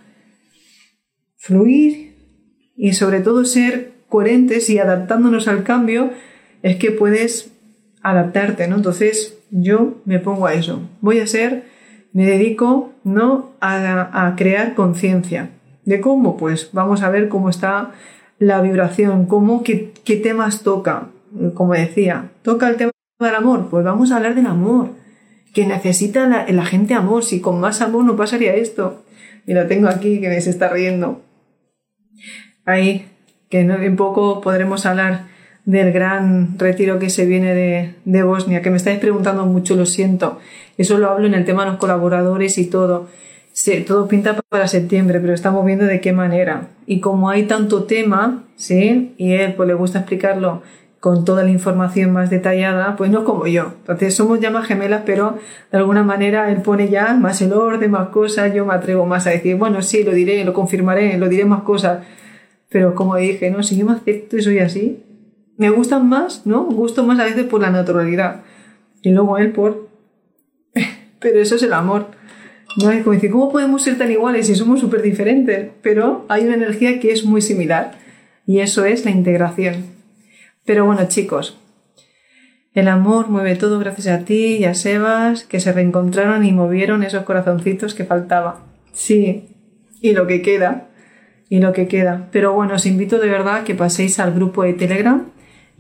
Fluir 1.37 2.17
y 2.77 2.95
sobre 2.95 3.21
todo 3.21 3.45
ser 3.45 3.93
coherentes 4.09 4.71
y 4.71 4.79
adaptándonos 4.79 5.49
al 5.49 5.65
cambio 5.65 6.11
es 6.63 6.77
que 6.77 6.91
puedes 6.91 7.53
adaptarte, 8.03 8.69
¿no? 8.69 8.77
Entonces 8.77 9.39
yo 9.51 10.01
me 10.05 10.19
pongo 10.19 10.47
a 10.47 10.55
eso. 10.55 10.89
Voy 11.01 11.21
a 11.21 11.27
ser, 11.27 11.65
me 12.13 12.27
dedico, 12.27 12.93
¿no? 13.05 13.53
A, 13.61 14.27
a 14.27 14.37
crear 14.37 14.75
conciencia. 14.75 15.51
¿De 15.85 16.01
cómo? 16.01 16.37
Pues 16.37 16.71
vamos 16.73 17.03
a 17.03 17.11
ver 17.11 17.29
cómo 17.29 17.49
está 17.51 17.93
la 18.39 18.61
vibración, 18.61 19.27
cómo, 19.27 19.63
qué, 19.63 19.93
qué 20.05 20.17
temas 20.17 20.63
toca. 20.63 21.09
Como 21.55 21.73
decía, 21.73 22.31
toca 22.43 22.69
el 22.69 22.77
tema 22.77 22.93
del 23.21 23.35
amor, 23.35 23.69
pues 23.71 23.85
vamos 23.85 24.11
a 24.11 24.17
hablar 24.17 24.35
del 24.35 24.47
amor. 24.47 24.91
Que 25.55 25.67
necesita 25.67 26.27
la, 26.27 26.65
gente 26.65 26.95
amor, 26.95 27.25
si 27.25 27.41
con 27.41 27.61
más 27.61 27.83
amor 27.83 28.05
no 28.05 28.17
pasaría 28.17 28.55
esto. 28.55 29.05
Y 29.47 29.55
lo 29.55 29.67
tengo 29.67 29.89
aquí 29.89 30.21
que 30.21 30.29
me 30.29 30.41
se 30.41 30.51
está 30.51 30.69
riendo. 30.69 31.23
Ahí, 32.65 33.07
que 33.49 33.61
en 33.61 33.97
poco 33.97 34.41
podremos 34.41 34.87
hablar 34.87 35.27
del 35.65 35.93
gran 35.93 36.59
retiro 36.59 36.99
que 36.99 37.11
se 37.11 37.27
viene 37.27 37.55
de, 37.55 37.95
de, 38.05 38.23
Bosnia, 38.23 38.63
que 38.63 38.71
me 38.71 38.77
estáis 38.77 38.99
preguntando 38.99 39.47
mucho, 39.47 39.77
lo 39.77 39.87
siento. 39.87 40.39
Eso 40.77 40.99
lo 40.99 41.11
hablo 41.11 41.27
en 41.27 41.35
el 41.35 41.45
tema 41.45 41.65
de 41.65 41.71
los 41.71 41.79
colaboradores 41.79 42.59
y 42.59 42.67
todo 42.67 43.09
todo 43.87 44.09
pinta 44.09 44.41
para 44.49 44.67
septiembre, 44.67 45.21
pero 45.21 45.35
estamos 45.35 45.65
viendo 45.65 45.85
de 45.85 46.01
qué 46.01 46.13
manera. 46.13 46.69
Y 46.87 47.01
como 47.01 47.31
hay 47.31 47.45
tanto 47.45 47.85
tema, 47.85 48.45
¿sí? 48.57 49.15
Y 49.19 49.33
él 49.33 49.55
pues 49.55 49.67
le 49.69 49.75
gusta 49.75 50.01
explicarlo 50.01 50.63
con 51.01 51.25
toda 51.25 51.43
la 51.43 51.51
información 51.51 52.13
más 52.13 52.31
detallada, 52.31 52.97
pues 52.97 53.11
no 53.11 53.25
como 53.25 53.47
yo. 53.47 53.75
Entonces 53.81 54.15
somos 54.15 54.41
ya 54.41 54.63
gemelas, 54.63 55.03
pero 55.05 55.37
de 55.71 55.79
alguna 55.79 56.03
manera 56.05 56.51
él 56.51 56.63
pone 56.63 56.89
ya 56.89 57.15
más 57.15 57.43
el 57.43 57.53
orden, 57.53 57.91
más 57.91 58.09
cosas, 58.09 58.55
yo 58.55 58.65
me 58.65 58.75
atrevo 58.75 59.05
más 59.05 59.27
a 59.27 59.31
decir, 59.31 59.57
bueno, 59.57 59.83
sí, 59.83 60.05
lo 60.05 60.13
diré, 60.13 60.45
lo 60.45 60.53
confirmaré, 60.53 61.19
lo 61.19 61.29
diré 61.29 61.45
más 61.45 61.63
cosas. 61.63 62.05
Pero 62.69 62.95
como 62.95 63.17
dije, 63.17 63.51
no, 63.51 63.63
si 63.63 63.77
yo 63.77 63.85
me 63.85 63.93
acepto 63.93 64.37
y 64.37 64.43
soy 64.43 64.61
así, 64.61 65.03
me 65.63 65.71
gustan 65.71 66.09
más, 66.09 66.45
¿no? 66.45 66.65
Gusto 66.65 67.05
más 67.05 67.21
a 67.21 67.25
veces 67.25 67.45
por 67.45 67.61
la 67.61 67.71
naturalidad. 67.71 68.43
Y 69.01 69.13
luego 69.13 69.39
él 69.39 69.53
por... 69.53 69.89
pero 71.21 71.39
eso 71.39 71.55
es 71.55 71.63
el 71.63 71.73
amor. 71.73 72.09
¿no? 72.79 72.91
Como 73.05 73.15
decir, 73.15 73.31
¿cómo 73.31 73.53
podemos 73.53 73.81
ser 73.83 73.97
tan 73.97 74.11
iguales 74.11 74.49
si 74.49 74.57
somos 74.57 74.81
súper 74.81 75.03
diferentes? 75.03 75.71
Pero 75.81 76.27
hay 76.29 76.47
una 76.47 76.55
energía 76.55 76.99
que 76.99 77.13
es 77.13 77.25
muy 77.25 77.41
similar 77.43 77.93
y 78.45 78.59
eso 78.59 78.85
es 78.85 79.05
la 79.05 79.13
integración. 79.13 79.87
Pero 80.65 80.85
bueno, 80.85 81.07
chicos, 81.07 81.61
el 82.75 82.89
amor 82.89 83.29
mueve 83.29 83.55
todo 83.55 83.79
gracias 83.79 84.09
a 84.09 84.25
ti 84.25 84.57
y 84.57 84.65
a 84.65 84.75
Sebas, 84.75 85.45
que 85.45 85.61
se 85.61 85.73
reencontraron 85.73 86.45
y 86.45 86.51
movieron 86.51 87.05
esos 87.05 87.23
corazoncitos 87.23 87.95
que 87.95 88.05
faltaba. 88.05 88.65
Sí, 88.93 89.49
y 90.01 90.13
lo 90.13 90.27
que 90.27 90.43
queda, 90.43 90.89
y 91.49 91.61
lo 91.61 91.73
que 91.73 91.87
queda. 91.87 92.31
Pero 92.33 92.53
bueno, 92.53 92.75
os 92.75 92.85
invito 92.85 93.21
de 93.21 93.29
verdad 93.29 93.59
a 93.59 93.65
que 93.65 93.77
paséis 93.77 94.19
al 94.19 94.35
grupo 94.35 94.65
de 94.65 94.73
Telegram 94.73 95.32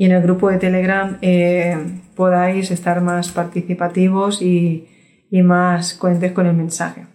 y 0.03 0.05
en 0.05 0.11
el 0.11 0.21
grupo 0.21 0.51
de 0.51 0.59
Telegram 0.59 1.17
eh, 1.23 1.77
podáis 2.17 2.73
estar 2.73 3.01
más 3.03 3.31
participativos 3.31 4.43
y, 4.43 4.89
y 5.31 5.43
más 5.43 5.95
coherentes 5.95 6.33
con 6.33 6.47
el 6.47 6.57
mensaje. 6.57 7.07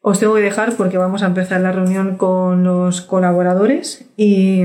Os 0.00 0.18
tengo 0.18 0.36
que 0.36 0.40
dejar 0.40 0.72
porque 0.76 0.96
vamos 0.96 1.22
a 1.22 1.26
empezar 1.26 1.60
la 1.60 1.72
reunión 1.72 2.16
con 2.16 2.64
los 2.64 3.02
colaboradores 3.02 4.10
y, 4.16 4.62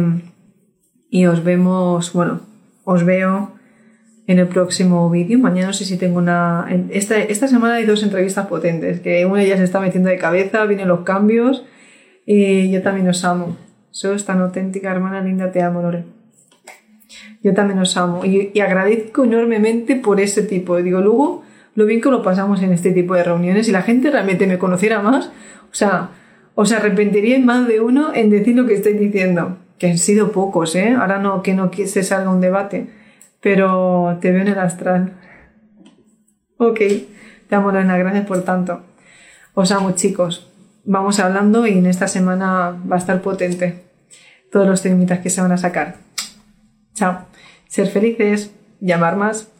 y 1.09 1.25
os 1.25 1.43
vemos, 1.43 2.13
bueno, 2.13 2.39
os 2.85 3.03
veo 3.03 3.51
en 4.27 4.39
el 4.39 4.47
próximo 4.47 5.09
vídeo. 5.09 5.39
Mañana 5.39 5.67
no 5.67 5.73
sé 5.73 5.83
si 5.83 5.97
tengo 5.97 6.19
una... 6.19 6.67
Esta, 6.91 7.17
esta 7.17 7.49
semana 7.49 7.73
hay 7.75 7.85
dos 7.85 8.01
entrevistas 8.01 8.47
potentes, 8.47 9.01
que 9.01 9.25
una 9.25 9.43
ellas 9.43 9.57
se 9.57 9.65
está 9.65 9.81
metiendo 9.81 10.09
de 10.09 10.17
cabeza, 10.17 10.63
vienen 10.63 10.87
los 10.87 11.01
cambios 11.01 11.65
y 12.25 12.71
yo 12.71 12.81
también 12.81 13.09
os 13.09 13.25
amo. 13.25 13.57
Sois 13.89 14.23
tan 14.23 14.39
auténtica, 14.39 14.89
hermana 14.89 15.19
linda, 15.19 15.51
te 15.51 15.61
amo, 15.61 15.81
Lore. 15.81 16.20
Yo 17.43 17.53
también 17.53 17.79
os 17.79 17.97
amo 17.97 18.23
y, 18.25 18.59
agradezco 18.59 19.23
enormemente 19.23 19.95
por 19.95 20.19
ese 20.19 20.43
tipo. 20.43 20.77
Digo, 20.77 21.01
luego 21.01 21.43
lo 21.75 21.85
bien 21.85 22.01
que 22.01 22.09
lo 22.09 22.21
pasamos 22.21 22.61
en 22.61 22.73
este 22.73 22.91
tipo 22.91 23.15
de 23.15 23.23
reuniones. 23.23 23.65
Si 23.65 23.71
la 23.71 23.81
gente 23.81 24.11
realmente 24.11 24.47
me 24.47 24.57
conociera 24.57 25.01
más, 25.01 25.27
o 25.27 25.73
sea, 25.73 26.09
os 26.55 26.71
arrepentiría 26.71 27.39
más 27.39 27.67
de 27.67 27.79
uno 27.79 28.13
en 28.13 28.29
decir 28.29 28.55
lo 28.55 28.65
que 28.65 28.75
estoy 28.75 28.93
diciendo. 28.93 29.57
Que 29.77 29.89
han 29.89 29.97
sido 29.97 30.31
pocos, 30.31 30.75
¿eh? 30.75 30.95
Ahora 30.99 31.17
no, 31.17 31.41
que 31.41 31.53
no 31.53 31.71
se 31.73 32.03
salga 32.03 32.29
un 32.29 32.41
debate. 32.41 32.87
Pero 33.41 34.17
te 34.21 34.31
veo 34.31 34.41
en 34.41 34.49
el 34.49 34.59
astral. 34.59 35.13
Ok, 36.57 36.79
te 37.49 37.55
amo, 37.55 37.71
Lorena, 37.71 37.97
gracias 37.97 38.27
por 38.27 38.43
tanto. 38.43 38.81
Os 39.55 39.71
amo, 39.71 39.91
chicos. 39.91 40.51
Vamos 40.85 41.19
hablando 41.19 41.65
y 41.65 41.77
en 41.77 41.85
esta 41.87 42.07
semana 42.07 42.77
va 42.89 42.95
a 42.95 42.99
estar 42.99 43.21
potente 43.21 43.83
todos 44.51 44.67
los 44.67 44.81
temitas 44.81 45.19
que 45.19 45.29
se 45.29 45.41
van 45.41 45.51
a 45.51 45.57
sacar. 45.57 45.95
Chao. 47.01 47.25
Ser 47.67 47.87
felices, 47.87 48.51
llamar 48.79 49.15
más 49.15 49.51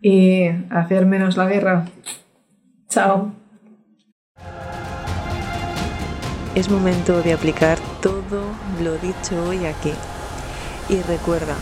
y 0.00 0.48
hacer 0.70 1.04
menos 1.04 1.36
la 1.36 1.44
guerra. 1.44 1.84
Chao. 2.88 3.34
Es 6.54 6.70
momento 6.70 7.20
de 7.20 7.34
aplicar 7.34 7.78
todo 8.00 8.40
lo 8.82 8.96
dicho 8.96 9.50
hoy 9.50 9.66
aquí. 9.66 9.92
Y 10.88 11.02
recuerda 11.02 11.56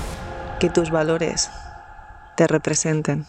que 0.61 0.71
tus 0.71 0.93
valores 0.93 1.51
te 2.37 2.47
representen. 2.47 3.27